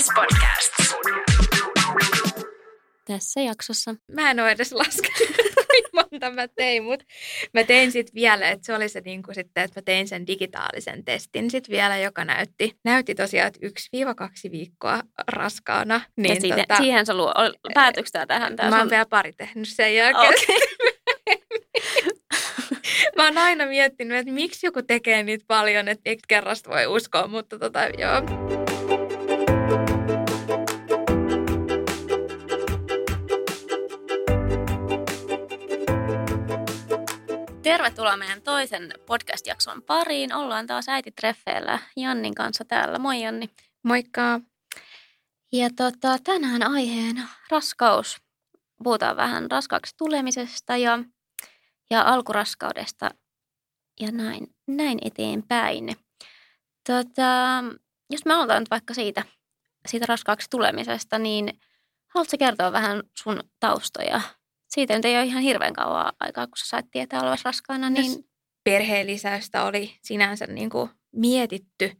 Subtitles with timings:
[0.00, 0.72] SBS Podcast.
[3.04, 3.94] Tässä jaksossa.
[4.12, 5.36] Mä en ole edes laskenut,
[5.96, 7.04] monta mä tein, mutta
[7.54, 10.26] mä tein sitten vielä, että se oli se niin kuin sitten, että mä tein sen
[10.26, 16.00] digitaalisen testin sitten vielä, joka näytti, näytti tosiaan, että yksi viiva kaksi viikkoa raskaana.
[16.16, 17.34] Niin ja siitä, tota, siihen sä luo,
[17.74, 18.56] päätyykö tähän?
[18.56, 18.90] Tää mä oon sun...
[18.90, 20.28] vielä pari tehnyt sen jälkeen.
[20.28, 20.56] Okay.
[23.16, 27.26] mä oon aina miettinyt, että miksi joku tekee niitä paljon, että eikö kerrasta voi uskoa,
[27.26, 28.89] mutta tota, joo.
[37.62, 40.34] Tervetuloa meidän toisen podcast-jakson pariin.
[40.34, 42.98] Ollaan taas äititreffeillä Jannin kanssa täällä.
[42.98, 43.50] Moi Janni.
[43.82, 44.40] Moikka.
[45.52, 48.16] Ja tota, tänään aiheena raskaus.
[48.84, 50.98] Puhutaan vähän raskaaksi tulemisesta ja
[51.90, 53.10] ja alkuraskaudesta
[54.00, 55.96] ja näin, näin eteenpäin.
[56.86, 57.62] Tota,
[58.10, 59.22] jos me aloitan vaikka siitä,
[59.86, 61.60] siitä raskaaksi tulemisesta, niin
[62.08, 64.20] haluatko kertoa vähän sun taustoja?
[64.70, 67.90] Siitä nyt ei ole ihan hirveän kauan aikaa, kun sä sait tietää olevasi raskaana.
[67.90, 68.24] Niin...
[68.64, 71.92] Perheellisäystä oli sinänsä niin kuin mietitty,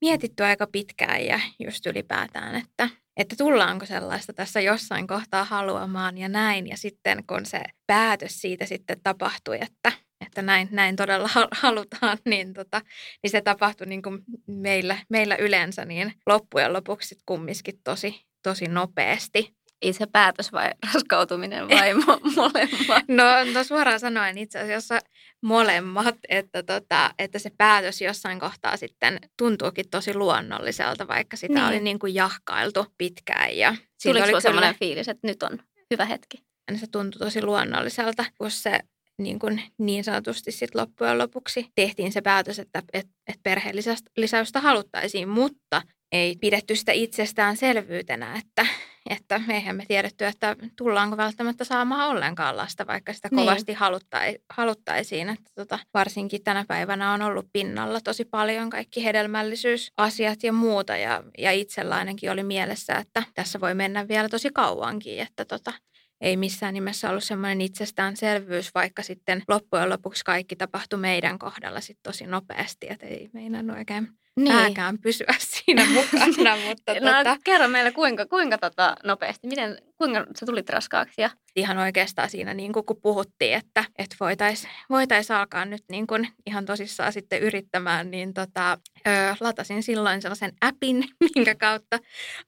[0.00, 6.28] mietitty aika pitkään ja just ylipäätään, että että tullaanko sellaista tässä jossain kohtaa haluamaan ja
[6.28, 6.66] näin.
[6.66, 9.92] Ja sitten kun se päätös siitä sitten tapahtui, että,
[10.26, 12.80] että näin, näin todella halutaan, niin, tota,
[13.22, 19.57] niin se tapahtui niin kuin meillä, meillä yleensä niin loppujen lopuksi kumminkin tosi, tosi nopeasti
[19.82, 23.04] itse päätös vai raskautuminen vai mo- molemmat?
[23.08, 24.98] No, no suoraan sanoen itse asiassa
[25.42, 31.66] molemmat, että, tota, että se päätös jossain kohtaa sitten tuntuukin tosi luonnolliselta, vaikka sitä niin.
[31.66, 33.56] oli niin kuin jahkailtu pitkään.
[33.56, 34.40] Ja Tuliko oli kyllä...
[34.40, 35.58] sellainen fiilis, että nyt on
[35.90, 36.38] hyvä hetki?
[36.76, 38.80] Se tuntui tosi luonnolliselta, kun se
[39.18, 45.28] niin, kuin niin sanotusti sit loppujen lopuksi tehtiin se päätös, että et, et perheellisäystä haluttaisiin,
[45.28, 48.66] mutta ei pidetty sitä itsestäänselvyytenä, että,
[49.08, 53.46] että eihän me tiedetty, että tullaanko välttämättä saamaan ollenkaan lasta, vaikka sitä niin.
[53.46, 55.28] kovasti haluttai, haluttaisiin.
[55.28, 61.22] Että tota, varsinkin tänä päivänä on ollut pinnalla tosi paljon kaikki hedelmällisyysasiat ja muuta, ja,
[61.38, 65.72] ja itsellä ainakin oli mielessä, että tässä voi mennä vielä tosi kauankin, että tota,
[66.20, 72.02] ei missään nimessä ollut semmoinen itsestäänselvyys, vaikka sitten loppujen lopuksi kaikki tapahtui meidän kohdalla sitten
[72.02, 74.08] tosi nopeasti, että ei meinannut oikein
[74.44, 74.56] niin.
[74.56, 76.56] pääkään pysyä siinä mukana.
[76.68, 77.36] mutta no, tota...
[77.44, 81.22] kerro meille, kuinka, kuinka tota nopeasti, miten, kuinka sä tulit raskaaksi?
[81.22, 81.30] Ja...
[81.56, 86.28] Ihan oikeastaan siinä, niin kuin, kun puhuttiin, että, että voitaisiin voitais alkaa nyt niin kuin,
[86.46, 89.10] ihan tosissaan sitten yrittämään, niin tota, ö,
[89.40, 91.04] latasin silloin sellaisen appin,
[91.34, 91.98] minkä kautta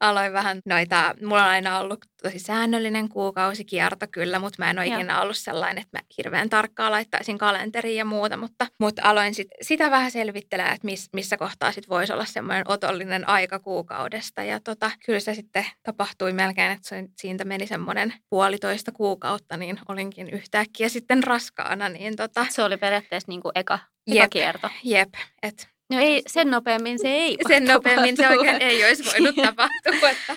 [0.01, 4.87] aloin vähän noita, mulla on aina ollut tosi säännöllinen kuukausikierto kyllä, mutta mä en ole
[4.87, 4.97] Joo.
[4.97, 9.49] ikinä ollut sellainen, että mä hirveän tarkkaan laittaisin kalenteriin ja muuta, mutta, mutta aloin sit,
[9.63, 14.61] sitä vähän selvittelemään, että miss, missä kohtaa sit voisi olla semmoinen otollinen aika kuukaudesta ja
[14.61, 17.05] tota, kyllä se sitten tapahtui melkein, että se,
[17.41, 21.89] siitä meni semmoinen puolitoista kuukautta, niin olinkin yhtäkkiä sitten raskaana.
[21.89, 24.71] Niin tota, se oli periaatteessa niin kuin eka, eka jep, kierto.
[24.85, 29.37] Jep, et No ei, sen nopeammin se ei Sen nopeammin se oikein ei olisi voinut
[29.47, 30.11] tapahtua.
[30.11, 30.37] Että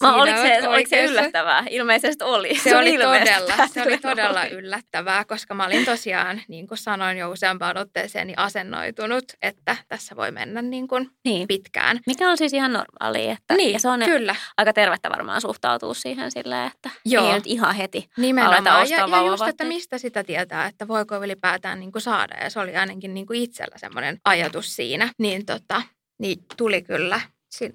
[0.00, 1.64] Mä, oliko, se, oliko se yllättävää?
[1.70, 2.54] Ilmeisesti oli.
[2.54, 7.18] Se, se oli, todella, se oli todella yllättävää, koska mä olin tosiaan, niin kuin sanoin
[7.18, 11.48] jo useampaan otteeseen, niin asennoitunut, että tässä voi mennä niin kuin niin.
[11.48, 12.00] pitkään.
[12.06, 13.28] Mikä on siis ihan normaali.
[13.28, 14.36] Että, niin, ja se on kyllä.
[14.56, 17.26] aika tervettä varmaan suhtautua siihen silleen, että Joo.
[17.26, 18.90] ei nyt ihan heti Nimenomaan.
[18.90, 22.36] Ja, ja just, että mistä sitä tietää, että voiko ylipäätään niin kuin saada.
[22.42, 25.10] Ja se oli ainakin niin kuin itsellä semmoinen ajatus siinä.
[25.18, 25.82] Niin, tota,
[26.18, 27.20] niin tuli kyllä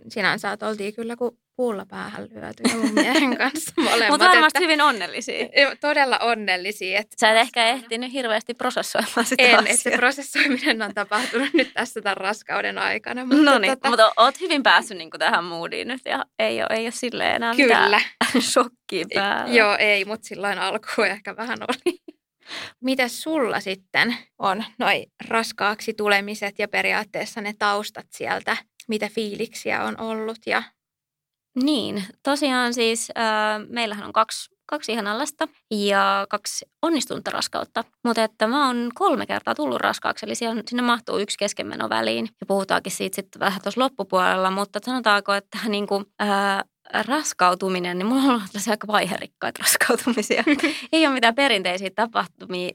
[0.10, 4.10] sinänsä, että oltiin kyllä kuin puulla päähän lyöty ja mun miehen kanssa molemmat.
[4.10, 5.46] Mutta varmasti hyvin onnellisia.
[5.82, 7.00] Todella onnellisia.
[7.00, 11.74] Että Sä et ehkä ehtinyt hirveästi prosessoimaan sitä En, että se prosessoiminen on tapahtunut nyt
[11.74, 13.26] tässä tämän raskauden aikana.
[13.26, 13.90] Mutta no niin, tota...
[13.90, 17.56] mutta oot hyvin päässyt niin tähän moodiin nyt ja ei ole, ei ole silleen enää
[17.56, 17.84] Kyllä.
[17.84, 18.02] mitään
[18.42, 19.56] shokkia päällä.
[19.56, 21.98] Joo, ei, mutta silloin alkuun ehkä vähän oli.
[22.82, 30.02] Mitäs sulla sitten on noi raskaaksi tulemiset ja periaatteessa ne taustat sieltä mitä fiiliksiä on
[30.02, 30.38] ollut.
[30.46, 30.64] Ja...
[31.64, 37.84] Niin, tosiaan siis äh, meillähän on kaksi, kaksi ihanaa lasta ja kaksi onnistunutta raskautta.
[38.04, 42.30] Mutta että mä oon kolme kertaa tullut raskaaksi, eli siellä, sinne mahtuu yksi keskenmeno väliin.
[42.40, 46.64] Ja puhutaankin siitä sitten vähän tuossa loppupuolella, mutta sanotaanko, että niin kuin, äh,
[46.94, 50.44] raskautuminen, niin mulla on ollut aika vaiherikkaita raskautumisia.
[50.94, 52.72] Ei ole mitään perinteisiä tapahtumia,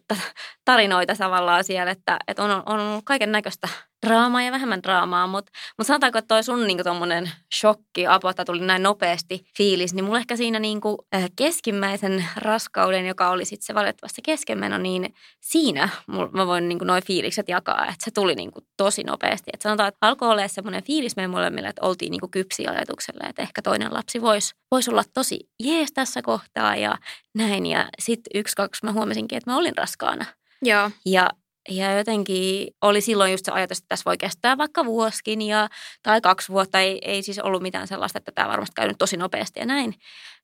[0.65, 3.69] tarinoita tavallaan siellä, että, että on, on ollut kaiken näköistä
[4.07, 8.61] draamaa ja vähemmän draamaa, mutta mut sanotaanko, että toi sun niinku tommonen shokki, apua, tuli
[8.61, 13.75] näin nopeasti fiilis, niin mulla ehkä siinä niinku, äh, keskimmäisen raskauden, joka oli sitten se
[13.75, 18.61] valitettavasti keskenmeno, niin siinä mul, mä voin niinku noin fiilikset jakaa, että se tuli niinku
[18.77, 19.51] tosi nopeasti.
[19.55, 23.43] Et sanotaan, että alkoi olla semmoinen fiilis meidän molemmille, että oltiin niinku kypsi ajatukselle, että
[23.43, 26.99] ehkä toinen lapsi voisi vois olla tosi jees tässä kohtaa ja
[27.35, 27.67] näin.
[27.67, 30.25] Ja sitten yksi, kaksi mä huomasinkin, että mä olin raskaana.
[30.63, 30.91] Joo.
[31.07, 31.31] Ja
[31.71, 35.69] ja jotenkin oli silloin just se ajatus, että tässä voi kestää vaikka vuoskin ja,
[36.03, 36.81] tai kaksi vuotta.
[36.81, 39.95] Ei, ei siis ollut mitään sellaista, että tämä varmasti käy nyt tosi nopeasti ja näin.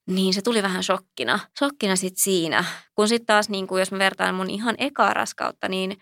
[0.07, 1.39] Niin se tuli vähän shokkina.
[1.59, 2.65] Shokkina sitten siinä.
[2.95, 5.97] Kun sitten taas, niin kun jos mä vertaan mun ihan ekaa raskautta, niin,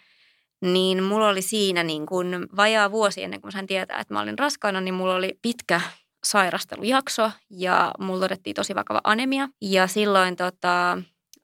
[0.62, 4.20] niin mulla oli siinä niin kun vajaa vuosi ennen kuin mä sain tietää, että mä
[4.20, 5.80] olin raskaana, niin mulla oli pitkä
[6.24, 9.48] sairastelujakso ja mulla todettiin tosi vakava anemia.
[9.60, 10.98] Ja silloin tota,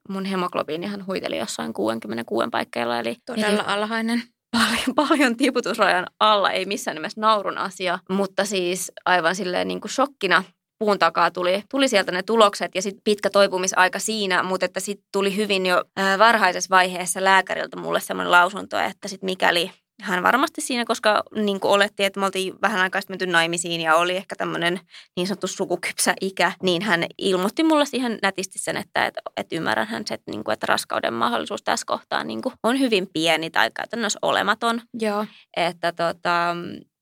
[0.09, 2.99] mun hemoglobiinihan huiteli jossain 66 paikkeilla.
[2.99, 4.23] Eli, Todella eli alhainen.
[4.51, 9.91] paljon, paljon tiputusrajan alla, ei missään nimessä naurun asia, mutta siis aivan silleen niin kuin
[9.91, 10.43] shokkina
[10.79, 15.07] puun takaa tuli, tuli sieltä ne tulokset ja sitten pitkä toipumisaika siinä, mutta että sitten
[15.11, 15.83] tuli hyvin jo
[16.17, 19.71] varhaisessa vaiheessa lääkäriltä mulle semmoinen lausunto, että sitten mikäli
[20.01, 23.95] hän varmasti siinä, koska niin kuin olettiin, että me oltiin vähän aikaa menty naimisiin ja
[23.95, 24.79] oli ehkä tämmöinen
[25.15, 29.87] niin sanottu sukukypsä ikä, niin hän ilmoitti mulle siihen nätisti sen, että, että, että ymmärrän
[29.87, 33.49] hän se, että, niin kuin, että raskauden mahdollisuus tässä kohtaa niin kuin on hyvin pieni
[33.49, 34.81] tai käytännössä olematon.
[34.99, 35.25] Joo.
[35.57, 36.55] Että tota,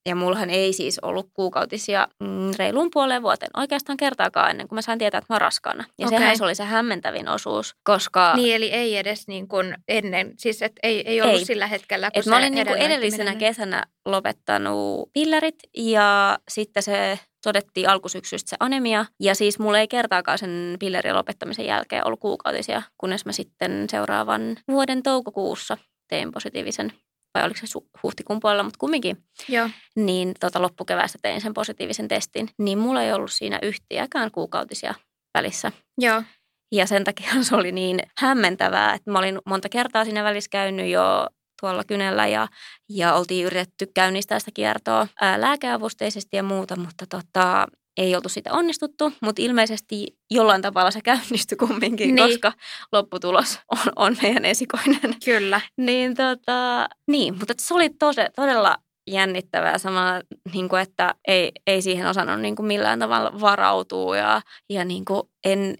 [0.09, 4.81] ja mullahan ei siis ollut kuukautisia mm, reiluun puoleen vuoteen oikeastaan kertaakaan ennen kuin mä
[4.81, 5.85] sain tietää, että mä oon raskaana.
[5.97, 6.19] Ja Okei.
[6.19, 10.61] sehän se oli se hämmentävin osuus, koska Niin, eli ei edes niin kuin ennen, siis
[10.61, 11.45] et ei, ei ollut Ei.
[11.45, 16.83] sillä hetkellä, kun et se mä olin niinku hedelmöittyminen- edellisenä kesänä lopettanut pillerit ja sitten
[16.83, 19.05] se todettiin alkusyksystä se anemia.
[19.19, 24.57] Ja siis mulla ei kertaakaan sen pillerien lopettamisen jälkeen ollut kuukautisia, kunnes mä sitten seuraavan
[24.67, 25.77] vuoden toukokuussa
[26.07, 26.93] tein positiivisen,
[27.33, 29.69] vai oliko se huhtikuun puolella, mutta kumminkin Joo.
[29.95, 34.93] niin tota, loppukeväästä tein sen positiivisen testin, niin mulla ei ollut siinä yhtiäkään kuukautisia
[35.37, 35.71] välissä.
[35.97, 36.23] Joo.
[36.71, 40.89] Ja sen takia se oli niin hämmentävää, että mä olin monta kertaa siinä välissä käynyt
[40.89, 41.27] jo
[41.61, 42.47] tuolla kynellä ja,
[42.89, 47.67] ja oltiin yritetty käynnistää sitä kiertoa ää, lääkeavusteisesti ja muuta, mutta tota,
[47.99, 52.27] ei oltu sitä onnistuttu, mutta ilmeisesti jollain tavalla se käynnistyi kumminkin, Niin.
[52.27, 52.53] koska
[52.91, 55.15] lopputulos on, on meidän esikoinen.
[55.25, 55.61] Kyllä.
[55.77, 60.21] Niin, tota, niin mutta se oli tose, todella jännittävää samalla,
[60.53, 65.05] niin kuin, että ei, ei siihen osannut niin kuin millään tavalla varautua ja, ja niin
[65.05, 65.75] kuin en,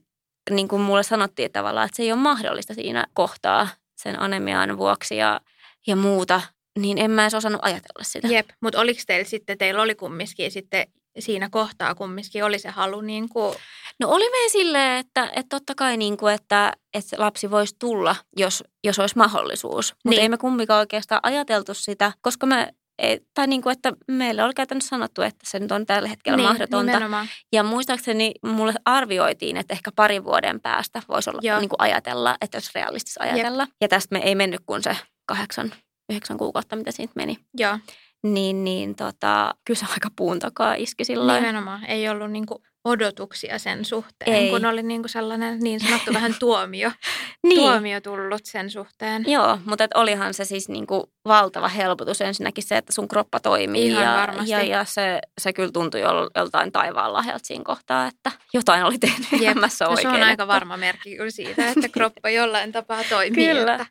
[0.50, 4.78] niin kuin mulle sanottiin että tavallaan, että se ei ole mahdollista siinä kohtaa sen anemian
[4.78, 5.42] vuoksi ja,
[5.88, 6.42] ja muuta,
[6.80, 8.28] niin en mä edes osannut ajatella sitä.
[8.28, 10.88] Jep, mutta oliko teillä sitten, teillä oli kumminkin sitten
[11.22, 13.56] siinä kohtaa kumminkin oli se halu niin kuin,
[14.00, 18.16] No oli me silleen, että, että totta kai niin kuin, että, että lapsi voisi tulla,
[18.38, 19.92] jos, jos olisi mahdollisuus.
[19.94, 20.22] Mutta Niin.
[20.22, 24.54] ei me kumminkaan oikeastaan ajateltu sitä, koska me, ei, tai niin kuin, että meillä oli
[24.54, 26.86] käytännössä sanottu, että se nyt on tällä hetkellä niin, mahdotonta.
[26.92, 27.28] nimenomaan.
[27.54, 31.60] Ja muistaakseni mulle arvioitiin, että ehkä parin vuoden päästä voisi olla Joo.
[31.60, 33.68] niin kuin ajatella, että olisi realistista ajatella.
[33.82, 35.74] Ja tästä me ei mennyt kuin se kahdeksan,
[36.10, 37.38] yhdeksän kuukautta, mitä siitä meni.
[37.58, 37.80] Joo,
[38.24, 41.86] Niin, niin tota, kyllä se aika puun takaa iski sillä nimenomaan.
[41.86, 44.50] Ei ollut niin kuin odotuksia sen suhteen, Ei.
[44.50, 46.92] kun oli niin kuin sellainen niin sanottu vähän tuomio,
[47.48, 47.60] niin.
[47.60, 49.24] tuomio tullut sen suhteen.
[49.28, 53.88] Joo, mutta et olihan se siis niinku valtava helpotus ensinnäkin se, että sun kroppa toimii.
[53.88, 54.52] Ihan ja, varmasti.
[54.52, 58.98] ja, ja se, se kyllä tuntui jol, joltain taivaan lahjalta siinä kohtaa, että jotain oli
[58.98, 63.04] tehnyt elämässä no, se on aika että, varma merkki kyllä siitä, että kroppa jollain tapaa
[63.10, 63.46] toimii.
[63.46, 63.74] Kyllä.
[63.74, 63.86] Että,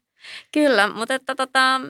[0.53, 1.81] Kyllä, mutta että tota,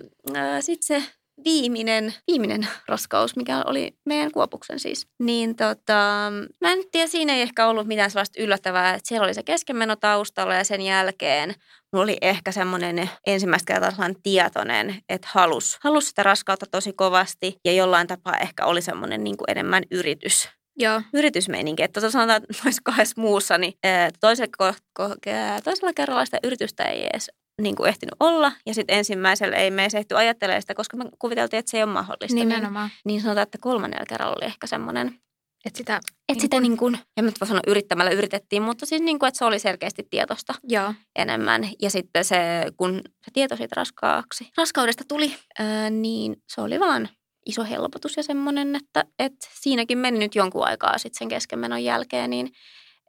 [0.60, 1.12] sitten se
[1.44, 7.42] viimeinen, viimeinen raskaus, mikä oli meidän kuopuksen siis, niin tota, mä en tiedä, siinä ei
[7.42, 11.54] ehkä ollut mitään sellaista yllättävää, että siellä oli se keskenmeno taustalla ja sen jälkeen
[11.92, 17.56] mulla oli ehkä semmoinen ensimmäistä kertaa sellainen tietoinen, että halus, halus sitä raskautta tosi kovasti
[17.64, 21.82] ja jollain tapaa ehkä oli semmoinen niin enemmän yritys joo, yritysmeininki.
[21.82, 23.74] Että tuossa sanotaan, että noissa kahdessa muussa, niin
[24.20, 27.30] toisella, ko- ko- toisella kerralla sitä yritystä ei edes
[27.62, 28.52] niin kuin ehtinyt olla.
[28.66, 31.92] Ja sitten ensimmäisellä ei me ehty ajattelemaan sitä, koska me kuviteltiin, että se ei ole
[31.92, 32.34] mahdollista.
[32.34, 32.90] Niin, nimenomaan.
[33.04, 35.20] niin sanotaan, että kolmannella kerralla oli ehkä semmoinen,
[35.64, 38.86] Että sitä, että Niin sitä kun- niin kuin, en mä voi sanoa yrittämällä yritettiin, mutta
[38.86, 41.68] siis niin kuin, että se oli selkeästi tietosta joo, enemmän.
[41.82, 42.36] Ja sitten se,
[42.76, 47.08] kun se tieto siitä raskaaksi, raskaudesta tuli, ää, niin se oli vaan
[47.46, 52.30] iso helpotus ja semmoinen, että, että siinäkin meni nyt jonkun aikaa sitten sen keskenmenon jälkeen,
[52.30, 52.52] niin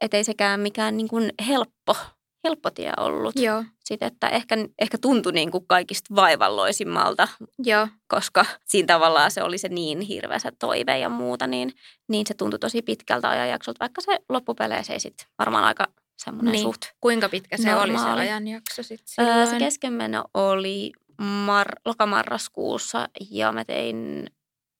[0.00, 1.96] et ei sekään mikään niin kuin helppo,
[2.44, 3.36] helppo tie ollut.
[3.36, 7.28] joo, Sitten, että ehkä, ehkä tuntui niin kuin kaikista vaivalloisimmalta,
[7.58, 11.72] joo, koska siinä tavallaan se oli se niin hirveä se toive ja muuta, niin,
[12.08, 15.86] niin se tuntui tosi pitkältä ajanjaksolta, vaikka se loppupeleissä ei sitten varmaan aika
[16.18, 16.62] semmoinen Niin.
[16.62, 18.20] suht Kuinka pitkä se oli se Normaali.
[18.20, 20.92] ajanjakso sitten Öö, se keskenmeno oli
[21.22, 24.26] mar- lokamarraskuussa ja mä tein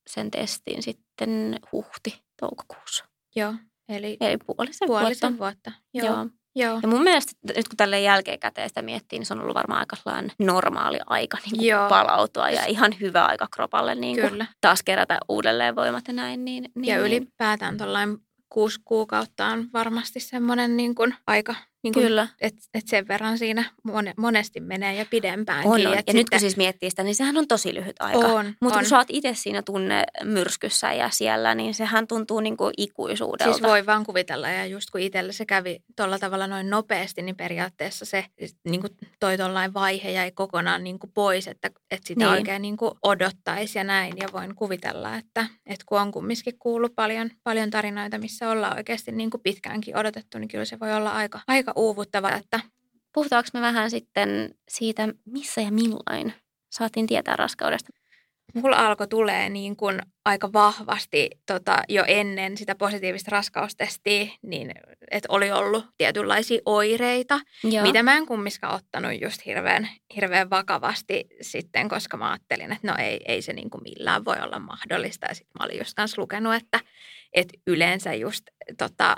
[0.07, 3.05] sen testin sitten huhti-toukokuussa.
[3.37, 3.55] Joo,
[3.88, 5.71] eli Eli puolisen, puolisen vuotta.
[5.71, 5.73] vuotta.
[5.95, 6.07] Joo.
[6.07, 6.26] Joo.
[6.57, 6.78] Joo.
[6.83, 9.97] Ja mun mielestä nyt kun tälle jälkeenkäteen sitä miettii, niin se on ollut varmaan aika
[9.97, 11.88] sellainen normaali aika niin kuin Joo.
[11.88, 14.47] palautua ja ihan hyvä aika kropalle niin kuin Kyllä.
[14.61, 16.45] taas kerätä uudelleen voimat ja näin.
[16.45, 17.07] Niin, niin, Ja niin.
[17.07, 22.28] ylipäätään tuollainen kuusi kuukautta on varmasti semmoinen niin kuin aika, niin kuin, Kyllä.
[22.40, 25.70] että et sen verran siinä mone, monesti menee ja pidempäänkin.
[25.72, 25.99] On, on.
[25.99, 28.18] Et Ja nyt kun siis miettii sitä, niin sehän on tosi lyhyt aika.
[28.18, 32.56] on, Mutta kun sä oot itse siinä tunne myrskyssä ja siellä, niin sehän tuntuu niin
[32.56, 33.52] kuin ikuisuudelta.
[33.52, 37.37] Siis voi vaan kuvitella, ja just kun itsellä se kävi tuolla tavalla noin nopeasti, niin
[37.37, 38.25] periaatteessa se
[38.64, 42.32] niin kuin toi tollain vaihe jäi kokonaan niin kuin pois, että, että sitä Niin.
[42.32, 44.14] oikein niin kuin odottaisi ja näin.
[44.16, 49.12] Ja voin kuvitella, että, että kun on kumminkin kuullut paljon, paljon tarinoita, missä ollaan oikeasti
[49.12, 52.60] niin kuin pitkäänkin odotettu, niin kyllä se voi olla aika, aika uuvuttava, että
[53.12, 56.34] Puhutaanko me vähän sitten siitä, missä ja milloin
[56.70, 57.90] saatiin tietää raskaudesta?
[58.54, 64.72] mulla alkoi tulee niin kuin aika vahvasti tota, jo ennen sitä positiivista raskaustestiä, niin
[65.10, 67.82] että oli ollut tietynlaisia oireita, Joo.
[67.82, 72.94] mitä mä en kummiskaan ottanut just hirveän, hirveän vakavasti sitten, koska mä ajattelin, että no
[72.98, 75.26] ei, ei se niin kuin millään voi olla mahdollista.
[75.26, 76.80] Ja sitten mä olin just kanssa lukenut, että,
[77.32, 78.44] että yleensä just
[78.78, 79.16] tota,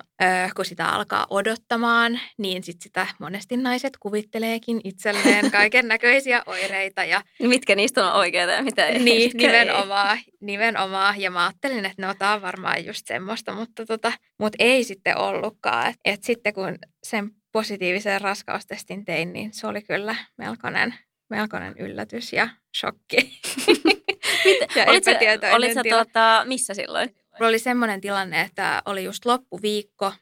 [0.57, 7.23] kun sitä alkaa odottamaan, niin sit sitä monesti naiset kuvitteleekin itselleen kaiken näköisiä oireita ja
[7.43, 8.99] Mitkä niistä on oikeita ja mitä ei?
[8.99, 11.21] niin, nimenomaan, nimenomaan.
[11.21, 15.17] Ja mä ajattelin, että no tää on varmaan just semmoista, mutta tota, mut ei sitten
[15.17, 15.89] ollutkaan.
[15.89, 20.95] Et, et sitten kun sen positiivisen raskaustestin tein, niin se oli kyllä melkoinen,
[21.31, 22.49] melkoinen yllätys ja
[22.81, 23.17] shokki.
[24.77, 25.19] ja Olit sä,
[25.53, 26.05] olit sä tila.
[26.05, 27.15] tota, missä silloin?
[27.43, 30.13] Mulla oli semmoinen tilanne, että oli just loppuviikko.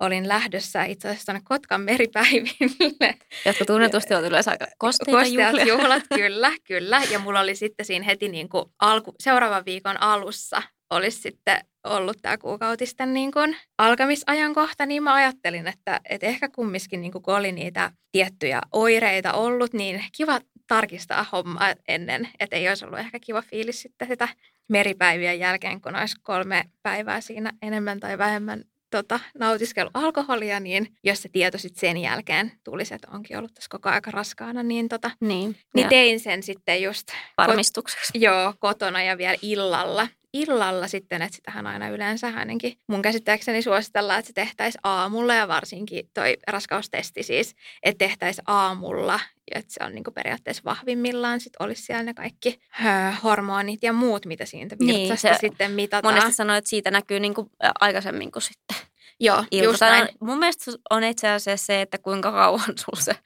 [0.00, 3.14] Olin lähdössä itse asiassa tuonne Kotkan meripäiville.
[3.44, 5.74] Jotka tunnetusti on yleensä aika kosteita Kosteat juhlia.
[5.74, 7.02] juhlat, kyllä, kyllä.
[7.10, 12.16] Ja mulla oli sitten siinä heti niin kuin alku, seuraavan viikon alussa olisi sitten ollut
[12.22, 17.36] tämä kuukautisten niin kuin alkamisajankohta, niin mä ajattelin, että, että ehkä kumminkin niin kuin kun
[17.36, 23.18] oli niitä tiettyjä oireita ollut, niin kiva tarkistaa hommaa ennen, että ei olisi ollut ehkä
[23.20, 24.28] kiva fiilis sitten sitä
[24.68, 31.22] meripäivien jälkeen, kun olisi kolme päivää siinä enemmän tai vähemmän tota, nautiskellut alkoholia, niin jos
[31.22, 35.10] se tieto sitten sen jälkeen tulisi, että onkin ollut tässä koko aika raskaana, niin, tota,
[35.20, 37.08] Niin, niin ja tein sen sitten just
[37.38, 38.12] varmistukseksi.
[38.14, 40.08] Joo, kotona ja vielä illalla.
[40.40, 45.48] Illalla sitten, että sitähän aina yleensä ainakin mun käsittääkseni suositellaan, että se tehtäisiin aamulla ja
[45.48, 49.20] varsinkin toi raskaustesti siis, että tehtäisiin aamulla,
[49.54, 54.26] että se on niinku periaatteessa vahvimmillaan, sitten olisi siellä ne kaikki ö, hormonit ja muut,
[54.26, 56.14] mitä siitä Niin, virtsasta se sitten mitataan.
[56.14, 57.50] Monesti sanoit, että siitä näkyy niinku
[57.80, 58.76] aikaisemmin kuin sitten
[59.20, 60.02] Joo, just näin.
[60.02, 63.16] on- Mun mielestä on itse asiassa se, että kuinka kauan sulla se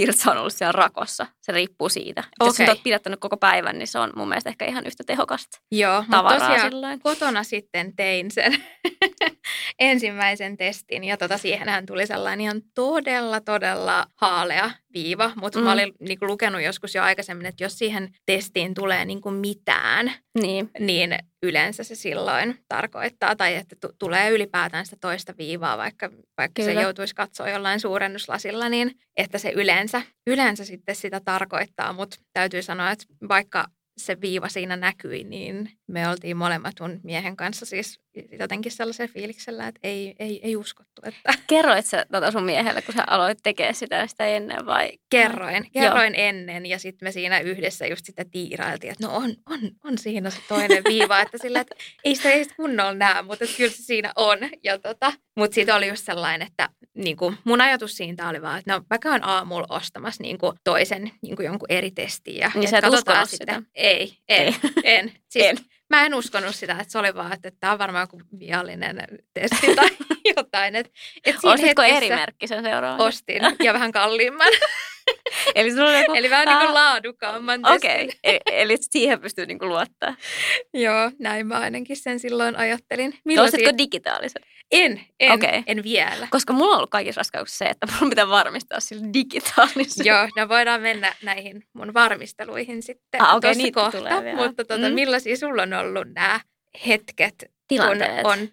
[0.00, 1.26] virtsa on ollut siellä rakossa.
[1.42, 2.20] Se riippuu siitä.
[2.20, 2.48] Okay.
[2.48, 5.58] Jos sä oot pidättänyt koko päivän, niin se on mun mielestä ehkä ihan yhtä tehokasta
[5.72, 7.00] Joo, mutta tavaraa tosiaan silloin.
[7.00, 8.52] kotona sitten tein sen
[9.78, 15.58] ensimmäisen testin ja tota, siihenhän tuli sellainen ihan todella, todella haalea viiva, mutta.
[15.58, 15.64] Mm.
[15.64, 19.34] mä olin niin kuin, lukenut joskus jo aikaisemmin, että jos siihen testiin tulee niin kuin
[19.34, 25.78] mitään, Niin, niin yleensä se silloin tarkoittaa, tai että tu- tulee ylipäätään sitä toista viivaa,
[25.78, 31.92] vaikka, vaikka se joutuisi katsoa jollain suurennuslasilla, niin että se yleensä, yleensä sitten sitä tarkoittaa,
[31.92, 33.66] mutta täytyy sanoa, että vaikka
[33.98, 38.00] se viiva siinä näkyi, niin me oltiin molemmat mun miehen kanssa siis
[38.38, 42.94] jotenkin sellaisella fiiliksellä, että ei, ei, ei uskottu, että kerroit sä tota sun miehelle, kun
[42.94, 44.92] sä aloit tekemään sitä, sitä ennen vai?
[45.10, 49.58] kerroin, kerroin ennen ja sitten me siinä yhdessä just sitä tiirailtiin, että no on, on,
[49.84, 53.44] on siinä se toinen viiva, että sillä, että ei sitä ei sitä kunnolla näe, mutta
[53.56, 54.38] kyllä se siinä on.
[54.64, 58.58] Ja tota, mutta siitä oli just sellainen, että niin kuin mun ajatus siitä oli vaan,
[58.58, 62.36] että no vaikka on aamulla ostamassa niin kuin toisen niin kuin jonkun eri testin.
[62.36, 63.62] Ja, Niin et sä et katsotaan uskonut sitä?
[63.74, 64.54] Ei, en, Ei.
[64.84, 65.12] en.
[65.28, 65.56] Siis En.
[65.90, 68.96] Mä en uskonut sitä, että se oli vaan, että tämä on varmaan joku viallinen
[69.34, 69.88] testi tai
[70.36, 70.76] jotain.
[70.76, 70.92] Että
[71.24, 73.06] siinä Ostitko eri merkki sen seuraavan?
[73.06, 74.52] Ostin ja vähän kalliimman.
[75.54, 76.14] Eli sulla oli joku...
[76.14, 78.20] Eli vähän niin kuin laadukkaamman Okei, testin.
[78.24, 80.16] eli, eli siihen pystyy niinku luottaa.
[80.84, 83.18] Joo, näin mä ainakin sen silloin ajattelin.
[83.24, 84.42] Millaisia- Ostitko digitaalisen?
[84.72, 85.62] En, en, Okei.
[85.66, 86.28] en vielä.
[86.30, 90.06] Koska mulla on ollut kaikissa raskauksissa se, että mun pitää varmistaa sillä digitaalisen.
[90.06, 93.98] Joo, no voidaan mennä näihin mun varmisteluihin sitten Ah, okei, tuossa niitä kohta.
[93.98, 94.46] tulee vielä.
[94.46, 94.94] Mutta tuota, Mm.
[94.94, 96.40] millaisia sulla on ollut nämä
[96.86, 97.34] hetket,
[97.68, 98.22] Tilanteet.
[98.22, 98.48] kun on,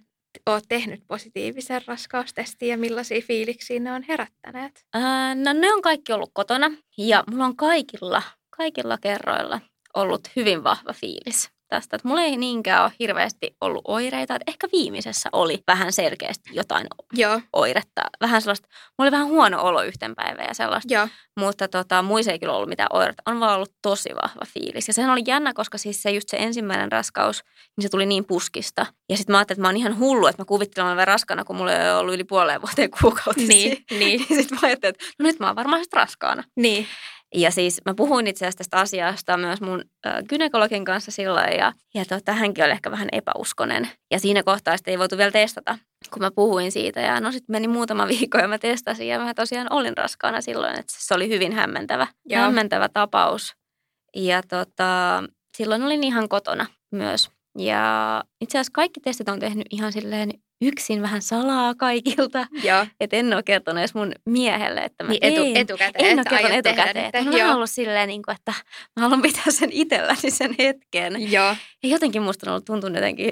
[0.46, 4.86] oot tehnyt positiivisen raskaustestin ja millaisia fiiliksiä ne on herättäneet?
[4.94, 8.22] Ää, no ne on kaikki ollut kotona ja mulla on kaikilla,
[8.58, 9.62] kaikilla kerroilla
[9.96, 14.36] ollut hyvin vahva fiilis tästä, että mulla ei niinkään ole hirveästi ollut oireita.
[14.36, 18.02] Että ehkä viimeisessä oli vähän selkeästi jotain Joo, oiretta.
[18.22, 20.94] Vähän sellaista, mulla oli vähän huono olo yhten päivän ja sellaista.
[20.94, 21.08] joo,
[21.40, 23.24] Mutta tota, muissa ei kyllä ollut mitään oiretta.
[23.26, 24.88] On vaan ollut tosi vahva fiilis.
[24.88, 27.44] Ja sehän oli jännä, koska siis se just se ensimmäinen raskaus,
[27.78, 28.86] niin se tuli niin puskista.
[29.10, 31.56] Ja sitten mä ajattelin, että mä oon ihan hullu, että mä kuvittelen olevan raskana, kun
[31.56, 33.48] mulla ei ollut yli puoleen vuoteen kuukautisia.
[33.76, 36.44] niin, niin, sitten mä ajattelin, että no nyt mä oon varmaan raskaana.
[36.56, 36.88] niin,
[37.34, 39.84] Ja siis mä puhuin itse asiassa tästä asiasta myös mun
[40.30, 43.90] gynekologin kanssa silloin ja, ja tota, hänkin oli ehkä vähän epäuskonen.
[44.12, 45.78] Ja siinä kohtaa sitten ei voitu vielä testata,
[46.14, 47.00] kun mä puhuin siitä.
[47.02, 50.80] Ja no sitten meni muutama viikko ja mä testasin ja mä tosiaan olin raskaana silloin,
[50.80, 52.42] että se oli hyvin hämmentävä, Joo.
[52.42, 53.54] hämmentävä tapaus.
[54.16, 55.24] Ja tota,
[55.58, 57.30] silloin olin ihan kotona myös.
[57.58, 60.32] Ja itse asiassa kaikki testit on tehnyt ihan silleen
[60.64, 62.48] yksin vähän salaa kaikilta.
[62.64, 62.86] joo.
[63.00, 65.58] Että en ole kertonut edes mun miehelle, että mä Niin etu, tein.
[65.58, 67.06] etukäteen, En ole kertonut etukäteen.
[67.06, 67.50] Että mulla Joo.
[67.50, 68.54] on ollut silleen, niin kuin, että
[68.96, 71.32] mä haluan pitää sen itselläni sen hetken.
[71.32, 73.32] Joo, Ja jotenkin musta on ollut tuntunut jotenkin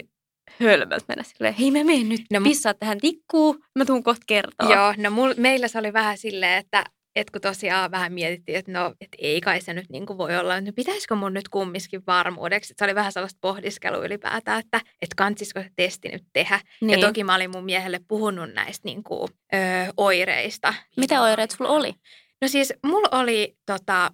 [0.60, 4.74] hölmöltä mennä silleen, hei mä menen nyt No pissaa tähän tikkuun, mä tuun kohta kertoa.
[4.74, 6.84] Joo, no mul, meillä se oli vähän silleen, että
[7.16, 10.38] et kun tosiaan vähän mietittiin, että no, et ei kai se nyt niin kuin voi
[10.38, 12.74] olla, no pitäisikö mun nyt kumminkin varmuudeksi.
[12.74, 16.60] Et se oli vähän sellaista pohdiskelua ylipäätään, että et kantsisiko se testi nyt tehdä.
[16.82, 17.00] niin.
[17.00, 19.58] Ja toki mä olin mun miehelle puhunut näistä niin kuin, ö,
[19.98, 20.74] oireista.
[20.98, 21.94] Mitä oireet sulla oli?
[22.42, 24.12] No siis mulla oli tota,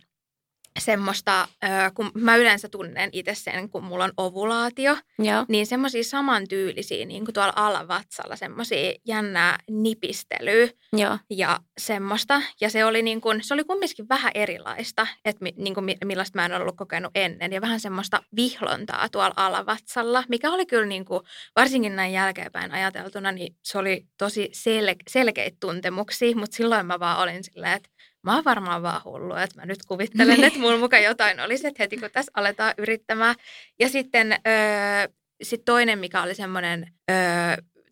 [0.77, 1.47] semmoista,
[1.93, 5.45] kun mä yleensä tunnen itse sen, kun mulla on ovulaatio, Joo.
[5.47, 11.17] niin semmoisia samantyylisiä, niin kuin tuolla alavatsalla, semmoisia jännää nipistelyä Joo.
[11.29, 12.41] ja semmoista.
[12.61, 15.97] Ja se oli, niin kuin, se oli kumminkin vähän erilaista, että mi, niin kuin, mi-
[16.05, 17.53] millaista mä en ollut kokenut ennen.
[17.53, 21.21] Ja vähän semmoista vihlontaa tuolla alavatsalla, mikä oli kyllä niin kuin,
[21.55, 26.35] varsinkin näin jälkeenpäin ajateltuna, niin se oli tosi sel, selkeitä tuntemuksia.
[26.35, 27.89] Mutta silloin mä vaan olin silleen, että
[28.27, 31.83] mä oon varmaan vaan hullu, että mä nyt kuvittelen, että mulla muka jotain olisi, että
[31.83, 33.35] heti kun tässä aletaan yrittämään.
[33.79, 35.07] Ja sitten öö,
[35.43, 37.17] sit toinen, mikä oli semmoinen öö,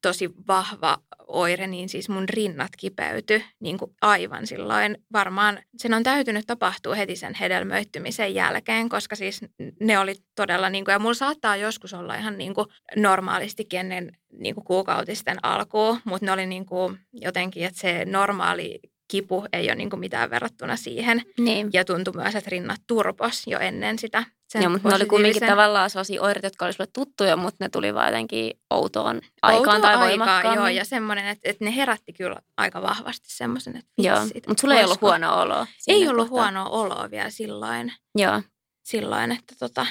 [0.01, 4.97] tosi vahva oire, niin siis mun rinnat kipeyty niin kuin aivan silloin.
[5.13, 9.41] Varmaan sen on täytynyt tapahtua heti sen hedelmöittymisen jälkeen, koska siis
[9.79, 14.17] ne oli todella, niin kuin, ja mulla saattaa joskus olla ihan niin kuin normaalistikin ennen
[14.31, 19.67] niin kuin kuukautisten alkuun, mutta ne oli niin kuin jotenkin, että se normaali kipu ei
[19.67, 21.21] ole niin kuin mitään verrattuna siihen.
[21.37, 21.69] Niin.
[21.73, 24.23] Ja tuntui myös, että rinnat turpos jo ennen sitä.
[24.47, 27.93] Sen Joo, mutta ne oli kumminkin tavallaan sellaisia oireita, jotka olisivat tuttuja, mutta ne tuli
[27.93, 30.55] vaan jotenkin outoon aikaan Outoa tai aikaa.
[30.55, 34.75] Joo, ja semmoinen, että, että ne herätti kyllä aika vahvasti semmoisen, että Joo, mutta sulla
[34.75, 35.65] ei ollut voisiko- huono olo.
[35.87, 36.43] Ei ollut kohtaa.
[36.43, 38.41] huonoa oloa vielä silloin, Joo.
[38.83, 39.85] silloin että tota,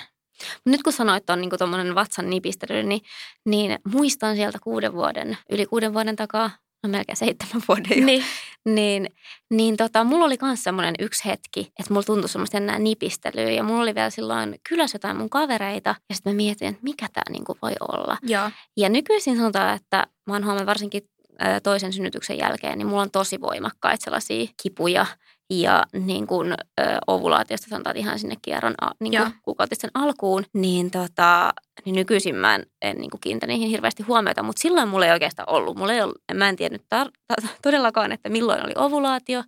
[0.66, 3.00] nyt kun sanoit, että on niinku tuommoinen vatsan nipistely, niin,
[3.46, 6.50] niin muistan sieltä kuuden vuoden, yli kuuden vuoden takaa,
[6.84, 8.24] no melkein seitsemän vuoden jo, niin,
[8.64, 9.08] niin,
[9.50, 13.50] niin tota, mulla oli myös semmoinen yksi hetki, että mulla tuntui semmoista enää nipistelyä.
[13.50, 15.94] Ja mulla oli vielä silloin kylässä jotain mun kavereita.
[16.08, 18.18] Ja sitten mä mietin, että mikä tämä niinku voi olla.
[18.22, 21.02] joo, Ja nykyisin sanotaan, että mä oon huomannut varsinkin
[21.62, 25.06] toisen synnytyksen jälkeen, niin mulla on tosi voimakkaita sellaisia kipuja
[25.50, 30.90] ja niin kuin ö, ovulaatiosta sanotaan ihan sinne kierron a, niin kuin kuukautisten alkuun, niin,
[30.90, 31.52] tota,
[31.84, 35.12] niin nykyisin mä en, en niin kuin kiinnitä niihin hirveästi huomiota, mutta silloin mulla ei
[35.12, 35.76] oikeastaan ollut.
[35.76, 39.42] Mulla ei ollut, mä en tiennyt tar- ta- todellakaan, että milloin oli ovulaatio,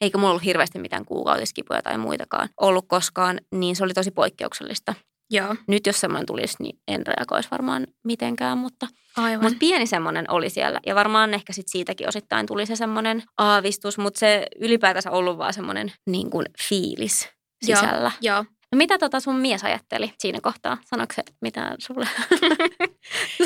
[0.00, 4.94] eikä mulla ollut hirveästi mitään kuukautiskipuja tai muitakaan ollut koskaan, niin se oli tosi poikkeuksellista.
[5.30, 8.86] Joo, Nyt jos semmoinen tulisi, niin en reagoisi varmaan mitenkään, mutta
[9.16, 9.44] aivan.
[9.44, 13.98] mutta pieni semmoinen oli siellä ja varmaan ehkä sit siitäkin osittain tuli se semmoinen aavistus,
[13.98, 17.28] mutta se ylipäätänsä ollut vaan semmoinen niin kuin fiilis
[17.64, 18.12] sisällä.
[18.20, 20.78] Joo, No mitä tota sun mies ajatteli siinä kohtaa?
[20.84, 22.08] Sanoiko se mitään sulle?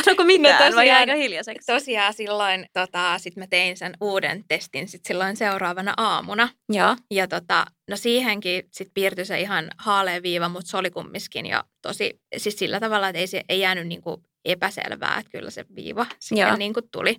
[0.05, 1.73] Sanoiko mitään No vai tosiaan- jäikö hiljaiseksi?
[1.73, 6.49] tosiaan silloin tota, sit mä tein sen uuden testin sit silloin seuraavana aamuna.
[6.69, 11.47] Joo, Ja tota, no siihenkin sit piirtyi se ihan haalea viiva, mutta se oli kumminkin
[11.47, 15.65] jo tosi, siis sillä tavalla, että ei, se, ei jäänyt niinku epäselvää, että kyllä se
[15.77, 17.17] viiva siihen niinku tuli.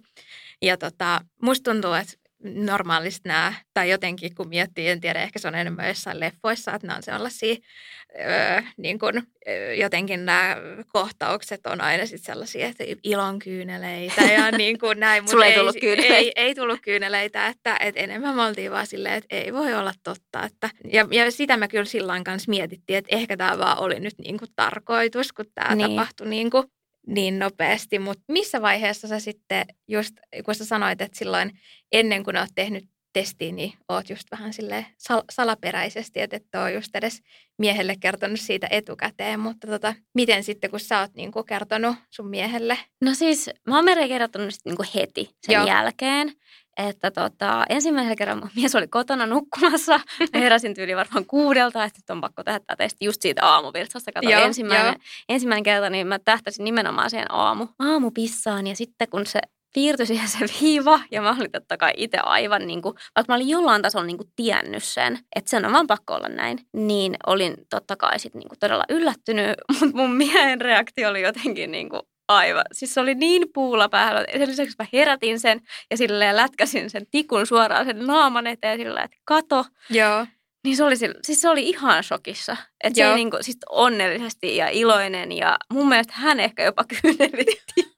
[0.61, 5.47] Ja tota, musta tuntuu, että normaalisti nämä, tai jotenkin kun miettii, en tiedä, ehkä se
[5.47, 7.56] on enemmän jossain leffoissa, että nämä on sellaisia,
[8.19, 14.51] öö, niin kuin, öö, jotenkin nämä kohtaukset on aina sitten sellaisia, että ilon kyyneleitä ja
[14.58, 15.23] niin kuin näin.
[15.23, 16.15] mut Sulla ei tullut kyyneleitä?
[16.15, 19.93] Ei, ei tullut kyyneleitä, että, että enemmän me oltiin vaan silleen, että ei voi olla
[20.04, 20.43] totta.
[20.43, 24.15] Että, ja, ja sitä me kyllä silloin kanssa mietittiin, että ehkä tämä vaan oli nyt
[24.17, 25.89] niin kuin tarkoitus, kun tämä niin.
[25.89, 26.63] tapahtui niin, kuin
[27.07, 27.99] niin nopeasti.
[27.99, 31.51] Mutta missä vaiheessa sä sitten, just kun sä sanoit, että silloin
[31.91, 36.73] ennen kuin oot tehnyt testiin, niin oot just vähän sille sal- salaperäisesti, että et ole
[36.73, 37.21] just edes
[37.57, 42.77] miehelle kertonut siitä etukäteen, mutta tota, miten sitten, kun sä oot niinku kertonut sun miehelle?
[43.01, 45.67] No siis mä oon Mereen kertonut sit niinku heti sen Joo.
[45.67, 46.33] jälkeen.
[46.77, 49.99] Että tota, ensimmäisen kerran mies oli kotona nukkumassa.
[50.34, 54.12] Mä heräsin tyyli varmaan kuudelta, että nyt on pakko tehdä tämä testi just siitä aamuvirtsasta.
[54.12, 54.95] Kato, Joo, ensimmäinen, joo.
[55.29, 58.67] ensimmäinen kerta, niin mä tähtäsin nimenomaan siihen aamu, aamupissaan.
[58.67, 59.39] Ja sitten kun se
[59.73, 63.36] piirtyi siihen se viiva, ja mä olin totta kai itse aivan niin kuin, vaikka mä
[63.36, 67.15] olin jollain tasolla niin kuin tiennyt sen, että sen on vaan pakko olla näin, niin
[67.27, 71.89] olin totta kai sit niin kuin todella yllättynyt, mutta mun miehen reaktio oli jotenkin niin
[71.89, 72.01] kuin
[72.36, 76.89] aivan, siis se oli niin puulla päällä, sen lisäksi mä herätin sen ja silleen lätkäsin
[76.89, 80.28] sen tikun suoraan sen naaman eteen sillä, että kato, Joo.
[80.63, 82.58] niin se oli, siis se oli ihan shokissa.
[82.84, 83.12] Että se Joo.
[83.12, 87.94] ei niinku, siis onnellisesti ja iloinen ja mun mielestä hän ehkä jopa kyynelitti.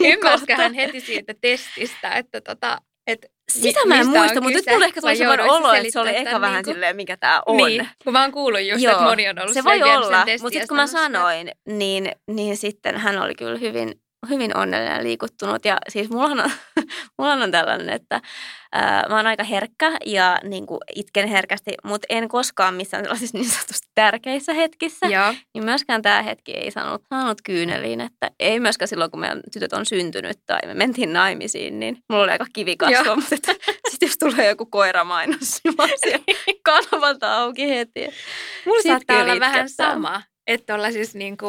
[0.00, 4.64] Ymmärsikö hän heti siitä testistä, että tota, et Sitä mi- mä en muista, mutta nyt
[4.70, 7.56] mulla ehkä Vai sellainen olo, että se oli ehkä vähän niinku- silleen, mikä tämä on.
[7.56, 10.68] Niin, kun mä oon kuullut just, että moni on ollut se voi olla, mutta sitten
[10.68, 13.94] kun mä sanoin, niin, niin sitten hän oli kyllä hyvin,
[14.28, 15.64] hyvin onnellinen ja liikuttunut.
[15.64, 16.50] Ja siis mullahan on,
[17.18, 18.20] mullahan on tällainen, että
[18.72, 23.38] ää, mä oon aika herkkä ja niin kuin itken herkästi, mutta en koskaan missään sellaisissa
[23.38, 25.06] niin sanotusti tärkeissä hetkissä.
[25.06, 29.40] Joo, Niin myöskään tämä hetki ei saanut, saanut kyyneliin, että ei myöskään silloin, kun meidän
[29.52, 33.16] tytöt on syntynyt tai me mentiin naimisiin, niin mulla oli aika kivi kasvoa, Joo.
[33.16, 33.36] mutta
[33.90, 35.84] sitten jos tulee joku koiramainos, niin mä
[36.90, 38.08] kanavat auki heti.
[38.66, 40.22] mulla saattaa olla vähän sama.
[40.46, 41.46] Että olla siis niinku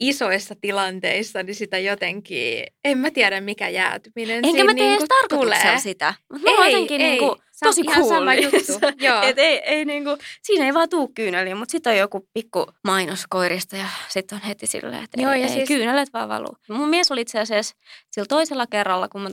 [0.00, 5.04] isoissa tilanteissa, niin sitä jotenkin, en mä tiedä mikä jäätyminen Enkä siinä mä tee niinku
[5.04, 5.78] edes tarkoituksella tulee.
[5.80, 6.14] sitä.
[6.32, 7.10] Mutta Ei, jotenkin ei.
[7.10, 8.56] niinku Se on tosi ihan sama cool juttu.
[8.56, 8.92] niissä.
[9.06, 9.22] Joo.
[9.22, 10.10] Et ei, ei niinku,
[10.42, 14.42] siinä ei vaan tuu kyyneliä, mutta sitten on joku pikku mainos koirista ja sitten on
[14.42, 16.56] heti silleen, että Joo, ei, ja ei, siis- kyynelet vaan valuu.
[16.68, 17.74] Mun mies oli itse asiassa
[18.10, 19.30] sillä toisella kerralla, kun mä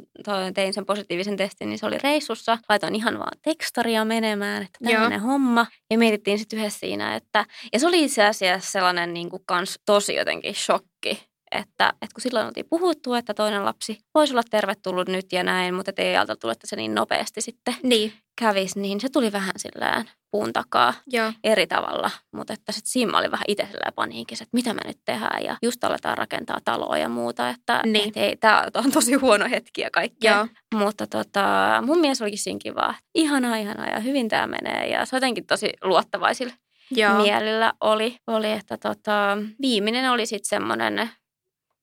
[0.54, 2.58] tein sen positiivisen testin, niin se oli reissussa.
[2.70, 5.66] Laitoin ihan vaan tekstaria menemään, että tämmöinen homma.
[5.92, 7.46] Ja mietittiin sitten yhdessä siinä, että...
[7.74, 11.35] Ja se oli itse asiassa sellainen niin kuin kans tosi jotenkin shokki.
[11.58, 15.74] Että, että kun silloin oltiin puhuttu, että toinen lapsi voisi olla tervetullut nyt ja näin,
[15.74, 20.10] mutta ei ajateltu, että se niin nopeasti sitten Niin, kävisi, niin se tuli vähän sillään
[20.32, 21.34] puun takaa joo.
[21.44, 22.12] eri tavalla.
[22.36, 25.44] Mutta että sitten siinä mä olin vähän itse sillä paniikissa, että mitä me nyt tehdään
[25.44, 28.08] ja just aletaan rakentaa taloa ja muuta, että Niin.
[28.10, 30.36] et ei, tämä on tosi huono hetki ja kaikkea.
[30.36, 30.48] Joo.
[30.76, 31.44] Mutta tota,
[31.86, 35.46] mun mies olikin siinä kiva, että ihanaa, ihanaa ja hyvin tämä menee ja se jotenkin
[35.46, 36.54] tosi luottavaisilla
[36.92, 37.16] Joo.
[37.22, 41.10] mielillä oli, oli että tota, viimeinen oli sitten semmoinen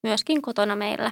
[0.02, 1.10] myöskin kotona meillä.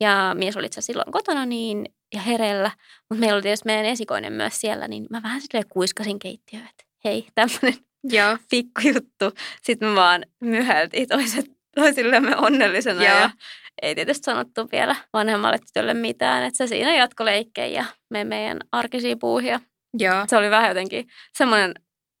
[0.00, 2.70] Ja mies oli itse silloin kotona niin, ja herellä,
[3.10, 6.84] mutta meillä oli tietysti meidän esikoinen myös siellä, niin mä vähän silleen kuiskasin keittiöön, että
[7.04, 7.74] hei, tämmöinen
[8.18, 8.36] Joo.
[8.50, 9.32] pikkujuttu.
[9.62, 13.18] Sitten me vaan myhältiin toiset, toisillemme onnellisena Joo.
[13.18, 13.30] ja
[13.82, 18.58] ei tietysti sanottu vielä vanhemmalle tytölle mitään, että se siinä jatko leikkeen ja me meidän
[18.72, 19.60] arkisia puuhia.
[19.98, 20.24] Joo.
[20.26, 21.74] Se oli vähän jotenkin semmoinen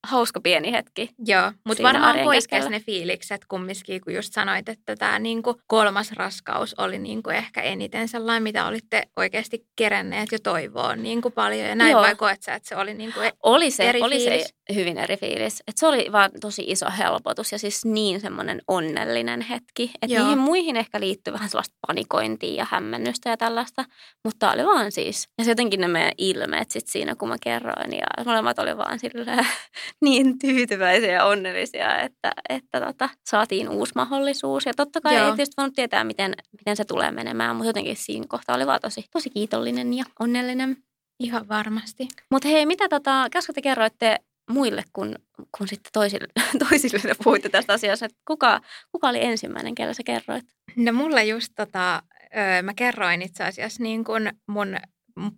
[0.06, 1.10] hauska pieni hetki.
[1.26, 6.74] Joo, mutta varmaan poikkesi ne fiilikset kumminkin, kun just sanoit, että tämä niinku kolmas raskaus
[6.78, 11.68] oli niinku ehkä eniten sellainen, mitä olitte oikeasti kerenneet jo toivoa niinku paljon.
[11.68, 12.00] Ja näin Joo.
[12.02, 13.20] vai koet sä, että se oli niinku...
[13.20, 14.44] e- Oli se, Eri oli fiilis.
[14.44, 15.62] se hyvin eri fiilis.
[15.66, 19.90] Et se oli vaan tosi iso helpotus ja siis niin semmoinen onnellinen hetki.
[20.02, 20.24] Että Joo.
[20.24, 23.84] niihin muihin ehkä liittyy vähän sellaista panikointia ja hämmennystä ja tällaista.
[24.24, 25.28] Mutta oli vaan siis.
[25.38, 27.92] Ja se jotenkin ne meidän ilmeet sit siinä, kun mä kerroin.
[27.92, 29.46] Ja molemmat oli vaan silleen
[30.04, 34.66] niin tyytyväisiä ja onnellisia, että, että tota, saatiin uusi mahdollisuus.
[34.66, 35.26] Ja totta kai Joo.
[35.26, 37.56] ei tietysti voinut tietää, miten, miten se tulee menemään.
[37.56, 40.76] Mutta jotenkin siinä kohtaa oli vaan tosi, tosi kiitollinen ja onnellinen.
[41.20, 42.08] Ihan varmasti.
[42.30, 45.14] Mutta hei, mitä tota, käskö te kerroitte muille, kun,
[45.58, 46.28] kun sitten toisille,
[46.68, 48.60] toisille te puhuitte tästä asiasta, että kuka,
[48.92, 50.44] kuka oli ensimmäinen, kelle sä kerroit?
[50.76, 52.02] No mulla just tota,
[52.36, 54.76] öö, mä kerroin itse asiassa niin kuin mun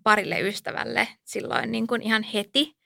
[0.02, 2.79] parille ystävälle silloin niin kuin ihan heti.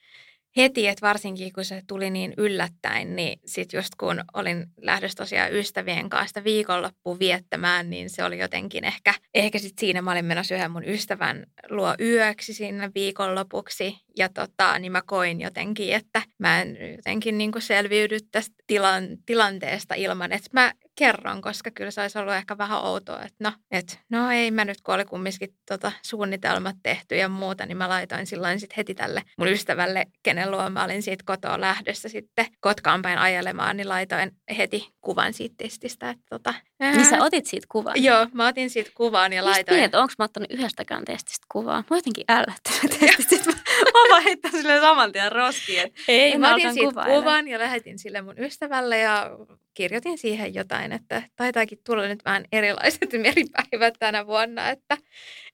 [0.57, 5.53] Heti, että varsinkin kun se tuli niin yllättäen, niin sitten just kun olin lähdössä tosiaan
[5.53, 10.25] ystävien kanssa sitä viikonloppua viettämään, niin se oli jotenkin ehkä, ehkä sitten siinä mä olin
[10.25, 13.97] menossa yhden mun ystävän luo yöksi siinä viikonlopuksi.
[14.17, 19.09] Ja tota, niin mä koin jotenkin, että mä en jotenkin niin kuin selviydy tästä tilan,
[19.27, 23.53] tilanteesta ilman, että mä kerron, koska kyllä se olisi ollut ehkä vähän outoa, että no,
[23.71, 27.89] et, no ei mä nyt, kun oli kumminkin tota, suunnitelmat tehty ja muuta, niin mä
[27.89, 32.47] laitoin silloin sit heti tälle mun ystävälle, kenen luo mä olin siitä kotoa lähdössä sitten
[32.61, 36.11] Kotkaan päin ajelemaan, niin laitoin heti kuvan siitä testistä.
[36.11, 38.03] Että, tota, ää, Niin sä otit siitä kuvan.
[38.03, 39.75] Joo, mä otin siitä kuvan ja Just laitoin.
[39.75, 41.85] mietin, että onko mä ottanut yhdestäkään testistä kuvaa.
[41.91, 43.29] Mä jotenkin ällättänyt testit.
[43.29, 45.95] Sitten mä, vaan heittän silleen saman tien roskiin.
[46.09, 47.15] Ei, mä mä otin siitä kuvailla.
[47.15, 49.31] kuvan ja lähetin sille mun ystävälle ja
[49.75, 54.71] kirjoitin siihen jotain, että taitaakin tulla nyt vähän erilaiset meripäivät tänä vuonna.
[54.71, 54.97] Että,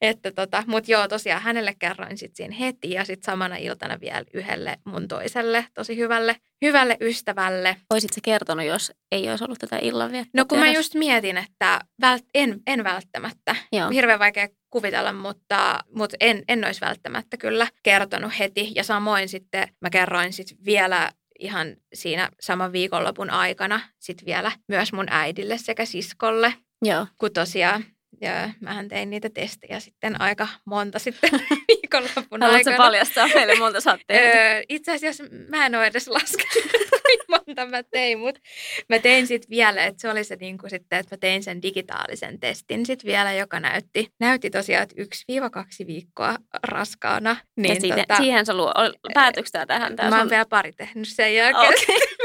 [0.00, 4.24] että tota, Mutta joo, tosiaan hänelle kerroin sitten siinä heti ja sitten samana iltana vielä
[4.35, 7.76] yhdelle mun toiselle tosi hyvälle, hyvälle ystävälle.
[7.90, 10.30] Oisit sä kertonut, jos ei olisi ollut tätä illanviettoa?
[10.35, 13.56] No kun mä just mietin, että vält, en, en välttämättä.
[13.72, 13.90] Joo.
[13.90, 18.72] Hirveän vaikea kuvitella, mutta, mutta en, en olisi välttämättä kyllä kertonut heti.
[18.74, 24.92] Ja samoin sitten mä kerroin sitten vielä ihan siinä saman viikonlopun aikana sitten vielä myös
[24.92, 26.55] mun äidille sekä siskolle.
[26.83, 27.07] Joo.
[27.18, 27.85] Kun tosiaan
[28.20, 31.31] ja mähän tein niitä testejä sitten aika monta sitten
[31.68, 32.77] viikonlopun Haluatko aikana.
[32.77, 33.99] paljastaa meille monta sä?
[34.12, 36.73] Öö, itse asiassa mä en ole edes laskenut,
[37.29, 38.40] monta mä tein, mutta
[38.88, 42.40] mä tein sitten vielä, että se oli se niinku sitten, että mä tein sen digitaalisen
[42.40, 47.37] testin sitten vielä, joka näytti, näytti tosiaan, että yksi viiva kaksi viikkoa raskaana.
[47.57, 48.73] Niin ja siitä, siihen sä luo,
[49.14, 49.96] päätyykö tää tähän?
[50.03, 50.31] Mä oon sun...
[50.31, 51.68] vielä pari tehnyt sen jälkeen.
[51.68, 51.96] Okei.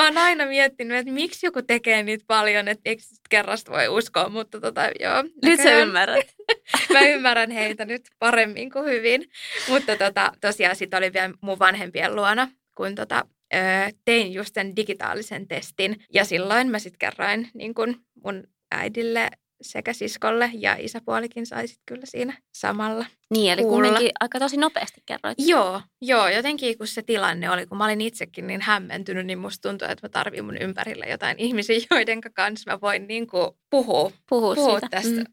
[0.00, 3.88] mä oon aina miettinyt, että miksi joku tekee niitä paljon, että eikö sit kerrasta voi
[3.88, 5.24] uskoa, mutta tota, joo.
[5.42, 6.26] Nyt sä ymmärrät.
[6.92, 9.24] mä ymmärrän heitä nyt paremmin kuin hyvin.
[9.68, 13.58] Mutta tota, tosiaan sitten oli vielä mun vanhempien luona, kun tota, ö,
[14.04, 16.04] tein just sen digitaalisen testin.
[16.14, 19.30] Ja silloin mä sitten kerroin niin kun mun äidille
[19.62, 23.06] sekä siskolle ja isäpuolikin sai sit kyllä siinä samalla.
[23.34, 23.76] Niin, eli Kuulla.
[23.76, 25.38] kumminkin aika tosi nopeasti kerroit.
[25.38, 29.68] Joo, joo, jotenkin kun se tilanne oli, kun mä olin itsekin niin hämmentynyt, niin musta
[29.68, 34.10] tuntui, että mä tarvin mun ympärillä jotain ihmisiä, joiden kanssa mä voin niin kuin puhua,
[34.28, 34.88] Puhua, puhua siitä.
[34.90, 35.24] tästä Mm.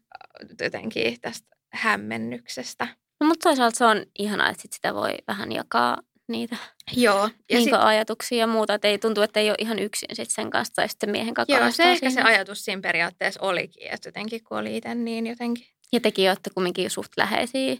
[0.60, 2.88] jotenkin tästä hämmennyksestä.
[3.20, 6.56] No, mutta toisaalta se on ihanaa, että sit sitä voi vähän jakaa niitä
[6.96, 8.74] Joo, ja niin sit, ajatuksia ja muuta.
[8.74, 11.52] Että ei tuntuu, että ei ole ihan yksin sit sen kanssa tai sitten miehen kanssa
[11.52, 15.26] joo, se kahdestaan ehkä se ajatus siinä periaatteessa olikin, että jotenkin kun oli itse niin
[15.26, 15.66] jotenkin.
[15.92, 17.76] Ja tekin olette kumminkin suht läheisiä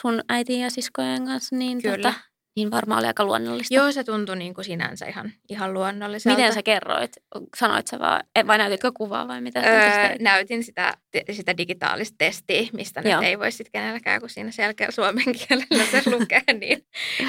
[0.00, 1.96] sun äitin ja siskojen kanssa, niin, Kyllä.
[1.96, 2.14] Tota,
[2.56, 3.74] niin varmaan oli aika luonnollista.
[3.74, 6.36] Joo, se tuntui niin kuin sinänsä ihan, ihan luonnolliselta.
[6.36, 7.12] Miten sä kerroit?
[7.56, 9.60] Sanoit sä vaan, eh, vai näytitkö kuvaa vai mitä?
[9.60, 10.94] Öö, näytin sitä,
[11.30, 16.02] sitä digitaalista testiä, mistä nyt ei voi sitten kenelläkään, kun siinä selkeä suomen kielellä se
[16.18, 16.86] lukee, niin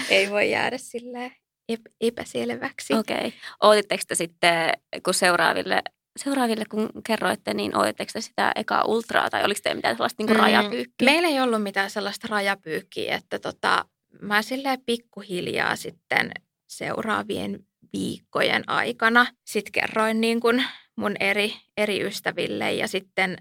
[0.10, 1.32] ei voi jäädä silleen
[1.72, 2.94] ep- epäselväksi.
[2.94, 3.34] Okei.
[3.62, 3.82] Okay.
[4.08, 4.74] Te sitten,
[5.06, 5.82] kun seuraaville,
[6.18, 10.38] seuraaville kun kerroitte, niin odotitteko te sitä ekaa ultraa tai oliko teillä mitään sellaista niin
[10.38, 11.06] Mm, rajapyykkiä?
[11.06, 13.86] Meillä ei ollut mitään sellaista rajapyykkiä, että tota,
[14.22, 16.32] mä silleen pikkuhiljaa sitten
[16.68, 17.60] seuraavien
[17.94, 20.64] viikkojen aikana sitten kerroin niin kuin
[20.96, 23.38] mun eri, eri ystäville ja sitten,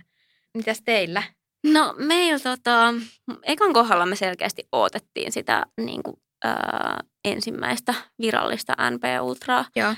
[0.55, 1.23] mitäs teillä?
[1.67, 2.95] No meillä tota,
[3.43, 9.65] ekan kohdalla me selkeästi odotettiin sitä niin kuin, ää, ensimmäistä virallista NP-ultraa.
[9.77, 9.95] Joo.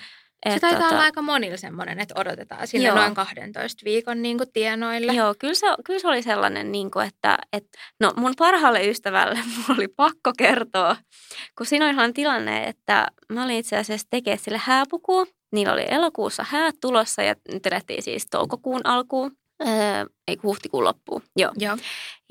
[0.48, 2.96] Se Et taitaa olla aika monilla semmoinen, että odotetaan sinne Joo.
[2.96, 5.12] noin 12 viikon niin kuin tienoille.
[5.12, 9.34] Joo, kyllä se, kyllä se oli sellainen, niin kuin, että, että no mun parhaalle ystävälle
[9.56, 10.96] mulla oli pakko kertoa,
[11.58, 15.26] kun siinä oli ihan tilanne, että mä olin itse asiassa tekemään sille hääpukua.
[15.52, 19.36] Niillä oli elokuussa häät tulossa ja nyt elettiin siis toukokuun alkuun,
[19.68, 21.22] öö, ei kun huhtikuun loppuun.
[21.36, 21.52] Joo.
[21.58, 21.76] Joo.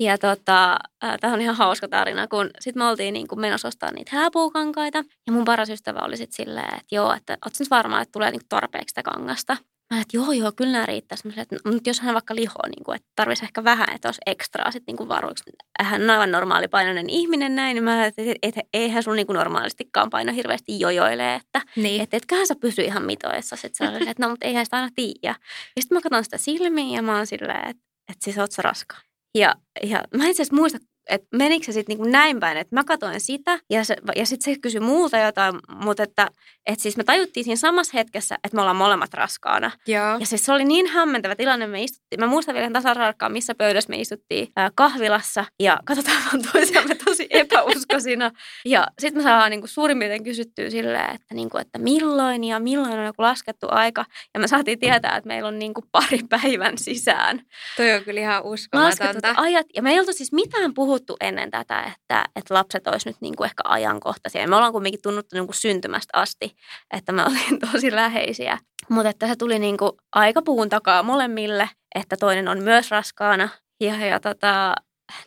[0.00, 0.78] Ja tota,
[1.20, 4.98] tämä on ihan hauska tarina, kun sitten me oltiin niin kuin menossa ostaa niitä hääpuukankaita.
[5.26, 8.30] Ja mun paras ystävä oli sitten silleen, että joo, että ootko nyt varma, että tulee
[8.30, 9.56] niin tarpeeksi sitä kangasta.
[9.92, 11.28] Mä että joo, joo, kyllä nämä riittäisi.
[11.28, 14.08] Mä että no, mutta jos hän vaikka lihoo, niin kuin, että tarvitsisi ehkä vähän, että
[14.08, 15.44] olisi ekstraa sitten niin kuin varuiksi.
[15.82, 19.26] Hän on aivan normaali painoinen ihminen näin, niin mä että et, et, eihän sun niin
[19.26, 22.02] kuin normaalistikaan paino hirveästi jojoilee, että Niin.
[22.02, 23.56] että etköhän sä pysy ihan mitoissa.
[23.56, 25.34] Sitten se oli että no, mutta eihän sitä aina tiedä.
[25.76, 28.62] Ja sitten mä katson sitä silmiin ja mä oon silleen, että, että siis oot sä
[28.62, 28.96] raska.
[29.34, 30.78] Ja, ja mä en itse asiassa muista,
[31.10, 34.54] että menikö se sitten niin näin päin, että mä katoin sitä ja, se, ja sitten
[34.54, 36.30] se kysyi muulta jotain, mutta että,
[36.66, 39.70] että siis me tajuttiin siinä samassa hetkessä, että me ollaan molemmat raskaana.
[39.86, 40.18] Joo.
[40.20, 43.54] Ja siis se oli niin hämmentävä tilanne, me istuttiin, mä muistan vielä tasan tarkkaan, missä
[43.54, 46.94] pöydässä me istuttiin ää, kahvilassa ja katsotaan vaan toisiamme
[47.40, 48.30] epäuskoisina.
[48.64, 52.98] Ja sitten me saadaan niinku suurin piirtein kysyttyä silleen, että, niinku, että milloin ja milloin
[52.98, 54.04] on joku laskettu aika.
[54.34, 57.40] Ja me saatiin tietää, että meillä on niinku pari päivän sisään
[57.76, 59.34] Toi on kyllä ihan uskomatonta.
[59.36, 59.66] ajat.
[59.74, 63.44] Ja me ei oltu siis mitään puhuttu ennen tätä, että, että lapset olisi nyt niinku
[63.44, 64.40] ehkä ajankohtaisia.
[64.40, 66.56] Ja me ollaan kuitenkin tunnuttu niinku syntymästä asti,
[66.90, 68.58] että me oltiin tosi läheisiä.
[68.88, 73.48] Mutta että se tuli niinku aika puun takaa molemmille, että toinen on myös raskaana.
[73.80, 74.74] Ja, ja tota,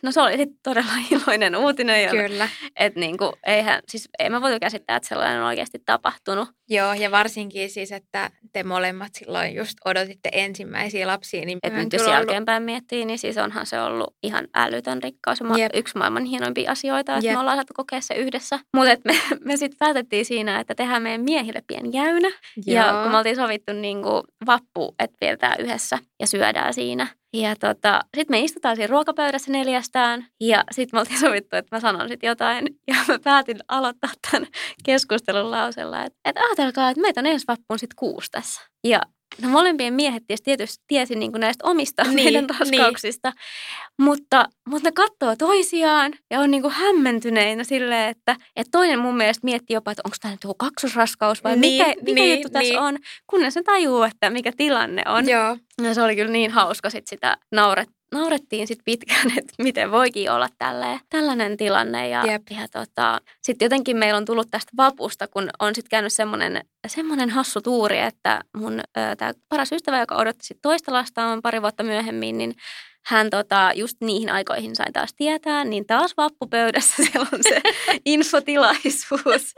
[0.02, 2.02] no se oli sitten todella iloinen uutinen.
[2.02, 2.48] Ja, Kyllä.
[2.76, 6.48] että niinku, eihän, siis ei mä voitu käsittää, että sellainen on oikeasti tapahtunut.
[6.68, 11.92] Joo, ja varsinkin siis, että te molemmat silloin just odotitte ensimmäisiä lapsia, niin en nyt
[11.92, 15.40] jos ollut- jälkeenpäin miettii, niin siis onhan se ollut ihan älytön rikkaus.
[15.40, 15.72] ja ma- Jep.
[15.74, 17.34] Yksi maailman hienoimpia asioita, että Jep.
[17.34, 18.58] me ollaan saatu kokea se yhdessä.
[18.76, 22.28] Mutta me, me sitten päätettiin siinä, että tehdään meidän miehille pieni jäynä.
[22.66, 23.02] Ja Joo.
[23.02, 27.06] kun me oltiin sovittu niin kuin vappu, että vietetään yhdessä ja syödään siinä.
[27.36, 31.80] Ja tota, sitten me istutaan siinä ruokapöydässä neljästään ja sitten me oltiin sovittu, että mä
[31.80, 32.66] sanon sitten jotain.
[32.88, 34.46] Ja mä päätin aloittaa tämän
[34.84, 38.60] keskustelun lausella, että, että ajatelkaa, että meitä on ensi vappuun sitten kuusi tässä.
[38.84, 39.00] Ja
[39.42, 42.58] no molempien miehet ties, tietysti tiesi niin kuin näistä omista Niin, niin, meidän niin.
[42.58, 43.32] raskauksista,
[43.98, 49.16] mutta, mutta ne katsoo toisiaan ja on niin kuin hämmentyneinä silleen, että, että toinen mun
[49.16, 52.48] mielestä miettii jopa, että onko tämä nyt joku kaksosraskaus vai Niin, mikä, mikä niin, juttu
[52.50, 52.78] tässä niin.
[52.78, 55.28] on, kunnes se tajuu, että mikä tilanne on.
[55.28, 55.56] Joo.
[55.82, 60.30] Ja se oli kyllä niin hauska sit sitä nauret, naurettiin sit pitkään, että miten voikin
[60.30, 62.08] olla tälleen, tällainen tilanne.
[62.08, 62.42] Ja, Jep.
[62.50, 67.30] ja tota, sitten jotenkin meillä on tullut tästä vapusta, kun on sitten käynyt semmoinen semmoinen
[67.30, 68.80] hassu tuuri, että mun
[69.18, 72.54] tämä paras ystävä, joka odotti sit toista lastaan pari vuotta myöhemmin, niin
[73.06, 77.60] hän tota, just niihin aikoihin sain taas tietää, niin taas vappupöydässä siellä on se
[78.04, 79.54] infotilaisuus.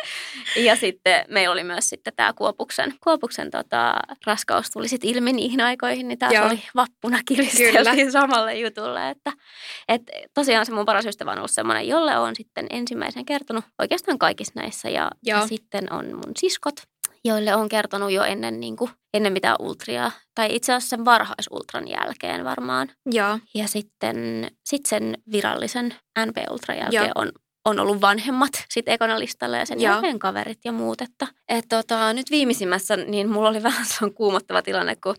[0.57, 3.95] Ja sitten meillä oli myös sitten tämä Kuopuksen, Kuopuksen tota,
[4.27, 6.47] raskaus tuli sitten ilmi niihin aikoihin, niin taas Joo.
[6.47, 9.11] oli vappuna kiristeltiin samalle jutulle.
[9.11, 9.33] Että,
[9.89, 10.03] et
[10.35, 14.53] tosiaan se mun paras ystävä on ollut semmoinen, jolle on sitten ensimmäisen kertonut oikeastaan kaikissa
[14.57, 14.89] näissä.
[14.89, 15.41] Ja, Joo.
[15.41, 16.75] ja sitten on mun siskot,
[17.25, 21.89] joille on kertonut jo ennen, niin kuin, ennen mitään ultria, tai itse asiassa sen varhaisultran
[21.89, 22.89] jälkeen varmaan.
[23.07, 23.39] Joo.
[23.55, 27.13] Ja sitten sit sen virallisen NP-ultran jälkeen Joo.
[27.15, 27.33] on,
[27.69, 29.93] on ollut vanhemmat sit ekana listalla ja sen Joo.
[29.93, 31.01] jälkeen kaverit ja muut.
[31.01, 35.15] Että, et tota, nyt viimeisimmässä niin mulla oli vähän sellainen kuumottava tilanne, kun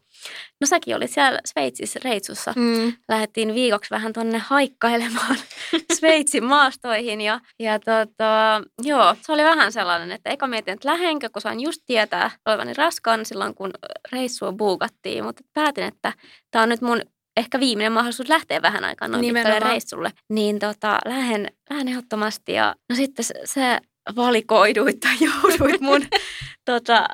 [0.61, 2.53] no säkin olit siellä Sveitsissä reitsussa.
[2.55, 2.93] Mm.
[3.07, 5.35] Lähdettiin viikoksi vähän tonne haikkailemaan
[5.99, 11.29] Sveitsin maastoihin ja, ja tota, joo, se oli vähän sellainen, että eka mietin, että lähdenkö,
[11.29, 13.71] kun sain just tietää olevani raskaan silloin, kun
[14.11, 16.13] reissua buukattiin, mutta päätin, että
[16.51, 17.01] tämä on nyt mun
[17.39, 20.11] ehkä viimeinen mahdollisuus lähteä vähän aikaa noin pitkälle reissulle.
[20.29, 23.77] Niin tota, lähden, lähden ehdottomasti ja no sitten se, se
[24.15, 26.01] valikoiduit tai jouduit mun
[26.65, 27.05] tota,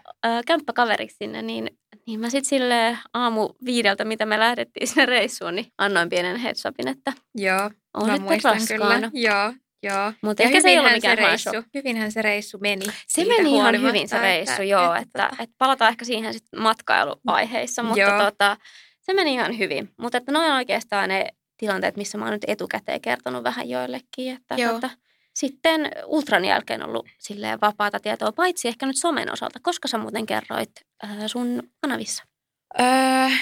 [0.47, 1.69] kämppäkaveriksi sinne, niin,
[2.07, 6.65] niin mä sitten sille aamu viideltä, mitä me lähdettiin sinne reissuun, niin annoin pienen heads
[6.65, 7.71] upin, että Joo.
[7.93, 8.95] on Mä muistan raskaana.
[8.95, 9.11] kyllä.
[9.13, 9.53] Joo.
[9.83, 10.13] Joo.
[10.21, 11.69] Mutta ehkä se ei ollut hyvinhän mikään reissu, reissu.
[11.73, 12.85] Hyvinhän se reissu meni.
[13.07, 17.83] Se meni ihan hyvin se reissu, joo, että, tota- että palataan ehkä siihen sitten matkailuaiheissa,
[17.83, 18.23] mutta Joo.
[18.23, 18.57] tota,
[19.05, 19.89] se meni ihan hyvin.
[19.97, 24.55] Mutta että noin oikeastaan ne tilanteet, missä mä oon nyt etukäteen kertonut vähän joillekin, että
[24.55, 24.73] Joo.
[24.73, 24.89] tota,
[25.33, 29.59] sitten ultran jälkeen on ollut silleen vapaata tietoa, paitsi ehkä nyt somen osalta.
[29.61, 30.71] Koska sä muuten kerroit
[31.03, 32.23] äh, sun kanavissa?
[32.79, 32.85] Öö,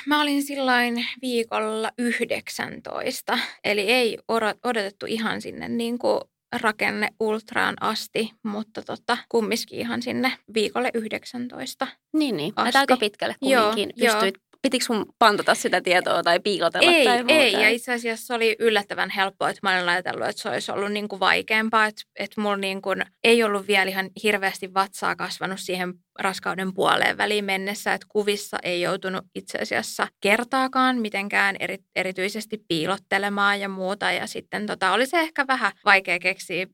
[0.06, 4.18] mä olin silloin viikolla 19, eli ei
[4.64, 6.22] odotettu ihan sinne niin kuin
[6.62, 11.88] rakenne ultraan asti, mutta tota, kumminkin ihan sinne viikolle 19.
[12.14, 12.54] Niin, niin.
[12.56, 12.78] Asti.
[12.78, 14.14] Aika pitkälle Joo, kumminkin joo.
[14.14, 14.36] pystyit.
[14.64, 17.34] Pitikö sun pantata sitä tietoa tai piilotella Ei, tai muuta?
[17.34, 20.72] ei, ja itse asiassa se oli yllättävän helppoa, että mä olen ajatellut, että se olisi
[20.72, 25.16] ollut niin kuin vaikeampaa, että, että mulla niin kuin ei ollut vielä ihan hirveästi vatsaa
[25.16, 31.78] kasvanut siihen raskauden puoleen väliin mennessä, että kuvissa ei joutunut itse asiassa kertaakaan mitenkään eri,
[31.96, 36.68] erityisesti piilottelemaan ja muuta, ja sitten tota, oli se ehkä vähän vaikea keksiä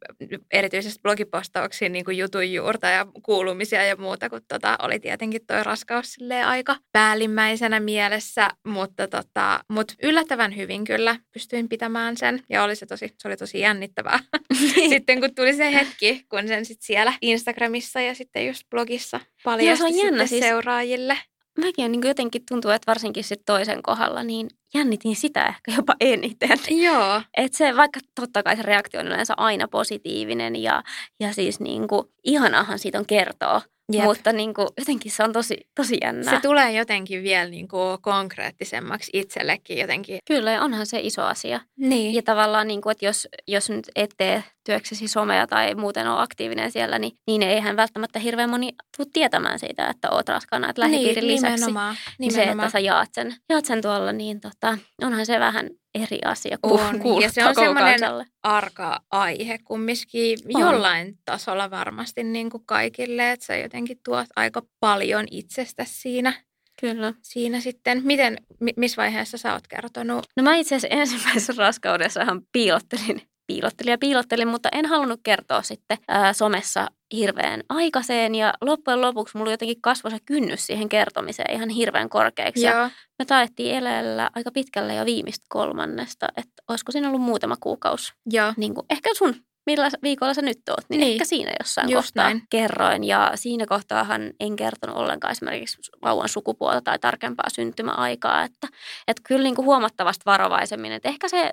[0.52, 5.64] erityisesti blogipostauksiin niin kuin jutun juurta ja kuulumisia ja muuta, kun tota, oli tietenkin toi
[5.64, 12.76] raskaus aika päällimmäisenä mielessä, mutta tota, mut yllättävän hyvin kyllä pystyin pitämään sen ja oli
[12.76, 14.20] se, tosi, se oli tosi jännittävää.
[14.90, 19.84] sitten kun tuli se hetki, kun sen sitten siellä Instagramissa ja sitten just blogissa paljasti
[19.84, 21.18] on jännä, siis- seuraajille.
[21.58, 25.96] Mäkin on niin jotenkin tuntuu, että varsinkin sit toisen kohdalla, niin jännitin sitä ehkä jopa
[26.00, 26.60] eniten.
[26.70, 30.84] Joo, Et se, vaikka totta kai se reaktio on yleensä aina positiivinen ja,
[31.20, 34.04] ja siis niin kuin, ihanahan siitä on kertoa, Jep.
[34.04, 36.36] mutta niin kuin, jotenkin se on tosi, tosi jännää.
[36.36, 40.20] se tulee jotenkin vielä niin kuin konkreettisemmaksi itsellekin jotenkin.
[40.28, 41.60] Kyllä, onhan se iso asia.
[41.78, 42.14] Niin.
[42.16, 46.22] Ja tavallaan, niin kuin, että jos, jos nyt et tee työksesi somea tai muuten ole
[46.22, 50.70] aktiivinen siellä, niin, niin eihän välttämättä hirveän moni tule tietämään siitä, että oot raskaana.
[50.70, 51.96] Että lähipiirin lisäksi nimenomaan.
[52.20, 52.72] niin se, että nimenomaan.
[52.72, 57.22] sä jaat sen, jaat sen tuolla, niin tota, onhan se vähän eri asia kuin On,
[57.22, 58.00] ja se on semmoinen-
[58.44, 60.62] arka aihe kumminkin On.
[60.62, 66.34] jollain tasolla varmasti niin kuin kaikille, että sä jotenkin tuot aika paljon itsestä siinä,
[66.82, 67.14] Kyllä.
[67.22, 68.02] siinä sitten.
[68.04, 70.26] Miten, mi- missä vaiheessa sä oot kertonut?
[70.38, 75.98] No mä itse asiassa ensimmäisessä raskaudessahan piilottelin, piilottelin ja piilottelin, mutta en halunnut kertoa sitten
[76.08, 81.70] ää, somessa hirveän aikaiseen ja loppujen lopuksi mulla jotenkin kasvoi se kynnys siihen kertomiseen ihan
[81.70, 82.66] hirveän korkeaksi.
[82.66, 87.56] Ja Joo, me taettiin elellä aika pitkälle jo viimeistä kolmannesta, että olisiko siinä ollut muutama
[87.60, 88.14] kuukausi.
[88.26, 89.36] joo, Niin kuin, ehkä sun,
[89.70, 91.12] millä viikolla sä nyt oot, niin, Niin.
[91.14, 92.44] ehkä siinä jossain Just kohtaa näin.
[92.50, 93.04] kerroin.
[93.04, 98.44] Ja siinä kohtaahan en kertonut ollenkaan esimerkiksi vauvan sukupuolta tai tarkempaa syntymäaikaa.
[98.44, 98.68] Että,
[99.08, 100.92] että kyllä niin kuin huomattavasti varovaisemmin.
[100.92, 101.52] Että ehkä se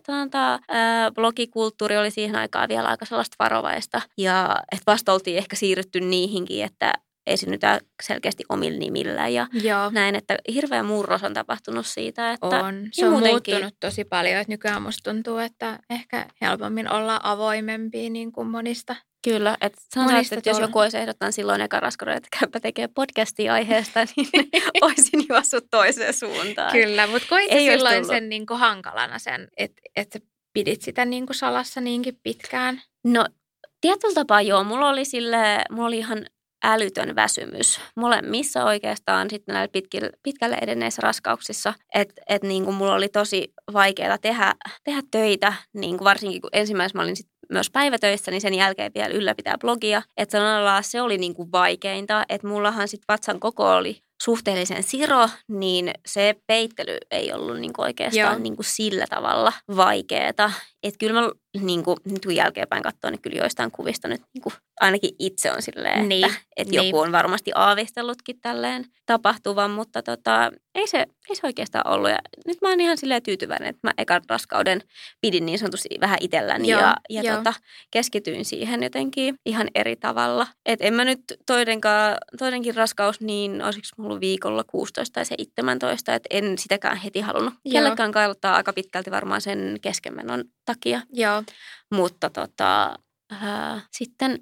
[0.69, 4.01] ää, blogikulttuuri oli siihen aikaan vielä aika sellaista varovaista.
[4.19, 6.93] Ja että vasta oltiin ehkä siirrytty niihinkin, että
[7.27, 9.91] esiinnytään selkeästi omilla nimillä ja joo.
[9.91, 12.89] näin, että hirveä murros on tapahtunut siitä, että On.
[12.93, 18.11] Se on muutenkin- muuttunut tosi paljon, että nykyään musta tuntuu, että ehkä helpommin olla avoimempia
[18.11, 18.97] niin kuin monista.
[19.25, 22.89] Kyllä, että sanotaan, että jos tuolla- joku olisi ehdottanut silloin eka raskauden, että käypä tekee
[22.95, 24.29] podcastia aiheesta, niin
[24.83, 26.73] olisin juossut toiseen suuntaan.
[26.73, 30.19] Kyllä, mutta koit Ei silloin sen niin kuin hankalana sen, että, että
[30.53, 32.83] pidit sitä niin kuin salassa niinkin pitkään.
[33.05, 33.27] No
[33.81, 36.27] tietyllä tapaa joo, mulla oli, sille, mulla oli ihan
[36.65, 41.75] älytön väsymys molemmissa oikeastaan sitten näillä pitkille, pitkälle edenneissä raskauksissa.
[41.95, 44.55] Että et niin kuin mulla oli tosi vaikeaa tehdä,
[44.85, 48.93] tehdä töitä, niin kuin varsinkin kun ensimmäisenä mä olin sit myös päivätöissä, niin sen jälkeen
[48.95, 50.03] vielä ylläpitää blogia.
[50.17, 50.39] Että
[50.83, 56.35] se oli niin kuin vaikeinta, että mullahan sitten vatsan koko oli suhteellisen siro, niin se
[56.47, 60.53] peittely ei ollut niin kuin oikeastaan niin kuin sillä tavalla vaikeaa.
[60.89, 61.31] Että kyllä mä
[61.61, 65.53] niin kuin, nyt kun jälkeenpäin katsoin, niin kyllä joistain kuvista nyt niin kuin, ainakin itse
[65.53, 66.87] on silleen, niin, että, että niin.
[66.87, 72.11] joku on varmasti aavistellutkin tälleen tapahtuvan, mutta tota, ei, se, ei se oikeastaan ollut.
[72.11, 74.81] Ja nyt mä oon ihan silleen tyytyväinen, että mä ekan raskauden
[75.21, 77.55] pidin niin sanotusti vähän itselläni joo, ja, ja tota,
[77.91, 80.47] keskityin siihen jotenkin ihan eri tavalla.
[80.67, 86.29] Että en mä nyt toidenkaan, toidenkin raskaus, niin olisiko mulla viikolla 16 tai 17, että
[86.31, 87.73] en sitäkään heti halunnut joo.
[87.73, 91.03] kellekään kaivottaa aika pitkälti varmaan sen keskenmenon takia.
[91.13, 91.43] Joo.
[91.95, 92.97] Mutta tota,
[93.31, 94.39] ää, sitten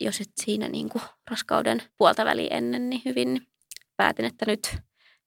[0.00, 3.46] jos et siinä niin kuin raskauden puolta väliä ennen, niin hyvin
[3.96, 4.76] päätin, että nyt,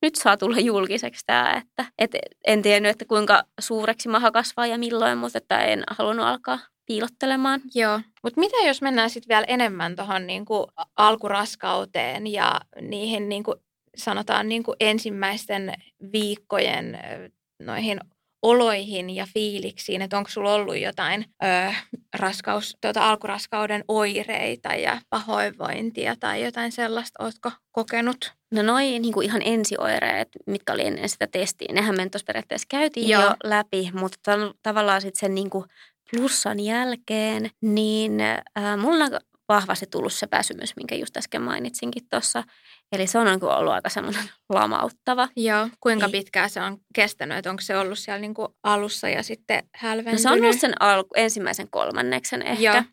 [0.02, 2.12] nyt saa tulla julkiseksi tämä, että et,
[2.48, 7.62] en tiennyt, että kuinka suureksi maha kasvaa ja milloin, mutta että en halunnut alkaa piilottelemaan.
[7.76, 10.68] Joo, mutta mitä jos mennään sitten vielä enemmän tuohon niinku
[10.98, 13.56] alkuraskauteen ja niihin niinku,
[13.98, 15.74] sanotaan niinku ensimmäisten
[16.12, 17.00] viikkojen
[17.60, 18.00] noihin
[18.46, 21.74] oloihin ja fiiliksiin, että onko sulla ollut jotain ö,
[22.20, 28.34] raskaus, tuota, alkuraskauden oireita ja pahoinvointia tai jotain sellaista, ootko kokenut?
[28.52, 32.68] No noin niin kuin ihan ensioireet, mitkä oli ennen sitä testiä, nehän me tuossa periaatteessa
[32.70, 33.22] käytiin Joo.
[33.22, 34.32] jo läpi, mutta
[34.64, 35.66] tavallaan sitten sen niin kuin
[36.12, 39.20] plussan jälkeen, niin äh, mulla on
[39.50, 42.44] vahvasti tullut se väsymys, minkä just äsken mainitsinkin tuossa.
[42.92, 45.30] Eli se on niin ollut aika semmoinen lamauttava.
[45.36, 45.70] Joo.
[45.80, 47.38] Kuinka pitkään se on kestänyt?
[47.38, 50.24] Että onko se ollut siellä niin kuin alussa ja sitten hälventynyt?
[50.24, 52.84] No se on ollut sen alku, ensimmäisen kolmanneksen ehkä.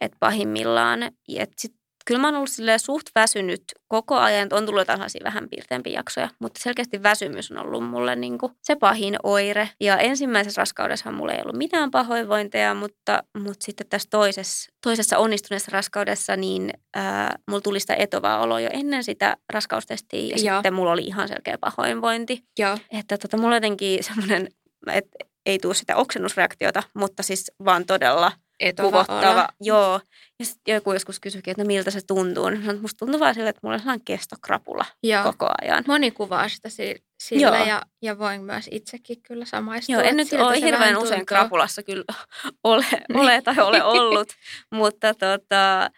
[0.00, 1.02] Että pahimmillaan.
[1.36, 1.74] Et sit
[2.06, 4.48] kyllä mä oon ollut suht väsynyt koko ajan.
[4.52, 8.76] On tullut jotain vähän piirteempiä jaksoja, mutta selkeästi väsymys on ollut mulle niin kuin se
[8.76, 9.68] pahin oire.
[9.80, 15.70] Ja ensimmäisessä raskaudessa mulla ei ollut mitään pahoinvointeja, mutta, mutta sitten tässä toisessa, toisessa onnistuneessa
[15.72, 20.56] raskaudessa niin ää, mulla tuli sitä etovaa oloa jo ennen sitä raskaustestiä ja Joo.
[20.56, 22.44] sitten mulla oli ihan selkeä pahoinvointi.
[22.58, 22.78] Joo.
[22.90, 24.48] Että tota, mulla jotenkin semmoinen,
[24.92, 28.32] että ei tule sitä oksennusreaktiota, mutta siis vaan todella
[28.80, 29.48] kuvottava.
[29.60, 30.00] Joo.
[30.38, 32.48] Ja sitten joku joskus kysyikin, että no miltä se tuntuu.
[32.48, 35.22] Niin sanon, musta tuntuu vaan sille, että mulla on sellainen kestokrapula Joo.
[35.22, 35.84] koko ajan.
[35.86, 37.66] Moni kuvaa sitä sillä Joo.
[37.66, 39.94] ja, ja voin myös itsekin kyllä samaistua.
[39.94, 41.26] Joo, en nyt ole hirveän usein tuntuu.
[41.26, 42.04] krapulassa kyllä
[42.64, 44.28] ole, ole tai ole ollut,
[44.70, 45.90] mutta tota,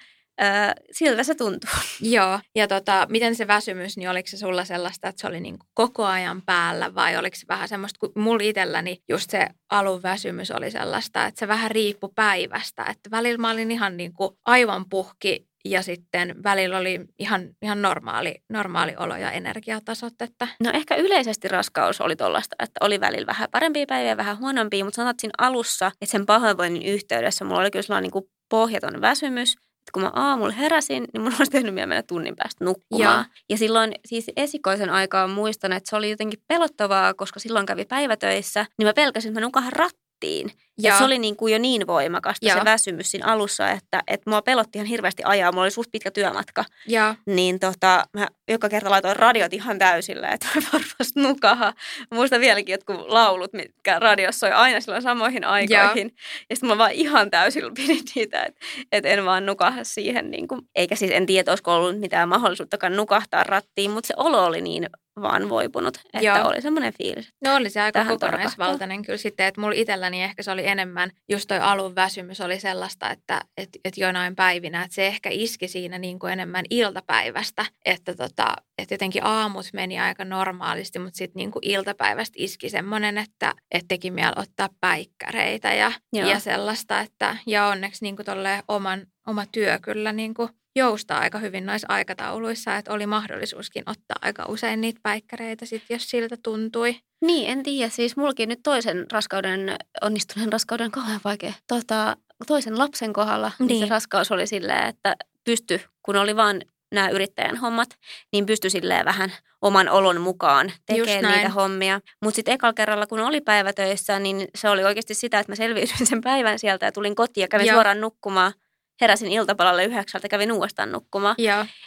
[0.42, 1.70] Öö, siltä se tuntuu.
[2.00, 5.56] Joo, ja tota, miten se väsymys, niin oliko se sulla sellaista, että se oli niin
[5.74, 10.50] koko ajan päällä vai oliko se vähän semmoista, kun mulla itselläni just se alun väsymys
[10.50, 14.88] oli sellaista, että se vähän riippui päivästä, että välillä mä olin ihan niin kuin aivan
[14.88, 20.12] puhki ja sitten välillä oli ihan, ihan normaali, normaali olo ja energiatasot.
[20.20, 20.48] Että.
[20.60, 24.96] No ehkä yleisesti raskaus oli tuollaista, että oli välillä vähän parempia päiviä, vähän huonompia, mutta
[24.96, 29.56] sanotaan, siinä alussa, että sen pahoinvoinnin yhteydessä mulla oli kyllä sellainen niin kuin pohjaton väsymys,
[29.92, 33.18] kun mä aamulla heräsin, niin mun olisi tehnyt vielä mennä tunnin päästä nukkumaan.
[33.18, 37.84] Ja, ja silloin siis esikoisen aikaa muistan, että se oli jotenkin pelottavaa, koska silloin kävi
[37.84, 40.50] päivätöissä, niin mä pelkäsin, että mä nukahan rattiin.
[40.78, 42.54] Ja se oli niin kuin jo niin voimakasta ja.
[42.54, 45.52] se väsymys siinä alussa, että, että mua pelotti ihan hirveästi ajaa.
[45.52, 46.64] Mulla oli suht pitkä työmatka.
[46.88, 47.14] Ja.
[47.26, 51.74] Niin tota, mä joka kerta laitoin radiot ihan täysillä, että mä varmasti nukaha.
[52.14, 56.06] Muistan vieläkin jotkut laulut, mitkä radiossa soi aina silloin samoihin aikoihin.
[56.06, 60.30] Ja, ja sitten mä vaan ihan täysillä pidin niitä, että, että en vaan nukaha siihen.
[60.30, 64.44] Niin kuin, eikä siis en tiedä, olisiko ollut mitään mahdollisuuttakaan nukahtaa rattiin, mutta se olo
[64.44, 64.88] oli niin
[65.22, 66.48] vaan voipunut, että Joo.
[66.48, 67.28] oli semmoinen fiilis.
[67.44, 71.48] No oli se aika kokonaisvaltainen kyllä sitten, että mulla itselläni ehkä se oli enemmän, just
[71.48, 75.98] toi alun väsymys oli sellaista, että et, et jonain päivinä, että se ehkä iski siinä
[75.98, 81.50] niin kuin enemmän iltapäivästä, että tota, et jotenkin aamut meni aika normaalisti, mutta sitten niin
[81.50, 87.66] kuin iltapäivästä iski semmoinen, että et teki mieli ottaa päikkäreitä ja, ja sellaista, että ja
[87.66, 88.26] onneksi niin kuin
[88.68, 94.16] oman, oma työ kyllä niin kuin joustaa aika hyvin noissa aikatauluissa, että oli mahdollisuuskin ottaa
[94.22, 96.96] aika usein niitä päikkäreitä, sit, jos siltä tuntui.
[97.20, 97.88] Niin, en tiedä.
[97.88, 101.52] Siis mullakin nyt toisen raskauden, onnistuneen raskauden kauhean vaikea.
[101.68, 102.16] Tota,
[102.46, 103.68] toisen lapsen kohdalla niin.
[103.68, 106.60] niin se raskaus oli silleen, että pysty, kun oli vaan
[106.94, 107.88] nämä yrittäjän hommat,
[108.32, 112.00] niin pystyi silleen vähän oman olon mukaan tekemään niitä hommia.
[112.24, 116.06] Mutta sitten ekalla kerralla, kun oli päivätöissä, niin se oli oikeasti sitä, että mä selviytyin
[116.06, 117.76] sen päivän sieltä ja tulin kotiin ja kävin Joo.
[117.76, 118.52] suoraan nukkumaan
[119.00, 121.36] heräsin iltapalalle yhdeksältä, kävin uudestaan nukkumaan.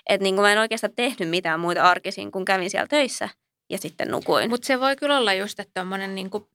[0.09, 3.29] Että niin mä en oikeastaan tehnyt mitään muita arkisin, kun kävin siellä töissä
[3.69, 4.49] ja sitten nukuin.
[4.49, 6.49] Mutta se voi kyllä olla just, että tuommoinen niinku,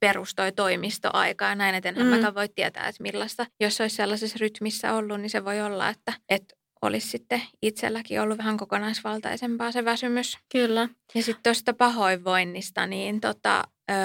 [0.00, 2.10] perustoi toimistoaika ja näin, että enhän mm.
[2.10, 3.46] mäkään voi tietää, että millaista.
[3.60, 6.44] Jos olisi sellaisessa rytmissä ollut, niin se voi olla, että et
[6.82, 10.38] olisi sitten itselläkin ollut vähän kokonaisvaltaisempaa se väsymys.
[10.52, 10.88] Kyllä.
[11.14, 13.96] Ja sitten tuosta pahoinvoinnista, niin tota, öö,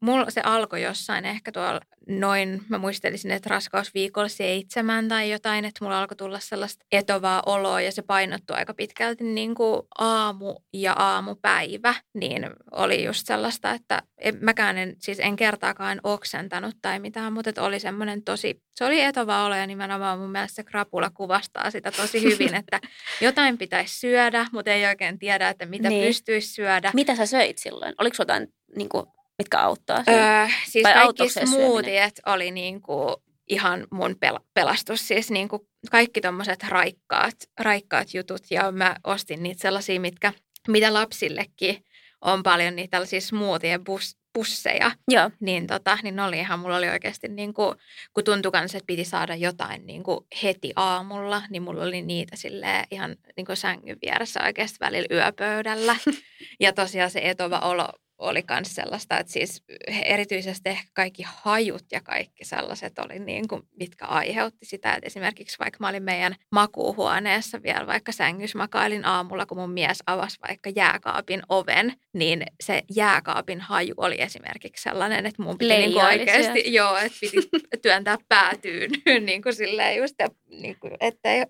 [0.00, 5.84] mulla se alkoi jossain ehkä tuolla noin, mä muistelisin, että raskausviikolla seitsemän tai jotain, että
[5.84, 10.92] mulla alkoi tulla sellaista etovaa oloa ja se painottui aika pitkälti niin kuin aamu ja
[10.92, 17.32] aamupäivä, niin oli just sellaista, että en, mäkään en, siis en kertaakaan oksentanut tai mitään,
[17.32, 21.10] mutta että oli semmoinen tosi, se oli etova olo ja nimenomaan mun mielestä se krapula
[21.10, 22.80] kuvastaa sitä tosi hyvin, että
[23.20, 26.06] jotain pitäisi syödä, mutta ei oikein tiedä, että mitä niin.
[26.06, 26.90] pystyisi syödä.
[26.94, 27.94] Mitä sä söit silloin?
[27.98, 29.06] Oliko jotain niin kuin
[29.38, 30.04] mitkä auttaa?
[30.08, 35.08] Öö, siis Vai kaikki smoothiet oli niinku ihan mun pel- pelastus.
[35.08, 40.32] Siis niinku kaikki tommoset raikkaat, raikkaat jutut ja mä ostin niitä sellaisia, mitkä,
[40.68, 41.84] mitä lapsillekin
[42.20, 45.30] on paljon niitä tällaisia smoothie bus, pusseja, Joo.
[45.40, 47.74] niin, tota, niin oli ihan, mulla oli oikeasti niin kuin,
[48.14, 52.36] kun tuntui kanssa, että piti saada jotain niin kuin heti aamulla, niin mulla oli niitä
[52.36, 55.96] sille ihan niin kuin sängyn vieressä oikeasti välillä yöpöydällä.
[56.60, 57.88] ja tosiaan se etova olo
[58.22, 59.64] oli myös sellaista, että siis
[60.04, 65.58] erityisesti ehkä kaikki hajut ja kaikki sellaiset oli niin kuin, mitkä aiheutti sitä, että esimerkiksi
[65.58, 70.70] vaikka mä olin meidän makuuhuoneessa vielä vaikka sängys makailin aamulla, kun mun mies avasi vaikka
[70.76, 76.96] jääkaapin oven, niin se jääkaapin haju oli esimerkiksi sellainen, että mun piti niin oikeasti, joo,
[76.96, 77.48] että piti
[77.82, 78.90] työntää päätyyn
[79.26, 80.14] niin kuin silleen just,
[80.50, 81.44] niin kuin, ettei,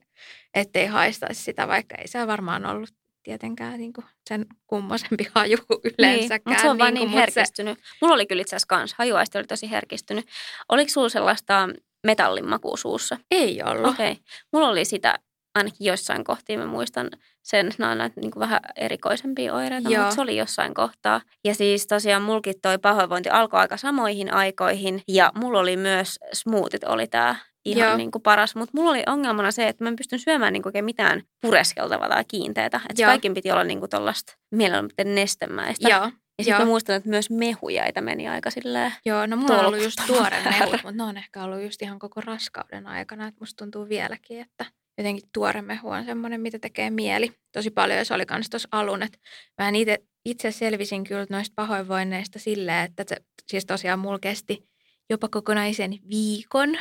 [0.55, 6.29] ettei haistaisi sitä, vaikka ei se varmaan ollut tietenkään niin kuin sen kummosempi haju yleensäkään.
[6.29, 7.79] Niin, mutta se on vaan niin, niin herkistynyt.
[7.79, 7.85] Se...
[8.01, 10.27] Mulla oli kyllä itse asiassa kans, hajuaisti oli tosi herkistynyt.
[10.69, 11.69] Oliko sulla sellaista
[12.07, 13.19] metallin makua suussa?
[13.31, 13.91] Ei ollut.
[13.91, 14.13] Okei.
[14.13, 14.25] Okay.
[14.53, 15.19] Mulla oli sitä
[15.55, 17.11] ainakin joissain kohtiin, mä muistan
[17.43, 20.03] sen, nämä on näitä niin vähän erikoisempia oireita, Joo.
[20.03, 21.21] mutta se oli jossain kohtaa.
[21.45, 26.85] Ja siis tosiaan mulkin toi pahoinvointi alkoi aika samoihin aikoihin ja mulla oli myös smoothit
[26.85, 28.55] oli tämä ihan niin kuin paras.
[28.55, 32.25] Mutta mulla oli ongelmana se, että mä en pystyn syömään niin kuin mitään pureskeltavaa tai
[32.25, 32.81] kiinteitä.
[32.91, 35.89] Että kaikin piti olla niin kuin tuollaista mielellään nestemäistä.
[35.89, 36.11] Joo.
[36.39, 39.99] Ja sitten muistan, että myös mehujaita meni aika silleen Joo, no mulla on ollut just
[40.07, 43.27] tuore mehu, mutta ne on ehkä ollut just ihan koko raskauden aikana.
[43.27, 44.65] Että musta tuntuu vieläkin, että
[44.99, 47.33] jotenkin tuore mehu on semmoinen, mitä tekee mieli.
[47.53, 49.19] Tosi paljon, ja se oli kans tuossa alun, että
[49.59, 54.69] mä itse, itse selvisin kyllä noista pahoinvoinneista silleen, että se siis tosiaan mulla kesti
[55.11, 56.79] jopa kokonaisen viikon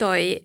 [0.00, 0.40] toi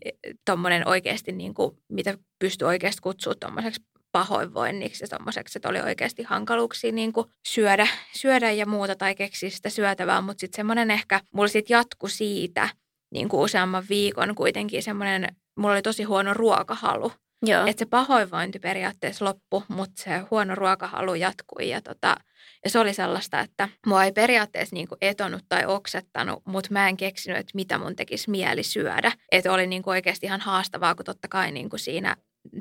[0.45, 3.81] tommonen oikeasti, niin kuin, mitä pystyy oikeasti kutsua tuommoiseksi
[4.11, 9.49] pahoinvoinniksi ja tommoseksi, että oli oikeasti hankaluuksia niin kuin syödä, syödä ja muuta tai keksiä
[9.49, 12.69] sitä syötävää, mutta sitten semmoinen ehkä, mulla sitten jatku siitä
[13.13, 17.11] niin kuin useamman viikon kuitenkin semmoinen, mulla oli tosi huono ruokahalu.
[17.45, 17.65] Joo.
[17.65, 22.17] Että se pahoinvointi periaatteessa loppu, mutta se huono ruokahalu jatkui ja tota,
[22.63, 26.89] ja se oli sellaista, että mua ei periaatteessa niin kuin etonut tai oksettanut, mutta mä
[26.89, 29.11] en keksinyt, että mitä mun tekisi mieli syödä.
[29.31, 32.15] Että oli niin kuin oikeasti ihan haastavaa, kun totta kai niin kuin siinä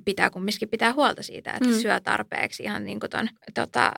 [0.05, 1.75] pitää kumminkin pitää huolta siitä, että mm.
[1.75, 3.93] syö tarpeeksi ihan niin kuin ton, tota,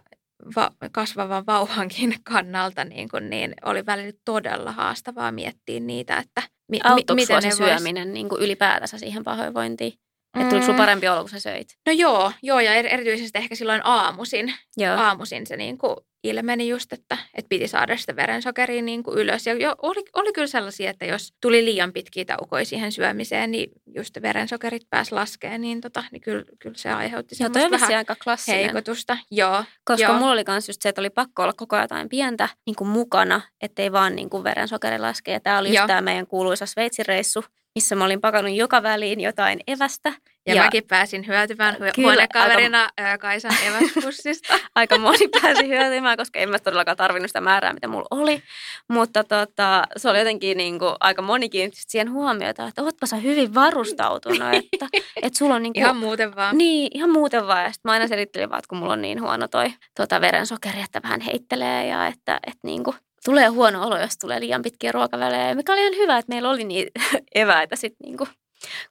[0.56, 6.80] va- kasvavan vauhankin kannalta, niin, kuin, niin oli välillä todella haastavaa miettiä niitä, että mi-
[6.94, 8.14] mi- miten se syöminen vois...
[8.14, 9.92] niin kuin ylipäätänsä siihen pahoinvointiin?
[10.36, 10.82] Että tuliko sulla mm.
[10.82, 11.68] parempi olo, kun sä söit?
[11.86, 14.54] No joo, joo ja erityisesti ehkä silloin aamusin.
[14.76, 14.96] Joo.
[14.96, 19.46] Aamusin se niin kuin ilmeni just, että, että piti saada sitä verensokeria niin kuin ylös.
[19.46, 23.70] Ja jo, oli, oli kyllä sellaisia, että jos tuli liian pitkiä taukoja siihen syömiseen, niin
[23.96, 28.16] just verensokerit pääsi laskemaan, niin, tota, niin kyllä, kyllä se aiheutti Joo, toi vähän aika
[28.24, 28.60] klassinen.
[28.60, 29.18] heikotusta.
[29.30, 30.18] Joo, Koska joo.
[30.18, 32.88] mulla oli myös just se, että oli pakko olla koko ajan jotain pientä niin kuin
[32.88, 35.32] mukana, ettei vaan niin kuin verensokeri laske.
[35.32, 37.44] Ja tämä oli just tämä meidän kuuluisa Sveitsin reissu,
[37.76, 40.12] missä mä olin pakannut joka väliin jotain evästä.
[40.46, 44.58] Ja, ja mäkin pääsin hyötymään hu- huonekaverina aika, Kaisan eväspussista.
[44.74, 48.42] aika moni pääsi hyötymään, koska en mä todellakaan tarvinnut sitä määrää, mitä mulla oli.
[48.88, 53.16] Mutta tota, se oli jotenkin niin kuin, aika moni kiinnitti siihen huomiota, että ootpa sä
[53.16, 54.54] hyvin varustautunut.
[54.54, 54.86] Että,
[55.22, 56.58] että sulla on niin kuin, ihan muuten vaan.
[56.58, 57.64] Niin, ihan muuten vaan.
[57.64, 60.80] Ja sitten mä aina selittelin vaan, että kun mulla on niin huono toi tota, verensokeri,
[60.80, 62.96] että vähän heittelee ja että, että niin kuin,
[63.26, 65.54] tulee huono olo, jos tulee liian pitkiä ruokavälejä.
[65.54, 66.90] Mikä oli ihan hyvä, että meillä oli niitä
[67.34, 68.28] eväitä sitten niinku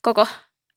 [0.02, 0.28] koko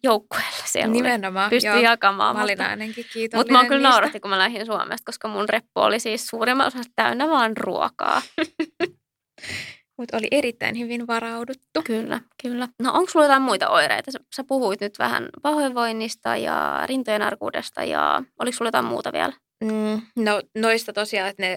[0.02, 0.92] joukkueella siellä.
[0.92, 1.78] Nimenomaan, Pystyi joo.
[1.82, 2.36] jakamaan.
[2.36, 5.48] Mä olin ainakin kiitollinen Mutta mä oon kyllä nauratti, kun mä lähdin Suomesta, koska mun
[5.48, 8.22] reppo oli siis suurimman osa täynnä vaan ruokaa.
[9.98, 11.82] Mutta oli erittäin hyvin varauduttu.
[11.84, 12.68] Kyllä, kyllä.
[12.82, 14.10] No onko sulla jotain muita oireita?
[14.12, 19.32] Sä, sä puhuit nyt vähän pahoinvoinnista ja rintojen arkuudesta ja oliko sulla jotain muuta vielä?
[19.64, 21.56] Mm, no noista tosiaan, että ne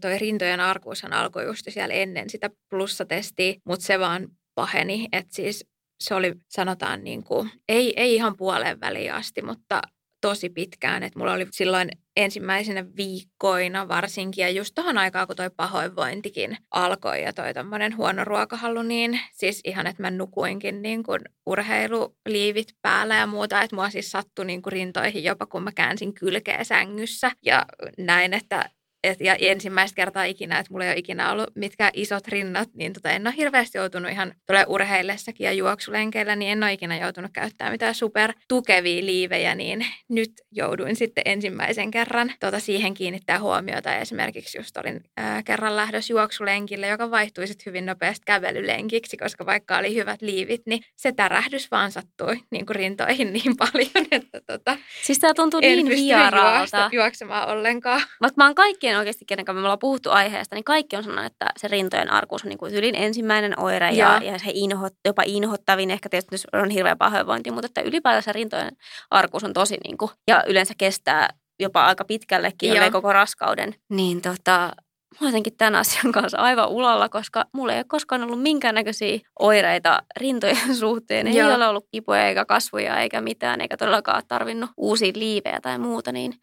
[0.00, 5.66] toi rintojen arkuushan alkoi just siellä ennen sitä plussatestiä, mutta se vaan paheni, että siis
[6.00, 9.82] se oli sanotaan niin kuin, ei, ei ihan puoleen väliin asti, mutta
[10.20, 11.02] tosi pitkään.
[11.02, 17.22] Että mulla oli silloin ensimmäisenä viikkoina varsinkin ja just tuohon aikaan, kun toi pahoinvointikin alkoi
[17.22, 23.16] ja toi tommonen huono ruokahallu, niin siis ihan, että mä nukuinkin niin kuin urheiluliivit päällä
[23.16, 27.30] ja muuta, että mua siis sattui niin kuin rintoihin jopa kun mä käänsin kylkeä sängyssä.
[27.44, 27.66] Ja
[27.98, 28.70] näin, että
[29.04, 32.92] et, ja ensimmäistä kertaa ikinä, että mulla ei ole ikinä ollut mitkä isot rinnat, niin
[32.92, 37.30] tota, en ole hirveästi joutunut ihan tulee urheillessakin ja juoksulenkeillä, niin en ole ikinä joutunut
[37.32, 43.96] käyttämään mitään super tukevia liivejä, niin nyt jouduin sitten ensimmäisen kerran tota, siihen kiinnittää huomiota.
[43.96, 49.78] Esimerkiksi just olin ää, kerran lähdössä juoksulenkille, joka vaihtui sitten hyvin nopeasti kävelylenkiksi, koska vaikka
[49.78, 54.78] oli hyvät liivit, niin se tärähdys vaan sattui niin kuin rintoihin niin paljon, että tota,
[55.02, 56.90] Siis tämä tuntuu niin vieraalta.
[56.92, 58.02] juoksemaan ollenkaan.
[58.20, 58.54] Vaikka mä oon
[58.88, 62.10] kaikkien oikeasti, kenen kanssa me ollaan puhuttu aiheesta, niin kaikki on sanonut, että se rintojen
[62.10, 66.34] arkuus on niin kuin ylin ensimmäinen oire ja, ja se inho, jopa inhottavin, ehkä tietysti
[66.34, 68.76] jos on hirveä pahoinvointi, mutta että ylipäätään se rintojen
[69.10, 71.28] arkuus on tosi niin kuin, ja yleensä kestää
[71.60, 73.74] jopa aika pitkällekin, jollei koko raskauden.
[73.88, 74.72] Niin tota,
[75.20, 80.02] mä jotenkin tämän asian kanssa aivan ulalla, koska mulla ei ole koskaan ollut minkäännäköisiä oireita
[80.20, 81.26] rintojen suhteen.
[81.26, 81.54] Ei Joo.
[81.54, 86.34] ole ollut kipuja eikä kasvuja eikä mitään, eikä todellakaan tarvinnut uusia liivejä tai muuta, niin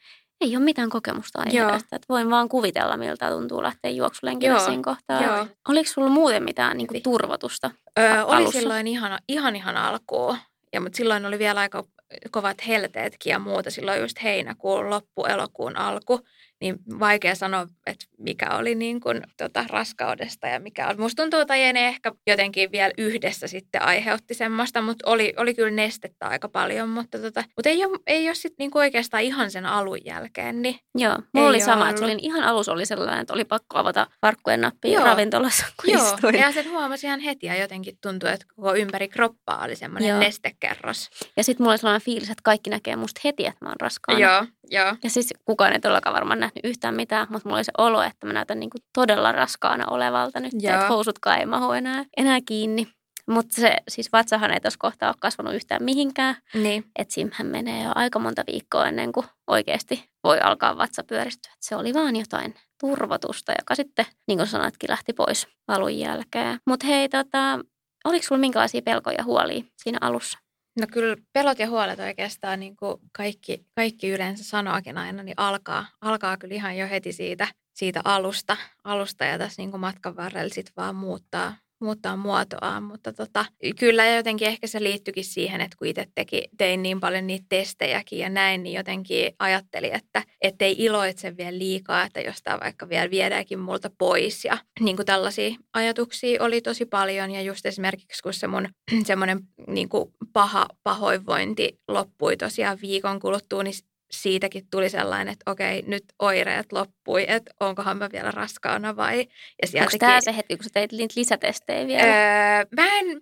[0.45, 1.95] ei ole mitään kokemusta aiheesta.
[1.95, 5.23] Että voin vaan kuvitella, miltä tuntuu lähteä juoksulenkille siinä kohtaa.
[5.23, 5.47] Joo.
[5.67, 7.71] Oliko sulla muuten mitään niin kuin, turvotusta?
[7.99, 8.59] Öö, oli alussa?
[8.59, 10.37] silloin ihan, ihan ihan alkuun,
[10.73, 11.83] ja, mutta silloin oli vielä aika
[12.31, 13.71] kovat helteetkin ja muuta.
[13.71, 16.19] Silloin just heinäkuun loppu, elokuun alku.
[16.61, 20.97] Niin vaikea sanoa, että mikä oli niin kuin, tota, raskaudesta ja mikä oli.
[20.97, 25.71] Musta tuntuu, että ne ehkä jotenkin vielä yhdessä sitten aiheutti semmoista, mutta oli, oli kyllä
[25.71, 26.89] nestettä aika paljon.
[26.89, 30.61] Mutta, tota, mutta ei ole, ei ole sitten niin oikeastaan ihan sen alun jälkeen.
[30.61, 31.89] Niin, Joo, mulla oli sama.
[31.89, 32.19] Että se ollut.
[32.19, 35.05] oli ihan alussa oli sellainen, että oli pakko avata farkkujen nappia Joo.
[35.05, 36.35] ravintolassa, kun joo, istuin.
[36.35, 40.19] ja sen huomasi ihan heti ja jotenkin tuntui, että koko ympäri kroppaa oli semmoinen Joo.
[40.19, 41.09] nestekerros.
[41.37, 44.19] Ja sitten mulla oli sellainen fiilis, että kaikki näkee musta heti, että mä oon raskaana.
[44.19, 44.95] Joo, joo.
[45.03, 48.27] Ja siis kukaan ei todellakaan varmaan nähnyt yhtään mitään, mutta mulla oli se olo, että
[48.27, 50.73] mä näytän niinku todella raskaana olevalta nyt, Joo.
[50.73, 52.87] että housutkaan ei mahu enää, enää kiinni.
[53.29, 56.35] Mutta se siis vatsahan ei tuossa kohtaa ole kasvanut yhtään mihinkään.
[56.53, 56.83] Niin.
[56.99, 61.51] Että siinähän menee jo aika monta viikkoa ennen kuin oikeasti voi alkaa vatsa pyöristyä.
[61.53, 66.59] Et se oli vaan jotain turvotusta, joka sitten, niin kuin sanoitkin, lähti pois valun jälkeen.
[66.67, 67.59] Mutta hei, tota,
[68.05, 70.37] oliko sulla minkälaisia pelkoja ja huolia siinä alussa?
[70.79, 75.85] No kyllä pelot ja huolet oikeastaan niin kuin kaikki, kaikki yleensä sanoakin aina, niin alkaa,
[76.01, 80.53] alkaa kyllä ihan jo heti siitä, siitä alusta, alusta ja tässä niin kuin matkan varrella
[80.53, 83.45] sitten vaan muuttaa, muuttaa muotoaan, mutta tota,
[83.79, 88.19] kyllä jotenkin ehkä se liittyikin siihen, että kun itse teki, tein niin paljon niitä testejäkin
[88.19, 93.59] ja näin, niin jotenkin ajattelin, että ettei iloitse vielä liikaa, että jostain vaikka vielä viedäänkin
[93.59, 94.45] multa pois.
[94.45, 98.67] Ja niin kuin tällaisia ajatuksia oli tosi paljon ja just esimerkiksi kun se mun
[99.05, 103.73] semmoinen niin kuin paha pahoinvointi loppui tosiaan viikon kuluttua, niin
[104.11, 109.17] siitäkin tuli sellainen, että okei, nyt oireet loppui, että onkohan mä vielä raskaana vai...
[109.17, 112.03] Ja Onko sieltäkin, tämä se hetki, kun sä teit niitä lisätestejä vielä?
[112.03, 113.21] Öö, mä en,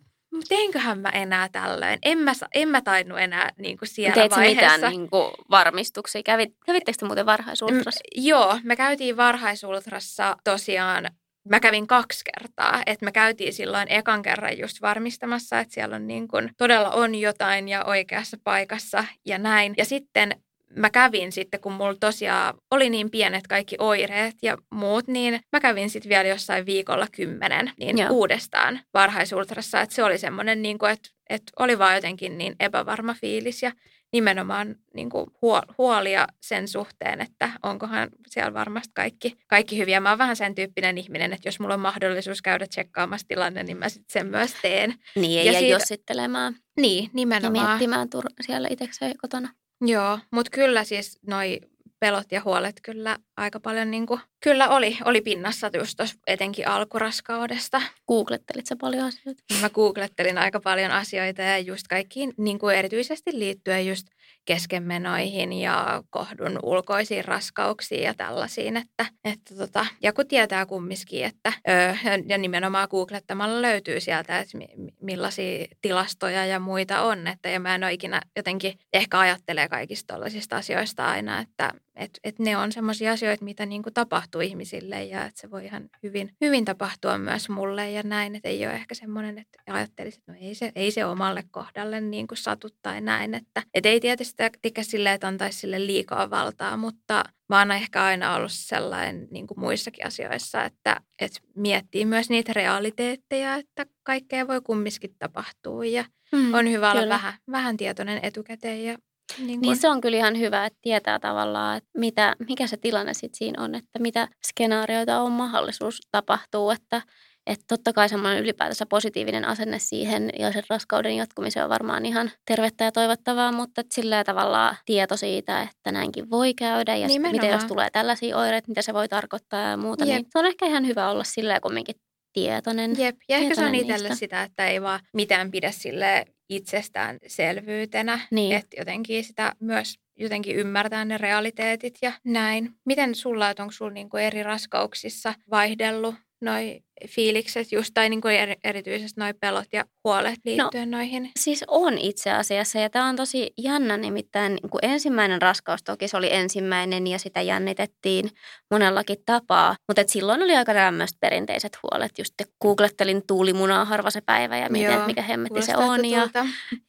[0.49, 1.99] teinköhän mä enää tällöin?
[2.01, 4.75] En mä, en mä tainnut enää niin kuin siellä Teit sä vaiheessa.
[4.75, 6.23] mitään niin kuin, varmistuksia?
[6.23, 8.01] Kävit, kävittekö te muuten varhaisultrassa?
[8.17, 11.09] Mm, joo, me käytiin varhaisultrassa tosiaan,
[11.49, 16.07] mä kävin kaksi kertaa, että me käytiin silloin ekan kerran just varmistamassa, että siellä on
[16.07, 19.73] niin kuin, todella on jotain ja oikeassa paikassa ja näin.
[19.77, 20.43] Ja sitten
[20.75, 25.59] mä kävin sitten, kun mulla tosiaan oli niin pienet kaikki oireet ja muut, niin mä
[25.59, 28.09] kävin sitten vielä jossain viikolla kymmenen niin Joo.
[28.11, 33.13] uudestaan varhaisultrassa, että se oli semmoinen, niin kuin, että, että oli vaan jotenkin niin epävarma
[33.21, 33.71] fiilis ja
[34.13, 39.99] nimenomaan niin kuin huo- huolia sen suhteen, että onkohan siellä varmasti kaikki, kaikki hyviä.
[39.99, 43.77] Mä oon vähän sen tyyppinen ihminen, että jos mulla on mahdollisuus käydä tsekkaamassa tilanne, niin
[43.77, 44.93] mä sitten sen myös teen.
[45.15, 47.67] Niin, Ja jää siitä- jossittelemaan Niin, ja nimenomaan.
[47.69, 49.49] miettimään tur- siellä itsekseen kotona.
[49.81, 51.59] Joo, mutta kyllä siis noi
[51.99, 56.67] pelot ja huolet kyllä aika paljon niin kuin, kyllä oli, oli pinnassa just tuossa etenkin
[56.67, 57.81] alkuraskaudesta.
[58.07, 59.43] Googlettelit sä paljon asioita?
[59.61, 64.07] Mä googlettelin aika paljon asioita ja just kaikkiin niin kuin erityisesti liittyen just
[64.45, 68.77] keskenmenoihin ja kohdun ulkoisiin raskauksiin ja tällaisiin.
[68.77, 71.93] Että, että tota, ja kun tietää kumminkin, että öö,
[72.27, 77.27] ja nimenomaan googlettamalla löytyy sieltä, että mi- mi- millaisia tilastoja ja muita on.
[77.27, 82.19] Että, ja mä en ole ikinä jotenkin ehkä ajattelee kaikista tällaisista asioista aina, että et,
[82.23, 85.89] et ne on sellaisia asioita, mitä niin kuin tapahtuu ihmisille ja että se voi ihan
[86.03, 88.35] hyvin, hyvin tapahtua myös mulle ja näin.
[88.35, 92.01] Että ei ole ehkä semmoinen, että ajattelisi, että no ei se, ei se omalle kohdalle
[92.01, 93.33] niin kuin satu tai näin.
[93.33, 94.43] Että et ei tietysti
[94.81, 99.59] silleen, että antaisi sille liikaa valtaa, mutta mä oon ehkä aina ollut sellainen niin kuin
[99.59, 106.53] muissakin asioissa, että, että miettii myös niitä realiteetteja, että kaikkea voi kumminkin tapahtua ja Mm,
[106.53, 107.13] on hyvä olla kyllä.
[107.13, 108.97] vähän, vähän tietoinen etukäteen ja
[109.37, 113.13] Niin, Niin se on kyllä ihan hyvä, että tietää tavallaan, että mitä, mikä se tilanne
[113.13, 117.01] sitten siinä on, että mitä skenaarioita on mahdollisuus tapahtuu, että
[117.47, 122.31] että totta kai semmoinen ylipäätänsä positiivinen asenne siihen ja sen raskauden jatkumiseen on varmaan ihan
[122.45, 127.49] tervettä ja toivottavaa, mutta että sillä tavalla tieto siitä, että näinkin voi käydä ja miten
[127.49, 130.15] jos tulee tällaisia oireita, mitä se voi tarkoittaa ja muuta, Jep.
[130.15, 131.95] niin se on ehkä ihan hyvä olla sillä kumminkin
[132.33, 132.99] tietoinen.
[132.99, 138.19] Jep, ja ehkä se on itselle sitä, että ei vaan mitään pidä sille itsestäänselvyytenä.
[138.31, 138.55] Niin.
[138.55, 142.69] Että jotenkin sitä myös jotenkin ymmärtää ne realiteetit ja näin.
[142.85, 148.55] Miten sulla, että onko sulla niinku eri raskauksissa vaihdellut noi fiilikset just, tai niinku eri,
[148.63, 150.97] erityisesti noi pelot ja huolet liittyen no.
[150.97, 151.31] noihin?
[151.39, 156.07] Siis on itse asiassa ja tämä on tosi jännä nimittäin niin kuin ensimmäinen raskaus toki
[156.07, 158.29] se oli ensimmäinen ja sitä jännitettiin
[158.71, 159.75] monellakin tapaa.
[159.87, 162.11] Mutta et silloin oli aika tämmöiset perinteiset huolet.
[162.17, 166.05] Just googlettelin tuulimunaa harva se päivä ja mietin, Joo, mikä hemmetti se on.
[166.05, 166.27] Ja,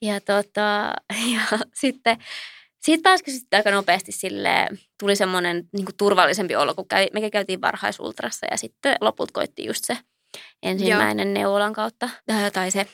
[0.03, 0.95] ja, tota,
[1.35, 2.17] ja sitten
[2.85, 4.69] siitä pääsikin sitten aika nopeasti sille
[5.01, 9.85] tuli semmoinen niin turvallisempi olo, kun kävi, mekin käytiin varhaisultrassa ja sitten lopulta koitti just
[9.85, 9.99] se
[10.63, 12.87] ensimmäinen neuvolan kautta ää, tai se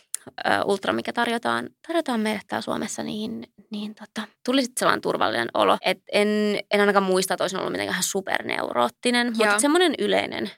[0.45, 5.49] ää, ultra, mikä tarjotaan, tarjotaan meille täällä Suomessa, niin, niin tota, tuli sitten sellainen turvallinen
[5.55, 5.78] olo.
[5.82, 6.28] Et en,
[6.70, 8.03] en ainakaan muista, että olisin ollut mitenkään
[9.26, 9.34] Joo.
[9.36, 10.51] mutta semmoinen yleinen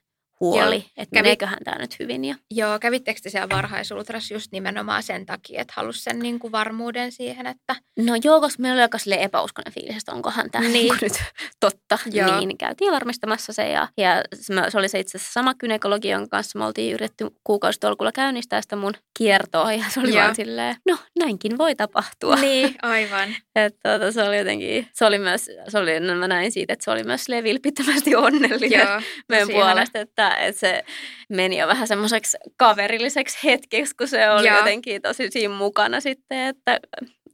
[0.42, 0.84] huoli, Joo.
[0.96, 2.24] että Kävi- meneeköhän tämä nyt hyvin.
[2.24, 7.12] Ja, Joo, kävittekö te siellä varhaisultras just nimenomaan sen takia, että halusi sen niinku varmuuden
[7.12, 10.72] siihen, että no joo, koska meillä oli aika silleen epäuskoinen fiilis, että onkohan tämä Niin.
[10.72, 10.94] niin.
[11.02, 11.12] nyt
[11.60, 11.98] totta.
[12.12, 12.38] Joo.
[12.40, 14.22] Niin käytiin varmistamassa se ja, ja
[14.68, 18.76] se oli se itse asiassa sama gynekologi, jonka kanssa me oltiin yritetty kuukausitolkulla käynnistää sitä
[18.76, 20.22] mun kiertoa ja se oli Joo.
[20.22, 22.36] vaan silleen, no näinkin voi tapahtua.
[22.36, 23.28] Niin, aivan.
[23.56, 26.84] Että tuota, se oli jotenkin, se oli myös, se oli, no mä näin siitä, että
[26.84, 30.84] se oli myös vilpittömästi onnellinen Joo, meidän puolesta, että, että se
[31.28, 34.56] meni jo vähän semmoiseksi kaverilliseksi hetkeksi, kun se oli Joo.
[34.56, 36.80] jotenkin tosi siinä mukana sitten, että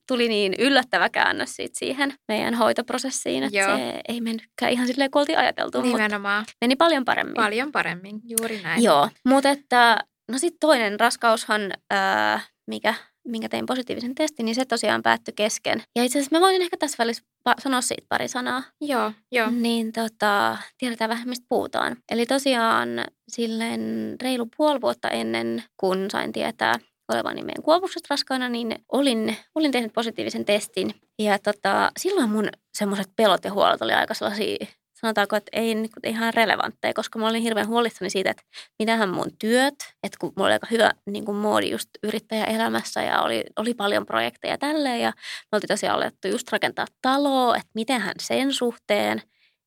[0.08, 3.76] tuli niin yllättävä käännös siitä siihen meidän hoitoprosessiin, että Joo.
[3.76, 6.44] se ei mennytkään ihan silleen, kun oltiin ajateltu, mutta Nimenomaan.
[6.60, 7.34] meni paljon paremmin.
[7.34, 8.82] Paljon paremmin, juuri näin.
[8.82, 9.98] Joo, mutta että,
[10.30, 12.94] no sitten toinen raskaushan, ää, mikä,
[13.30, 15.82] minkä tein positiivisen testin, niin se tosiaan päättyi kesken.
[15.96, 18.62] Ja itse asiassa mä voisin ehkä tässä välissä pa- sanoa siitä pari sanaa.
[18.80, 19.50] Joo, joo.
[19.50, 21.96] Niin tota, tiedetään vähän, mistä puhutaan.
[22.10, 22.88] Eli tosiaan
[23.28, 26.74] silleen reilu puoli vuotta ennen, kun sain tietää
[27.12, 30.94] olevani meidän kuopuksesta raskaana, niin olin, olin tehnyt positiivisen testin.
[31.18, 34.66] Ja tota, silloin mun semmoiset pelot ja huolet oli aika sellaisia,
[35.00, 38.42] sanotaanko, että ei niin kuin ihan relevantteja, koska mä olin hirveän huolissani siitä, että
[38.78, 43.22] mitähän mun työt, että kun mulla oli aika hyvä niin kuin moodi just yrittäjäelämässä ja
[43.22, 45.12] oli, oli paljon projekteja tälleen ja
[45.52, 49.22] me oltiin tosiaan alettu just rakentaa taloa, että mitenhän sen suhteen,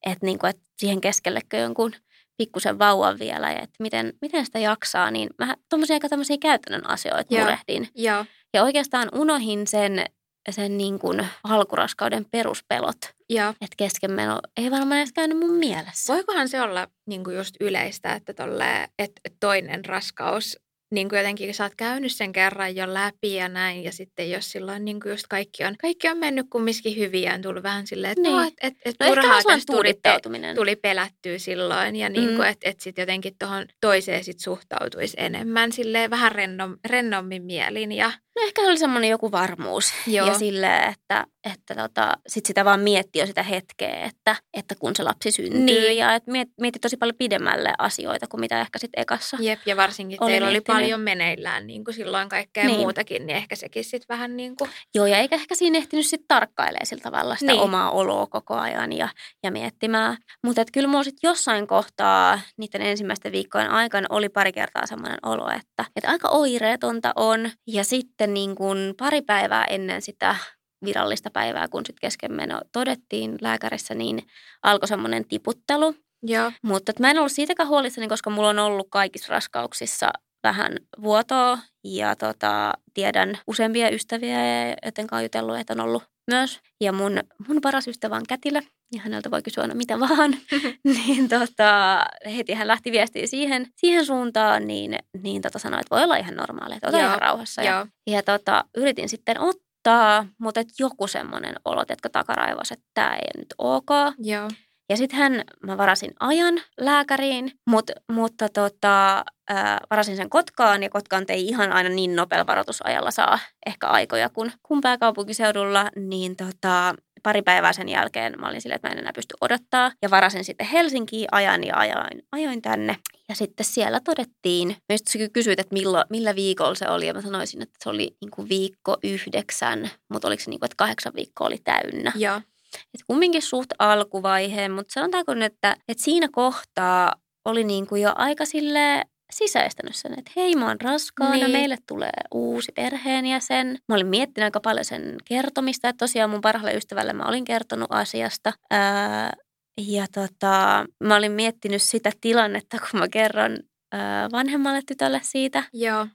[0.06, 1.92] että, niin kuin, että siihen keskellekö jonkun
[2.36, 6.90] pikkusen vauvan vielä ja että miten, miten sitä jaksaa, niin mä tuommoisia aika tämmöisiä käytännön
[6.90, 7.44] asioita Joo.
[7.44, 7.88] murehdin.
[7.94, 8.24] Joo,
[8.54, 10.04] Ja oikeastaan unohin sen,
[10.50, 12.96] sen niin kuin alkuraskauden peruspelot,
[13.30, 13.48] joo.
[13.50, 16.12] että keskenmeno ei varmaan edes käynyt mun mielessä.
[16.12, 20.58] Voikohan se olla niin kuin just yleistä, että, tolle, että toinen raskaus,
[20.94, 24.52] niin kuin jotenkin sä oot käynyt sen kerran jo läpi ja näin, ja sitten jos
[24.52, 27.86] silloin niin kuin just kaikki on, kaikki on mennyt kumminkin hyvin ja on tullut vähän
[27.86, 28.36] silleen, että Niin.
[28.36, 32.40] no, et, et, et No turhaa tässä tuli, pe- tuli pelättyä silloin ja niin Mm.
[32.42, 38.12] että et sitten jotenkin tuohon toiseen sit suhtautuisi enemmän silleen vähän rennom, rennommin mielin ja
[38.36, 39.92] No ehkä oli semmoinen joku varmuus.
[40.06, 40.26] Joo.
[40.26, 44.96] Ja silleen, että, että tota, sit sitä vaan mietti jo sitä hetkeä, että, että kun
[44.96, 45.60] se lapsi syntyy.
[45.60, 45.96] Niin.
[45.96, 49.36] Ja että miet, mietti tosi paljon pidemmälle asioita kuin mitä ehkä sitten ekassa.
[49.40, 50.76] Jep, ja varsinkin Olin teillä oli miettinyt.
[50.76, 52.78] paljon meneillään niin kuin silloin kaikkea Niin.
[52.80, 56.28] muutakin, niin ehkä sekin sitten vähän niin kuin, Joo, ja eikä ehkä siinä ehtinyt sitten
[56.28, 57.56] tarkkailemaan sillä tavalla sitä Niin.
[57.56, 57.64] niin.
[57.64, 59.08] omaa oloa koko ajan ja,
[59.42, 60.16] ja miettimään.
[60.46, 65.48] Mutta kyllä mulla sitten jossain kohtaa niiden ensimmäisten viikkojen aikana oli pari kertaa semmoinen olo,
[65.50, 67.50] että, että aika oireetonta on.
[67.66, 70.36] Ja sitten niin kun pari päivää ennen sitä
[70.84, 74.22] virallista päivää, kun sitten keskenmeno todettiin lääkärissä, niin
[74.62, 75.94] alkoi semmoinen tiputtelu.
[76.22, 80.10] joo, Mutta mä en ollut siitäkään huolissani, koska mulla on ollut kaikissa raskauksissa
[80.42, 84.38] vähän vuotoa ja tota, tiedän useampia ystäviä,
[84.84, 86.60] joten on jutellut, että on ollut myös.
[86.80, 88.60] Ja mun, mun paras ystävä on kätilö
[88.92, 90.36] ja häneltä voi kysyä aina mitä vaan.
[91.06, 92.04] niin tota,
[92.36, 96.34] heti hän lähti viestiä siihen, siihen suuntaan, niin, niin tota sanoi, että voi olla ihan
[96.34, 97.62] normaalia, että ota Joo, ihan rauhassa.
[97.62, 102.86] Ja, joo, ja tota, yritin sitten ottaa, mutta et joku semmoinen olo, että takaraivas, että
[102.94, 103.90] tämä ei nyt ok.
[104.18, 104.48] joo,
[104.92, 111.24] Ja sitten mä varasin ajan lääkäriin, mut, mutta tota, ää, varasin sen Kotkaan ja Kotkaan
[111.28, 117.42] ei ihan aina niin nopealla varoitusajalla saa ehkä aikoja kuin, kuin pääkaupunkiseudulla, niin tota, pari
[117.42, 119.92] päivää sen jälkeen mä olin silleen, että mä en enää pysty odottaa.
[120.02, 122.96] Ja varasin sitten Helsinkiin ajan ja ajoin, ajoin tänne.
[123.28, 127.06] Ja sitten siellä todettiin, meistä kysyit, että millä, millä viikolla se oli.
[127.06, 130.66] Ja mä sanoisin, että se oli niin kuin viikko yhdeksän, mutta oliko se niin kuin,
[130.66, 132.12] että kahdeksan viikkoa oli täynnä.
[132.14, 132.40] Joo.
[132.74, 137.14] Et kumminkin suht alkuvaiheen, mutta sanotaanko nyt, että, että siinä kohtaa
[137.44, 141.50] oli niin kuin jo aika sille sisäistänyt sen, että hei mä oon raskaana, niin.
[141.50, 143.78] meille tulee uusi perheenjäsen.
[143.88, 147.88] Mä olin miettinyt aika paljon sen kertomista, että tosiaan mun parhaalle ystävälle mä olin kertonut
[147.90, 148.52] asiasta.
[148.70, 149.32] Ää,
[149.80, 153.58] ja tota, mä olin miettinyt sitä tilannetta, kun mä kerron
[153.92, 155.64] ää, vanhemmalle tytölle siitä.
[155.72, 156.06] Joo.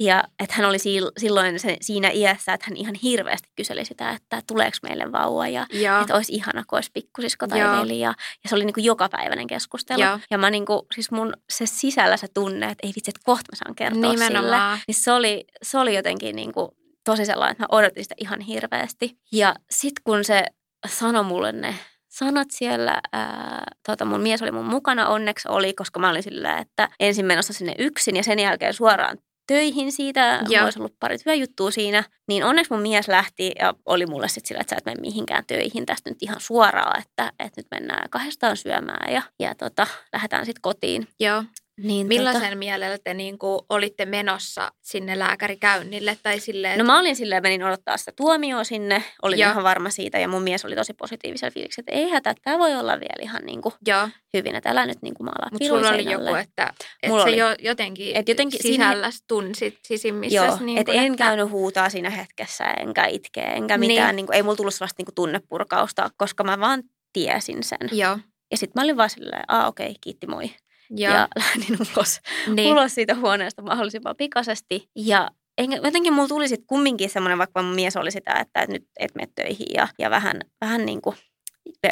[0.00, 0.78] Ja että hän oli
[1.18, 5.66] silloin se, siinä iässä, että hän ihan hirveästi kyseli sitä, että tuleeko meille vauva ja
[5.72, 6.00] Joo.
[6.00, 7.80] että olisi ihana, kun olisi pikkusisko tai Joo.
[7.80, 8.00] veli.
[8.00, 10.02] Ja, ja se oli niin kuin jokapäiväinen keskustelu.
[10.02, 10.18] Joo.
[10.30, 13.52] Ja mä niin kuin, siis mun se sisällä se tunne, että ei vitsi, että kohta
[13.52, 14.76] mä saan kertoa Nimenomaan.
[14.76, 14.84] sille.
[14.88, 16.68] Niin se oli, se oli jotenkin niin kuin
[17.04, 19.18] tosi sellainen, että mä odotin sitä ihan hirveästi.
[19.32, 20.44] Ja sitten kun se
[20.86, 21.74] sanoi mulle ne
[22.08, 23.00] sanat siellä.
[23.12, 27.26] Ää, tota, mun mies oli mun mukana, onneksi oli, koska mä olin sillä, että ensin
[27.26, 30.42] menossa sinne yksin ja sen jälkeen suoraan töihin siitä.
[30.48, 30.64] Joo.
[30.64, 32.04] Olisi ollut pari työjuttua siinä.
[32.28, 35.44] Niin onneksi mun mies lähti ja oli mulle sitten sillä, että sä et mene mihinkään
[35.46, 40.46] töihin tästä nyt ihan suoraan, että, että nyt mennään kahdestaan syömään ja, ja tota, lähdetään
[40.46, 41.08] sitten kotiin.
[41.20, 41.44] Joo.
[41.82, 42.56] Niin, Millaisen tota...
[42.56, 46.18] mielellä te niin kuin, olitte menossa sinne lääkärikäynnille?
[46.22, 49.50] Tai silleen, No mä olin silleen, menin odottaa sitä tuomioa sinne, olin Joo.
[49.50, 52.74] ihan varma siitä ja mun mies oli tosi positiivisella fiiliksellä, että ei hätä, tämä voi
[52.74, 54.08] olla vielä ihan niin kuin Joo.
[54.34, 57.28] hyvin, että älä nyt niin kuin maalaa Mutta sulla oli joku, että, että mulla se
[57.28, 57.38] oli.
[57.38, 59.24] Jo, jotenkin, et jotenkin sisällä siinä...
[59.28, 60.36] tunsit sisimmissä.
[60.36, 64.16] Joo, niin että en käynyt huutaa siinä hetkessä, enkä itkeä, enkä mitään, niin.
[64.16, 67.88] Niin kuin, ei mulla tullut sellaista niin kuin tunnepurkausta, koska mä vaan tiesin sen.
[67.92, 68.18] Joo.
[68.50, 70.50] Ja sitten mä olin vaan silleen, aa okei, okay, kiitti moi.
[70.90, 72.72] Ja, ja lähdin ulos, niin.
[72.72, 74.88] ulos siitä huoneesta mahdollisimman pikaisesti.
[74.96, 78.72] Ja enkä, jotenkin mulla tuli sitten kumminkin semmoinen, vaikka mun mies oli sitä, että, että
[78.72, 81.16] nyt et mene töihin ja, ja vähän, vähän niin kuin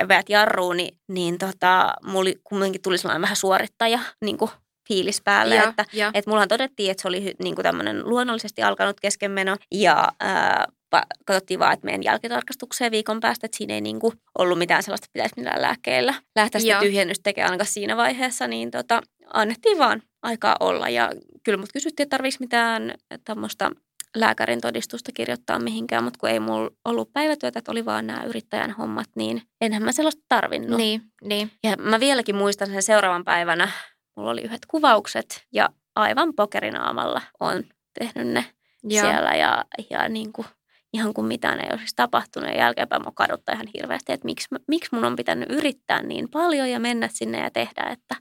[0.08, 4.50] veät jarruun, niin, niin tota, mulla kumminkin tuli sellainen vähän suorittaja niin kuin
[4.88, 5.54] fiilis päälle.
[5.54, 6.10] Ja, että, ja.
[6.14, 10.66] että mullahan todettiin, että se oli niin kuin tämmöinen luonnollisesti alkanut keskenmeno ja ää,
[11.26, 15.08] katsottiin vaan, että meidän jälkitarkastukseen viikon päästä, että siinä ei niin kuin ollut mitään sellaista,
[15.12, 19.00] pitäisi millään lääkkeellä lähteä sitä tyhjennystä tekemään ainakaan siinä vaiheessa, niin tota,
[19.32, 20.88] annettiin vaan aikaa olla.
[20.88, 21.10] Ja
[21.42, 23.70] kyllä mut kysyttiin, että tarvitsisi mitään tämmöistä
[24.16, 28.70] lääkärin todistusta kirjoittaa mihinkään, mutta kun ei mulla ollut päivätyötä, että oli vaan nämä yrittäjän
[28.70, 30.76] hommat, niin enhän mä sellaista tarvinnut.
[30.78, 31.50] Niin, niin.
[31.64, 33.68] Ja mä vieläkin muistan sen seuraavan päivänä,
[34.16, 37.64] mulla oli yhdet kuvaukset ja aivan pokerinaamalla on
[37.98, 38.44] tehnyt ne
[38.82, 39.04] Joo.
[39.04, 40.46] siellä ja, ja niin kuin
[40.94, 42.48] ihan kuin mitään ei olisi tapahtunut.
[42.48, 46.70] Ja jälkeenpäin mua kaduttaa ihan hirveästi, että miksi, miksi mun on pitänyt yrittää niin paljon
[46.70, 48.16] ja mennä sinne ja tehdä, että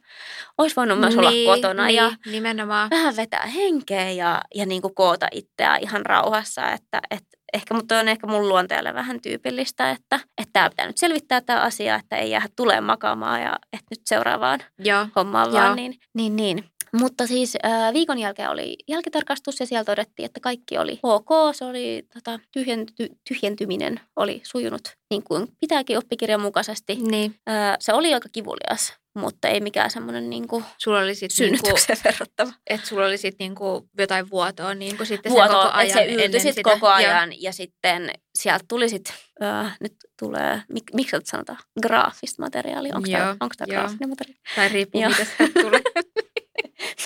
[0.57, 2.89] olisi voinut myös niin, olla kotona niin, ja nimenomaan.
[2.89, 7.99] vähän vetää henkeä ja, ja niin kuin koota itseä ihan rauhassa, että, että ehkä, mutta
[7.99, 12.15] on ehkä mun luonteelle vähän tyypillistä, että, että tämä pitää nyt selvittää tämä asia, että
[12.15, 15.07] ei jää tulee makaamaan ja että nyt seuraavaan Joo.
[15.15, 15.61] hommaan Joo.
[15.61, 15.75] vaan.
[15.75, 16.63] Niin, niin, niin.
[16.93, 21.29] Mutta siis äh, viikon jälkeen oli jälkitarkastus ja siellä todettiin, että kaikki oli ok.
[21.51, 26.95] Se oli, tota, tyhjenty, tyhjentyminen oli sujunut niin kuin pitääkin oppikirjan mukaisesti.
[26.95, 27.35] Niin.
[27.49, 31.97] Äh, se oli aika kivulias, mutta ei mikään semmoinen niin kuin sulla oli sit synnytykseen
[32.03, 32.51] niinku, verrattava.
[32.67, 36.39] Että sulla oli sitten niinku jotain vuotoa niin kuin sitten Vuoto, koko ajan se yltyi
[36.39, 39.13] sitten koko ajan ja, ja sitten sieltä tuli sitten,
[39.43, 42.95] äh, nyt tulee, mik, miksi sanotaan, graafista materiaalia.
[42.95, 44.41] Onko tämä graafinen materiaali?
[44.55, 45.25] Tai riippuu, mitä
[45.61, 45.81] tulee.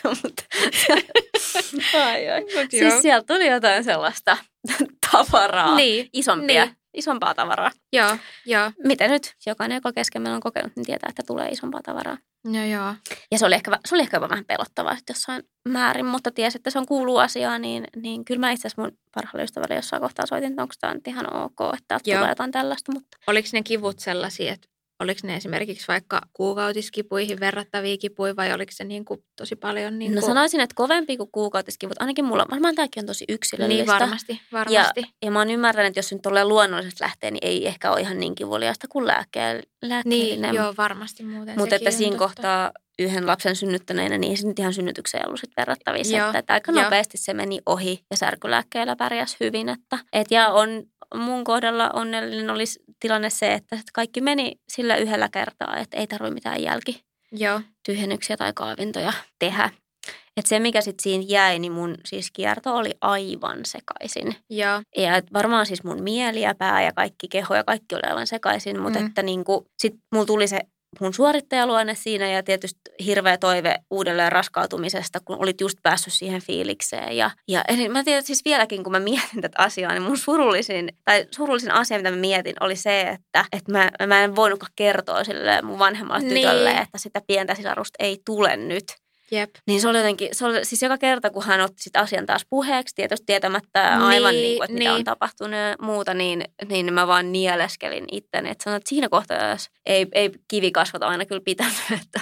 [0.04, 0.44] mutta,
[2.06, 2.42] ai, ai.
[2.42, 3.02] Mut siis joo.
[3.02, 4.38] sieltä tuli jotain sellaista
[5.12, 6.76] tavaraa, niin, isompia, niin.
[6.94, 7.72] isompaa tavaraa.
[7.94, 8.72] Joo, joo.
[8.84, 9.36] Miten nyt?
[9.46, 12.18] Jokainen, joka kesken on kokenut, niin tietää, että tulee isompaa tavaraa.
[12.46, 12.96] No joo.
[13.32, 16.70] Ja se oli ehkä, se oli ehkä vähän pelottavaa sitten jossain määrin, mutta tiesi, että
[16.70, 20.26] se on kuuluu asiaa, niin, niin kyllä mä itse asiassa mun parhaalle ystävälle jossain kohtaa
[20.26, 22.92] soitin, että onko tämä nyt ihan ok, että tulee jotain tällaista.
[22.92, 23.18] Mutta...
[23.28, 24.68] Oliko ne kivut sellaisia, että
[25.00, 30.00] oliko ne esimerkiksi vaikka kuukautiskipuihin verrattavia kipuja vai oliko se niin kuin tosi paljon?
[30.00, 30.22] Niin kuin...
[30.22, 32.02] No sanoisin, että kovempi kuin kuukautiskivut.
[32.02, 33.84] Ainakin mulla, varmaan tämäkin on tosi yksilöllistä.
[33.84, 35.02] Niin varmasti, varmasti.
[35.02, 38.02] Ja, ja mä oon ymmärtänyt, että jos nyt tulee luonnollisesti lähtee, niin ei ehkä ole
[38.02, 40.42] ihan niin kivuliasta kuin lääke, lääkkeellinen.
[40.42, 42.26] Niin, joo, varmasti muuten Mutta että siinä totta.
[42.26, 46.18] kohtaa yhden lapsen synnyttäneenä, niin se nyt ihan synnytykseen ollut sit verrattavissa.
[46.18, 46.84] Joo, että, että aika joo.
[46.84, 49.70] nopeasti se meni ohi ja särkylääkkeellä pärjäs hyvin.
[49.70, 50.84] Että, et ja on,
[51.16, 56.34] mun kohdalla onnellinen olisi tilanne se, että kaikki meni sillä yhdellä kertaa, että ei tarvitse
[56.34, 57.62] mitään jälki Joo.
[57.86, 59.70] tyhjennyksiä tai kaavintoja tehdä.
[60.38, 64.36] Et se, mikä sitten siinä jäi, niin mun siis kierto oli aivan sekaisin.
[64.50, 64.82] Joo.
[64.98, 68.82] Ja varmaan siis mun mieli ja pää ja kaikki keho ja kaikki oli aivan sekaisin,
[68.82, 69.06] mutta mm.
[69.06, 70.60] että niinku, sit mulla tuli se
[71.02, 77.18] mun suorittajaluonne siinä ja tietysti hirveä toive uudelleen raskautumisesta, kun olit just päässyt siihen fiilikseen.
[77.18, 80.90] Ja, ja eli mä tiedän siis vieläkin, kun mä mietin tätä asiaa, niin mun surullisin,
[81.06, 85.24] tai surullisin asia, mitä mä mietin, oli se, että, että mä, mä en voinutkaan kertoa
[85.24, 86.48] sille mun vanhemmalle niin.
[86.48, 89.07] tytölle, että sitä pientä sisarusta ei tule nyt.
[89.32, 89.50] Jep.
[89.68, 92.46] Niin se oli jotenkin, se oli siis joka kerta, kun hän otti sit asian taas
[92.50, 94.90] puheeksi, tietysti tietämättä aivan niin, niin kuin, että niin.
[94.90, 98.50] mitä on tapahtunut ja muuta, niin, niin mä vaan nieleskelin itteni.
[98.50, 102.22] Että sanoin, että siinä kohtaa, jos ei, ei kivi kasvata aina kyllä pitänyt, että,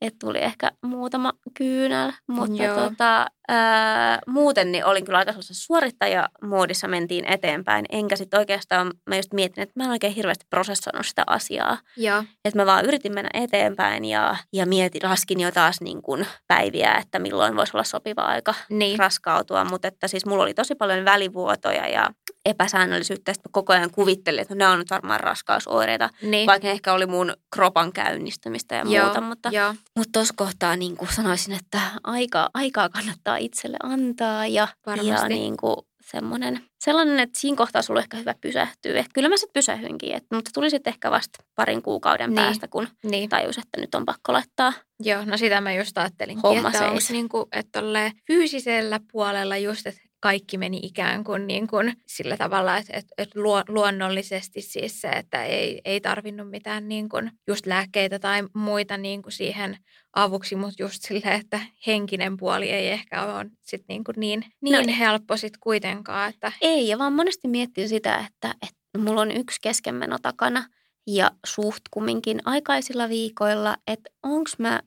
[0.00, 2.12] että tuli ehkä muutama kyynel.
[2.26, 7.84] Mutta tota, ää, muuten niin olin kyllä aika sellaisessa suorittajamuodissa mentiin eteenpäin.
[7.88, 11.78] Enkä sitten oikeastaan, mä just mietin, että mä en oikein hirveästi prosessoinut sitä asiaa.
[11.96, 12.24] Joo.
[12.44, 16.94] Että mä vaan yritin mennä eteenpäin ja, ja mietin, laskin jo taas niin kuin päiviä,
[16.94, 18.98] että milloin voisi olla sopiva aika niin.
[18.98, 19.64] raskautua.
[19.64, 22.10] Mutta että siis mulla oli tosi paljon välivuotoja ja
[22.44, 23.32] epäsäännöllisyyttä.
[23.32, 26.46] Sitten koko ajan kuvittelin, että ne on nyt varmaan raskausoireita, niin.
[26.46, 29.20] vaikka ne ehkä oli mun kropan käynnistymistä ja Joo, muuta.
[29.20, 29.74] Mutta, jo.
[29.96, 34.68] mutta tuossa kohtaa niin kuin sanoisin, että aikaa, aikaa kannattaa itselle antaa ja,
[35.02, 35.76] ja niin kuin
[36.10, 39.00] semmoinen, sellainen, että siinä kohtaa sulla ehkä hyvä pysähtyä.
[39.00, 42.34] Että kyllä mä sitten pysähyinkin, että, mutta tuli sitten ehkä vasta parin kuukauden niin.
[42.34, 43.28] päästä, kun niin.
[43.28, 44.72] tajus, että nyt on pakko laittaa
[45.02, 47.80] Joo, no sitä mä just ajattelinkin, Homma että onko niin kuin, että
[48.26, 53.40] fyysisellä puolella just, että kaikki meni ikään kuin, niin kuin sillä tavalla, että, että, että
[53.68, 59.22] luonnollisesti siis se, että ei, ei tarvinnut mitään niin kuin just lääkkeitä tai muita niin
[59.22, 59.76] kuin siihen
[60.16, 64.86] avuksi, mutta just silleen, että henkinen puoli ei ehkä ole sit niin, kuin niin, niin
[64.86, 66.30] no, helppo sit kuitenkaan.
[66.30, 66.52] Että...
[66.60, 70.64] Ei, ja vaan monesti miettii sitä, että, että mulla on yksi keskenmeno takana
[71.06, 74.80] ja suht kumminkin aikaisilla viikoilla, että onko mä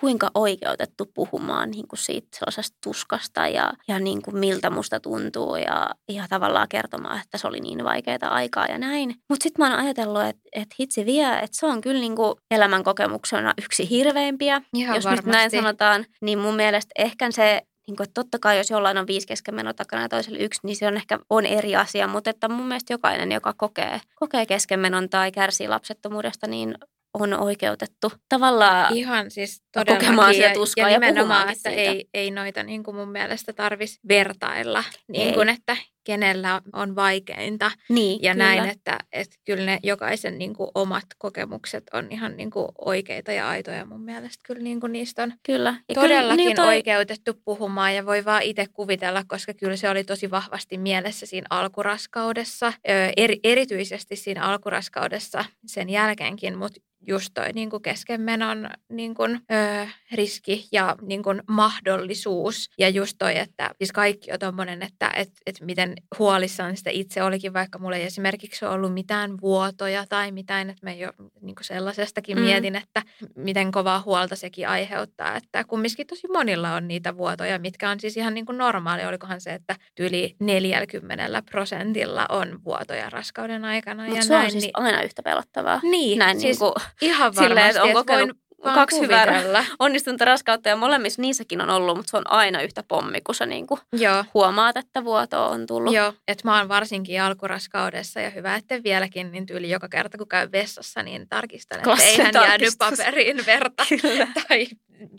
[0.00, 5.56] kuinka oikeutettu puhumaan niin kuin siitä sellaisesta tuskasta ja, ja niin kuin miltä musta tuntuu
[5.56, 9.14] ja, ja tavallaan kertomaan, että se oli niin vaikeaa aikaa ja näin.
[9.28, 12.34] Mutta sitten mä oon ajatellut, että, että hitsi vie, että se on kyllä niin kuin
[12.50, 14.62] elämän kokemuksena yksi hirveimpiä.
[14.74, 15.26] Ihan jos varmasti.
[15.26, 18.98] nyt näin sanotaan, niin mun mielestä ehkä se niin kuin, että totta kai jos jollain
[18.98, 22.30] on viisi keskenmeno takana ja toisella yksi, niin se on ehkä on eri asia, mutta
[22.30, 26.74] että mun mielestä jokainen, joka kokee, kokee keskenmenon tai kärsii lapsettomuudesta, niin
[27.20, 31.90] on oikeutettu tavallaan Ihan siis kokemaan sitä tuskaa ja, ja nimenomaan, että siitä.
[31.90, 35.76] ei, ei noita niin kuin mun mielestä tarvitsisi vertailla, niin kuin, että
[36.06, 38.44] kenellä on vaikeinta niin, ja kyllä.
[38.44, 43.32] näin, että, että kyllä ne jokaisen niin kuin omat kokemukset on ihan niin kuin oikeita
[43.32, 44.42] ja aitoja mun mielestä.
[44.46, 45.74] Kyllä niin kuin niistä on kyllä.
[45.88, 46.66] Ja todellakin kyllä, niin toi...
[46.66, 51.46] oikeutettu puhumaan ja voi vaan itse kuvitella, koska kyllä se oli tosi vahvasti mielessä siinä
[51.50, 52.72] alkuraskaudessa,
[53.16, 59.86] eri, erityisesti siinä alkuraskaudessa sen jälkeenkin, mutta just toi niin kuin keskenmenon niin kuin, ö,
[60.12, 62.70] riski ja niin kuin mahdollisuus.
[62.78, 67.22] Ja just toi, että siis kaikki on tommonen, että et, et miten huolissaan sitä itse
[67.22, 72.38] olikin, vaikka mulla ei esimerkiksi ollut mitään vuotoja tai mitään, että mä jo niin sellaisestakin
[72.38, 72.44] mm.
[72.44, 73.02] mietin, että
[73.36, 75.36] miten kovaa huolta sekin aiheuttaa.
[75.36, 79.06] Että kumminkin tosi monilla on niitä vuotoja, mitkä on siis ihan niin kuin normaali.
[79.06, 84.06] Olikohan se, että yli 40 prosentilla on vuotoja raskauden aikana.
[84.06, 85.80] Mutta se näin, on siis niin, aina yhtä pelottavaa.
[85.82, 87.44] Niin, näin siis niin kuin, ihan varmasti.
[87.44, 89.38] Silleen, että on kokenut kaksi kuvitella.
[89.38, 93.34] hyvää onnistunutta raskautta ja molemmissa niissäkin on ollut, mutta se on aina yhtä pommi, kun
[93.34, 94.24] sä niinku Joo.
[94.34, 95.94] huomaat, että vuoto on tullut.
[95.94, 100.28] Joo, että mä oon varsinkin alkuraskaudessa ja hyvä, että vieläkin niin tyyli joka kerta, kun
[100.28, 103.84] käy vessassa, niin tarkistan, että eihän jäänyt paperiin verta
[104.48, 104.66] tai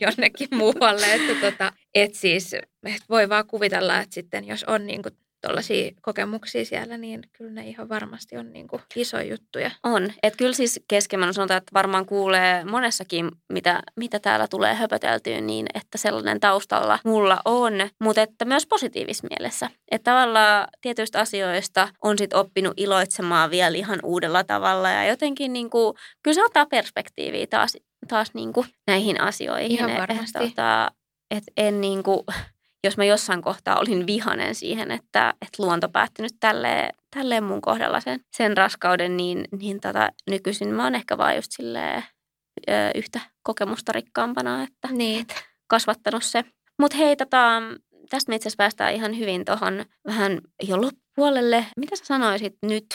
[0.00, 1.14] jonnekin muualle.
[1.14, 5.92] Että tota, et siis et voi vaan kuvitella, että sitten jos on niin kuin tuollaisia
[6.02, 9.70] kokemuksia siellä, niin kyllä ne ihan varmasti on niin kuin iso juttuja.
[9.84, 10.12] On.
[10.22, 15.66] Et kyllä siis keskemmän sanotaan, että varmaan kuulee monessakin, mitä, mitä täällä tulee höpöteltyä, niin
[15.74, 19.70] että sellainen taustalla mulla on, mutta että myös positiivisessa mielessä.
[19.90, 25.70] Että tavallaan tietyistä asioista on sit oppinut iloitsemaan vielä ihan uudella tavalla ja jotenkin niin
[25.70, 27.76] kuin, kyllä se ottaa perspektiiviä taas,
[28.08, 29.72] taas niin kuin näihin asioihin.
[29.72, 30.38] Ihan varmasti.
[30.38, 30.90] Että, tota,
[31.30, 32.20] että en niin kuin,
[32.88, 37.60] jos mä jossain kohtaa olin vihanen siihen, että, että luonto päätti nyt tälleen, tälleen mun
[37.60, 42.04] kohdalla sen, sen raskauden, niin, niin tota, nykyisin mä oon ehkä vaan just silleen,
[42.68, 45.20] ö, yhtä kokemusta rikkaampana, että niin.
[45.20, 46.44] et kasvattanut se.
[46.80, 47.62] Mutta hei, tota,
[48.10, 51.66] tästä me itse asiassa päästään ihan hyvin tuohon vähän jo loppupuolelle.
[51.76, 52.86] Mitä sä sanoisit nyt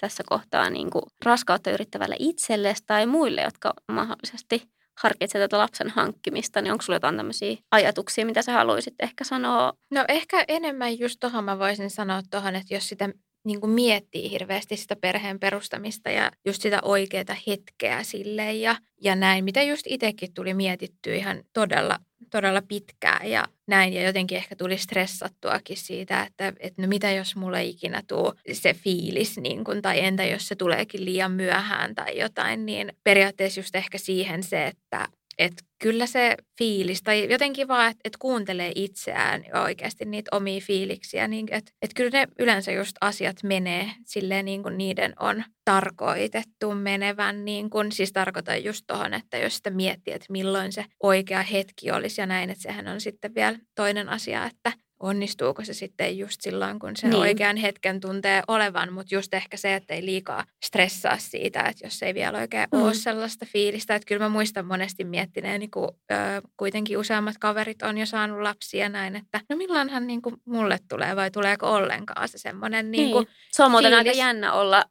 [0.00, 4.62] tässä kohtaa niin kuin raskautta yrittävälle itsellesi tai muille, jotka mahdollisesti
[5.02, 9.72] harkitset tätä lapsen hankkimista, niin onko sulla jotain tämmöisiä ajatuksia, mitä sä haluaisit ehkä sanoa?
[9.90, 13.08] No ehkä enemmän just tuohon mä voisin sanoa tuohon, että jos sitä
[13.44, 19.16] niin kuin miettii hirveästi sitä perheen perustamista ja just sitä oikeaa hetkeä sille ja, ja
[19.16, 21.98] näin, mitä just itsekin tuli mietittyä ihan todella,
[22.30, 23.92] todella pitkään ja näin.
[23.92, 28.74] Ja jotenkin ehkä tuli stressattuakin siitä, että, että no mitä jos mulle ikinä tuu se
[28.74, 33.74] fiilis, niin kun, tai entä jos se tuleekin liian myöhään tai jotain, niin periaatteessa just
[33.74, 35.08] ehkä siihen se, että
[35.42, 41.28] että kyllä se fiilis, tai jotenkin vaan, että et kuuntelee itseään oikeasti niitä omia fiiliksiä,
[41.28, 46.74] niin että et kyllä ne yleensä just asiat menee silleen niin kuin niiden on tarkoitettu
[46.74, 51.42] menevän, niin kuin, siis tarkoitan just tuohon, että jos sitä miettii, että milloin se oikea
[51.42, 54.72] hetki olisi ja näin, että sehän on sitten vielä toinen asia, että
[55.02, 57.20] onnistuuko se sitten just silloin, kun sen niin.
[57.20, 62.02] oikean hetken tuntee olevan, mutta just ehkä se, että ei liikaa stressaa siitä, että jos
[62.02, 62.82] ei vielä oikein mm.
[62.82, 63.94] ole sellaista fiilistä.
[63.94, 66.16] Että kyllä mä muistan monesti miettineeni, kun ö,
[66.56, 71.16] kuitenkin useammat kaverit on jo saanut lapsia näin, että no milloinhan niin kuin mulle tulee
[71.16, 73.34] vai tuleeko ollenkaan se semmoinen niin kuin niin.
[73.52, 74.08] Se on muuten fiilis.
[74.08, 74.84] aika jännä olla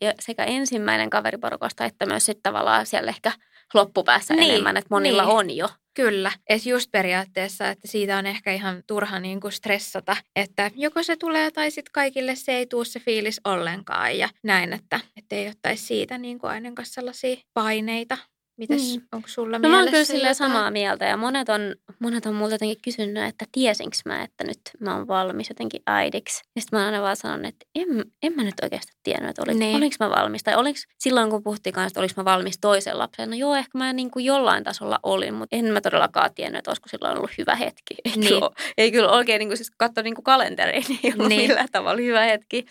[0.00, 3.32] ja sekä ensimmäinen kaveriporukasta että myös sitten tavallaan siellä ehkä
[3.74, 5.32] loppupäässä niin, enemmän, että monilla niin.
[5.32, 5.68] on jo.
[5.94, 11.02] Kyllä, että just periaatteessa, että siitä on ehkä ihan turha niin kuin stressata, että joko
[11.02, 15.00] se tulee tai sitten kaikille se ei tule se fiilis ollenkaan ja näin, että
[15.30, 18.18] ei ottaisi siitä niin kuin ainakaan sellaisia paineita.
[18.58, 19.02] Mites, niin.
[19.12, 21.60] onko sulla no, mä oon kyllä samaa mieltä ja monet on,
[21.98, 26.42] monet on multa jotenkin kysynyt, että tiesinkö mä, että nyt mä oon valmis jotenkin äidiksi.
[26.56, 29.42] Ja sitten mä oon aina vaan sanonut, että en, en mä nyt oikeasti tiennyt, että
[29.42, 29.76] olis, niin.
[29.76, 30.42] olinko mä valmis.
[30.42, 33.30] Tai olinko, silloin kun puhuttiin kanssa, että olinko mä valmis toisen lapsen.
[33.30, 36.70] No joo, ehkä mä niin kuin jollain tasolla olin, mutta en mä todellakaan tiennyt, että
[36.70, 37.94] olisiko silloin ollut hyvä hetki.
[38.04, 38.28] Ei, niin.
[38.28, 41.40] kyllä, ei kyllä oikein niin kuin siis katso niin kuin kalenteriin, niin ei ollut niin.
[41.40, 42.66] millään tavalla hyvä hetki.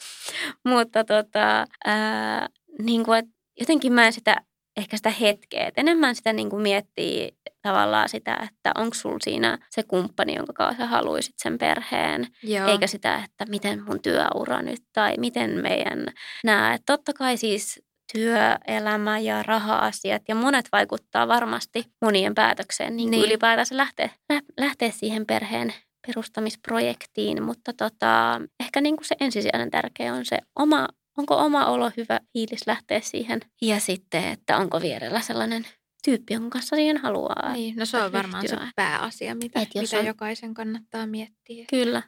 [0.64, 2.50] Mutta tota, ää,
[2.82, 4.36] niin kuin, että jotenkin mä en sitä
[4.78, 5.68] ehkä sitä hetkeä.
[5.68, 10.54] Et enemmän sitä niin kuin miettii tavallaan sitä, että onko sulla siinä se kumppani, jonka
[10.54, 12.28] kanssa haluaisit sen perheen.
[12.44, 12.68] Joo.
[12.68, 16.06] Eikä sitä, että miten mun työura nyt tai miten meidän
[16.44, 16.78] nämä.
[16.86, 17.82] Totta kai siis
[18.14, 23.26] työelämä ja raha-asiat ja monet vaikuttaa varmasti monien päätökseen, niin, niin.
[23.26, 24.10] ylipäätänsä lähteä,
[24.58, 25.74] lähteä siihen perheen
[26.08, 30.88] perustamisprojektiin, mutta tota, ehkä niin kuin se ensisijainen tärkeä on se oma
[31.18, 33.40] onko oma olo hyvä fiilis lähteä siihen.
[33.62, 35.68] Ja sitten, että onko vierellä sellainen
[36.06, 37.54] tyyppi, jonka kanssa siihen haluaa.
[37.54, 40.06] Niin, no se on varmaan se pääasia, mitä, Et mitä on...
[40.06, 41.66] jokaisen kannattaa miettiä.
[41.70, 42.02] Kyllä.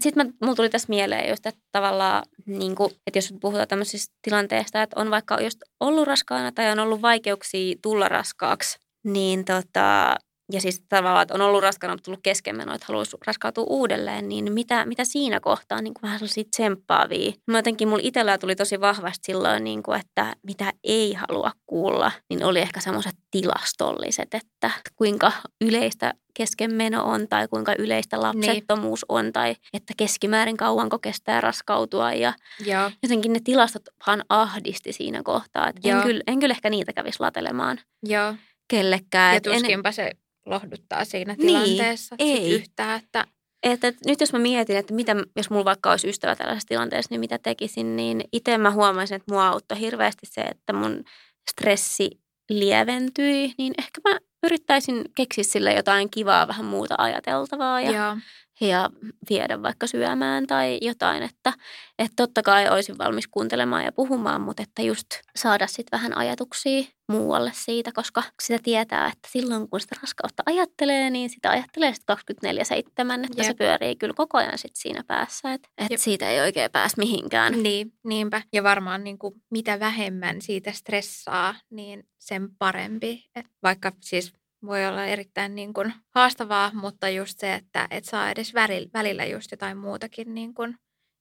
[0.00, 2.72] Sitten mulla tuli tässä mieleen just, että tavallaan, niin
[3.06, 7.76] että jos puhutaan tämmöisistä tilanteista, että on vaikka just ollut raskaana tai on ollut vaikeuksia
[7.82, 10.16] tulla raskaaksi, niin tota,
[10.52, 14.52] ja siis tavallaan, että on ollut raskaana, mutta tullut keskenmeno, että haluaisi raskautua uudelleen, niin
[14.52, 17.32] mitä, mitä siinä kohtaa niin kuin vähän sellaisia tsemppaavia.
[17.46, 22.12] Mä jotenkin mulla itsellä tuli tosi vahvasti silloin, niin kuin, että mitä ei halua kuulla,
[22.30, 29.18] niin oli ehkä semmoiset tilastolliset, että kuinka yleistä keskenmeno on tai kuinka yleistä lapsettomuus niin.
[29.18, 32.32] on tai että keskimäärin kauanko kestää raskautua ja
[32.66, 32.90] Joo.
[33.02, 35.68] jotenkin ne tilastot vaan ahdisti siinä kohtaa.
[35.68, 38.34] Että en, kyllä, en kyllä ehkä niitä kävisi latelemaan Joo.
[38.68, 39.34] kellekään.
[39.34, 39.92] Ja tuskinpa en...
[39.92, 40.12] se
[40.46, 42.50] lohduttaa siinä niin, tilanteessa ei.
[42.50, 43.00] yhtään.
[43.04, 43.26] Että...
[43.62, 47.08] Että, että nyt jos mä mietin, että mitä, jos mulla vaikka olisi ystävä tällaisessa tilanteessa,
[47.10, 51.04] niin mitä tekisin, niin itse mä huomaisin, että mua auttoi hirveästi se, että mun
[51.50, 52.10] stressi
[52.50, 58.16] lieventyi, niin ehkä mä yrittäisin keksiä sille jotain kivaa, vähän muuta ajateltavaa ja, Joo
[58.60, 58.90] ja
[59.30, 61.22] viedä vaikka syömään tai jotain.
[61.22, 61.52] Että,
[61.98, 66.82] että totta kai olisin valmis kuuntelemaan ja puhumaan, mutta että just saada sitten vähän ajatuksia
[67.08, 72.16] muualle siitä, koska sitä tietää, että silloin kun sitä raskautta ajattelee, niin sitä ajattelee sitten
[72.16, 73.46] 24-7, että Jep.
[73.46, 77.62] se pyörii kyllä koko ajan sit siinä päässä, että, että siitä ei oikein pääse mihinkään.
[77.62, 78.42] Niin, niinpä.
[78.52, 83.30] Ja varmaan niin kuin mitä vähemmän siitä stressaa, niin sen parempi.
[83.36, 84.32] Et vaikka siis
[84.66, 88.54] voi olla erittäin niin kuin haastavaa, mutta just se, että et saa edes
[88.94, 90.76] välillä just jotain muutakin niin kuin,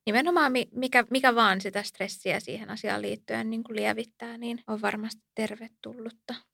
[0.05, 5.21] nimenomaan mikä, mikä vaan sitä stressiä siihen asiaan liittyen niin kuin lievittää, niin on varmasti
[5.35, 6.50] tervetullutta.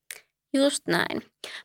[0.54, 1.22] Just näin.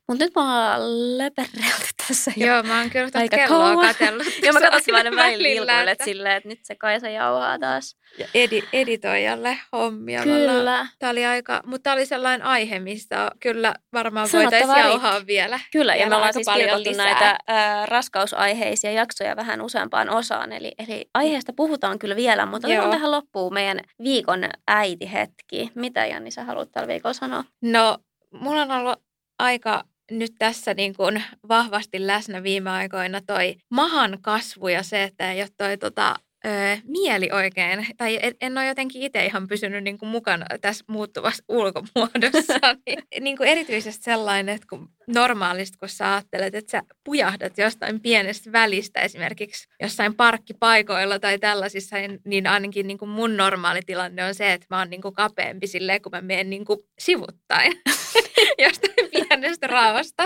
[0.07, 4.27] Mutta nyt mä oon löperreilty tässä jo Joo, mä oon kyllä aika kelloa katsellut.
[4.43, 6.05] Joo, mä katson aina välillä että...
[6.05, 7.97] silleen, että nyt se Kaisa jauhaa taas.
[8.17, 10.23] Ja edi, editoijalle hommia.
[10.23, 10.87] Kyllä.
[10.99, 15.59] Tää oli aika, mutta tää oli sellainen aihe, mistä kyllä varmaan voitaisiin jauhaa vielä.
[15.71, 20.51] Kyllä, ja me ollaan siis paljon näitä äh, raskausaiheisia jaksoja vähän useampaan osaan.
[20.51, 25.71] Eli, eli aiheesta puhutaan kyllä vielä, mutta on tähän loppuun meidän viikon äitihetki.
[25.75, 27.43] Mitä Janni sä haluat tällä viikolla sanoa?
[27.61, 27.97] No
[28.33, 29.03] mulla on ollut
[29.39, 35.31] aika nyt tässä niin kuin vahvasti läsnä viime aikoina toi mahan kasvu ja se, että
[35.31, 36.15] ei ole toi tota,
[36.45, 40.85] öö, mieli oikein, tai en, en ole jotenkin itse ihan pysynyt niin kuin mukana tässä
[40.87, 42.53] muuttuvassa ulkomuodossa.
[42.87, 47.99] niin, niin kuin erityisesti sellainen, että kun normaalisti, kun sä ajattelet, että sä pujahdat jostain
[47.99, 54.25] pienestä välistä, esimerkiksi jossain parkkipaikoilla tai tällaisissa, niin, niin ainakin niin kuin mun normaali tilanne
[54.25, 57.73] on se, että mä oon niin kuin kapeampi silleen, kun mä menen niin kuin sivuttain
[58.63, 60.23] jostain pienestä raavasta.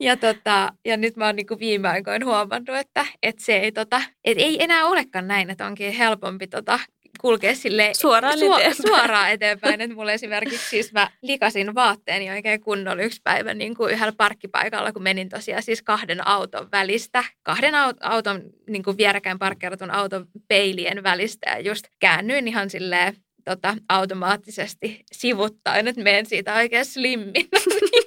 [0.00, 3.72] Ja, tota, ja nyt mä oon niin kuin viime aikoina huomannut, että, että se ei,
[3.72, 6.80] tota, että ei enää olekaan näin, että onkin helpompi tota,
[7.20, 8.74] kulkea sille suoraan, su- eteenpäin.
[8.74, 9.80] suoraan eteenpäin.
[9.80, 14.92] Että mulla esimerkiksi siis mä likasin vaatteeni oikein kunnolla yksi päivä niin kuin yhdellä parkkipaikalla,
[14.92, 21.02] kun menin tosiaan siis kahden auton välistä, kahden auton niin kuin vierekkäin parkkeeratun auton peilien
[21.02, 27.32] välistä ja just käännyin ihan silleen tota, automaattisesti sivuttain, että menen siitä oikein slimmin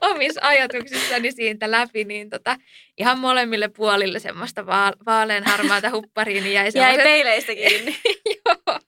[0.10, 2.56] omissa ajatuksissani siitä läpi, niin tota,
[2.98, 6.44] ihan molemmille puolille semmoista vaalean vaaleanharmaata huppariin.
[6.44, 7.96] Niin jäi, jäi peileistä kiinni.
[8.26, 8.78] joo,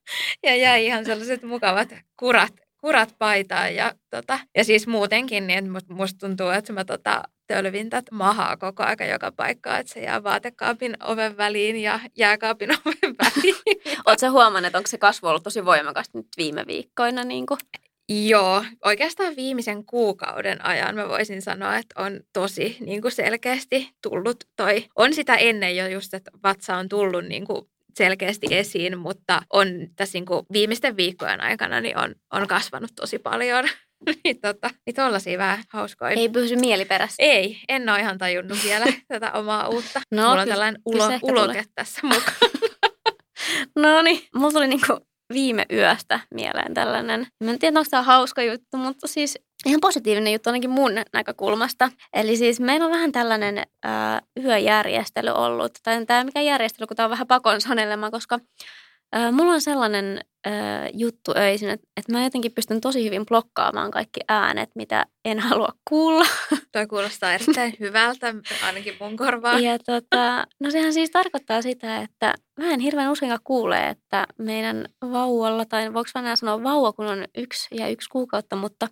[0.43, 3.75] ja jäi ihan sellaiset mukavat kurat, kurat paitaan.
[3.75, 8.57] Ja, tota, ja siis muutenkin, niin että musta tuntuu, että mä tota, tölvin tätä mahaa
[8.57, 13.83] koko aika joka paikkaa, että se jää vaatekaapin oven väliin ja jääkaapin oven väliin.
[14.07, 17.25] Oletko huomannut, että onko se kasvu ollut tosi voimakasta nyt viime viikkoina?
[17.25, 17.59] Niin kuin?
[18.11, 24.45] Joo, oikeastaan viimeisen kuukauden ajan mä voisin sanoa, että on tosi niin kuin selkeästi tullut
[24.57, 24.85] toi.
[24.97, 29.67] On sitä ennen jo just, että vatsa on tullut niin kuin selkeästi esiin, mutta on
[29.97, 33.65] tässä niin kuin viimeisten viikkojen aikana niin on, on kasvanut tosi paljon.
[34.25, 36.11] niin, tota, niin tollaisia vähän hauskoja.
[36.11, 37.17] Ei pysy mieliperässä.
[37.19, 40.01] Ei, en ole ihan tajunnut vielä tätä omaa uutta.
[40.11, 41.65] No, Mulla on kyllä, tällainen ulo, uloke tulee.
[41.75, 42.37] tässä mukaan.
[43.77, 47.27] no niin, mulla tuli niinku viime yöstä mieleen tällainen.
[47.45, 51.91] Mä en tiedä, onko tämä hauska juttu, mutta siis ihan positiivinen juttu ainakin mun näkökulmasta.
[52.13, 55.73] Eli siis meillä on vähän tällainen ää, yöjärjestely ollut.
[55.83, 58.39] Tai tämä mikä järjestely, kun tämä on vähän pakon sanelema, koska
[59.33, 64.21] mulla on sellainen ää, juttu öisin, että, että mä jotenkin pystyn tosi hyvin blokkaamaan kaikki
[64.29, 66.25] äänet, mitä en halua kuulla.
[66.73, 68.35] Toi kuulostaa erittäin hyvältä,
[68.67, 69.63] ainakin mun korvaan.
[69.63, 74.89] Ja tota, no sehän siis tarkoittaa sitä, että mä en hirveän usein kuule, että meidän
[75.03, 78.89] vauvalla, tai voiko mä sanoa vauva, kun on yksi ja yksi kuukautta, mutta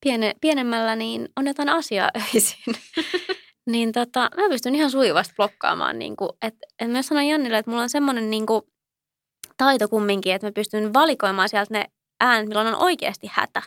[0.00, 2.74] piene, pienemmällä niin on jotain asiaa öisin.
[3.72, 5.98] niin tota, mä pystyn ihan sujuvasti blokkaamaan.
[5.98, 8.62] Niin kuin, että, että mä sanon Jannille, että mulla on semmoinen niin kuin,
[9.56, 11.84] taito kumminkin, että mä pystyn valikoimaan sieltä ne
[12.20, 13.62] äänet, milloin on oikeasti hätä.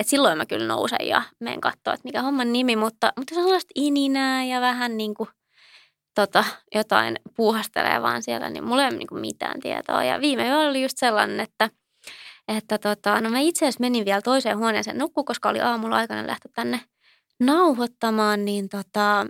[0.00, 3.40] Et silloin mä kyllä nousen ja menen katsoa, että mikä homman nimi, mutta, mutta se
[3.40, 5.28] on sellaista ininää ja vähän niin kuin
[6.14, 6.44] tota,
[6.74, 10.04] jotain puuhastelee vaan siellä, niin mulla ei ole niin kuin mitään tietoa.
[10.04, 11.70] Ja viime yö oli just sellainen, että,
[12.48, 16.26] että tota, no mä itse asiassa menin vielä toiseen huoneeseen nukkua, koska oli aamulla aikana
[16.26, 16.80] lähtö tänne
[17.40, 19.26] nauhoittamaan, niin tota,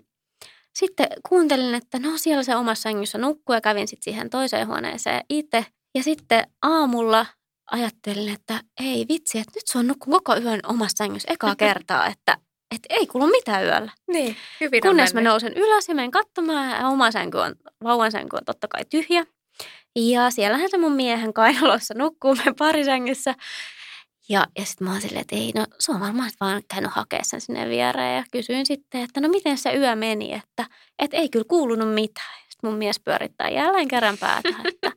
[0.74, 5.24] sitten kuuntelin, että no siellä se omassa sängyssä nukkuu ja kävin sitten siihen toiseen huoneeseen
[5.28, 5.66] itse.
[5.95, 7.27] Ja sitten aamulla
[7.71, 12.07] ajattelin, että ei vitsi, että nyt se on nukku koko yön omassa sängyssä ekaa kertaa,
[12.07, 12.39] että,
[12.75, 13.93] että ei kuulu mitään yöllä.
[14.12, 17.55] Niin, hyvin Kunnes mä nousen ylös ja menen katsomaan ja oma sänky on,
[17.85, 19.27] vauvan sänky on totta kai tyhjä.
[19.97, 23.35] Ja siellähän se mun miehen kainalossa nukkuu me parisängyssä.
[24.29, 27.25] Ja, ja sitten mä oon silleen, että ei, no se on varmaan vaan käynyt hakemaan
[27.25, 28.17] sen sinne viereen.
[28.17, 30.67] Ja kysyin sitten, että no miten se yö meni, että,
[30.99, 32.41] että ei kyllä kuulunut mitään.
[32.51, 34.93] Sitten mun mies pyörittää jälleen kerran päätä, että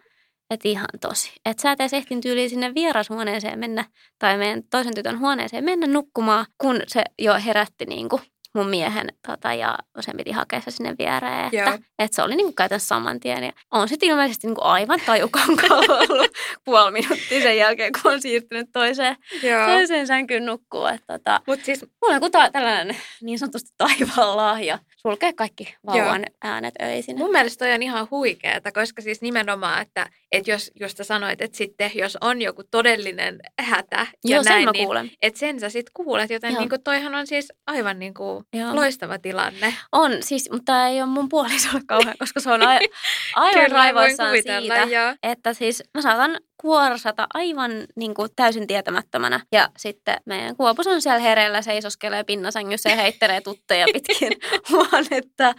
[0.49, 1.31] että ihan tosi.
[1.45, 3.85] Että sä et edes ehtin tyyliin sinne vierashuoneeseen mennä
[4.19, 8.21] tai meidän toisen tytön huoneeseen mennä nukkumaan, kun se jo herätti niin kuin
[8.55, 11.45] mun miehen tota, ja sen piti hakea se sinne viereen.
[11.45, 13.43] Että, että se oli niin kuin käytännössä saman tien.
[13.43, 16.31] Ja on sitten ilmeisesti niin kuin aivan tajukankalla ollut
[16.65, 19.65] puoli minuuttia sen jälkeen, kun on siirtynyt toiseen, Joo.
[19.65, 20.85] toiseen sänkyyn nukkuu.
[20.85, 21.81] Että, tota, Mut siis...
[21.81, 26.37] Mulla on joku tällainen niin sanotusti taivaan lahja sulkee kaikki vauvan Joo.
[26.43, 27.17] äänet öisin.
[27.17, 31.41] Mun mielestä toi on ihan huikeeta, koska siis nimenomaan, että, että jos, jos sä sanoit,
[31.41, 35.11] että sitten jos on joku todellinen hätä Joo, ja näin, sen niin kuulen.
[35.21, 39.19] että sen sä sitten kuulet, joten niin kuin toihan on siis aivan niin kuin loistava
[39.19, 39.73] tilanne.
[39.91, 42.79] On, siis, mutta ei ole mun puolisolle kauhean, koska se on a-
[43.35, 45.15] aivan raivoissaan siitä, jo.
[45.23, 49.39] että siis mä saatan kuorsata aivan niin kuin täysin tietämättömänä.
[49.51, 54.31] Ja sitten meidän kuopus on siellä hereillä, seisoskelee pinnasängyssä ja heittelee tutteja pitkin
[54.71, 55.53] huonetta.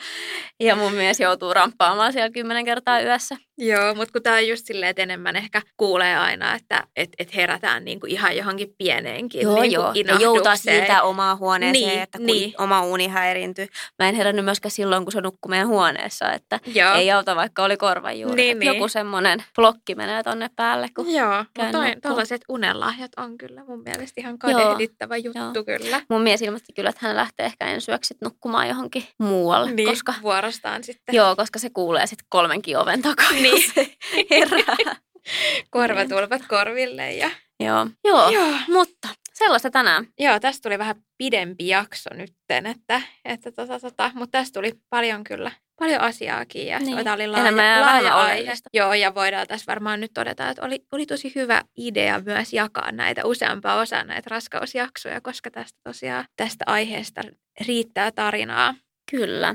[0.61, 3.37] Ja mun mies joutuu ramppaamaan siellä kymmenen kertaa yössä.
[3.59, 7.35] Joo, mutta kun tämä on just silleen, että enemmän ehkä kuulee aina, että et, et
[7.35, 9.93] herätään niinku ihan johonkin pieneenkin Joo, niinku joo.
[9.95, 12.55] Ja joutaa siitä omaa huoneeseen, niin, että kun niin.
[12.59, 13.67] oma uni häiriintyy.
[13.99, 16.95] Mä en herännyt myöskään silloin, kun se nukkui meidän huoneessa, että joo.
[16.95, 18.43] ei auta vaikka oli korvajuuri.
[18.43, 18.75] Niin, niin.
[18.75, 23.83] Joku semmoinen blokki menee tonne päälle kun Joo, käyn mutta tuollaiset unelahjat on kyllä mun
[23.83, 25.65] mielestä ihan kadehdittava juttu joo.
[25.65, 26.01] kyllä.
[26.09, 30.15] mun mies ilmoitti kyllä, että hän lähtee ehkä ensi yöksi nukkumaan johonkin muualle, Niin, koska
[30.23, 33.43] vuorostaan sitten Joo, koska se kuulee sitten kolmenkin oven takaa, niin.
[33.43, 33.73] Niin.
[33.75, 33.97] se
[34.31, 34.97] herää.
[35.71, 37.13] korvatulpat korville.
[37.13, 37.31] Ja...
[37.61, 37.87] Joo.
[38.05, 38.59] Joo, Joo.
[38.69, 40.07] mutta sellaista tänään.
[40.21, 45.25] Joo, tästä tuli vähän pidempi jakso nytten, että, että tota, tota, mutta tästä tuli paljon
[45.25, 47.05] kyllä, paljon asiaakin ja Niin.
[47.05, 48.53] tämä oli laaja, ja laaja aihe.
[48.73, 52.93] Joo, ja voidaan tässä varmaan nyt todeta, että oli, oli tosi hyvä idea myös jakaa
[52.93, 57.21] näitä useampaa osaa näitä raskausjaksoja, koska tästä tosiaan tästä aiheesta
[57.67, 58.75] riittää tarinaa.
[59.11, 59.55] Kyllä.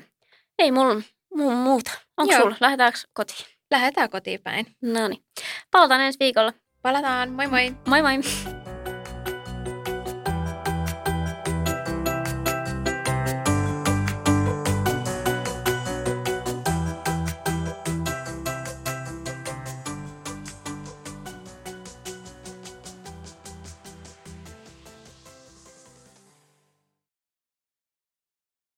[0.59, 1.01] Ei mulla
[1.35, 1.91] muu muuta.
[2.17, 2.55] Onko sulla?
[2.59, 3.45] Lähdetäänkö kotiin?
[3.71, 4.65] Lähdetään kotiin päin.
[4.81, 5.23] No niin.
[5.71, 6.53] Palataan ensi viikolla.
[6.81, 7.75] Palataan, moi moi!
[7.87, 8.19] Moi moi!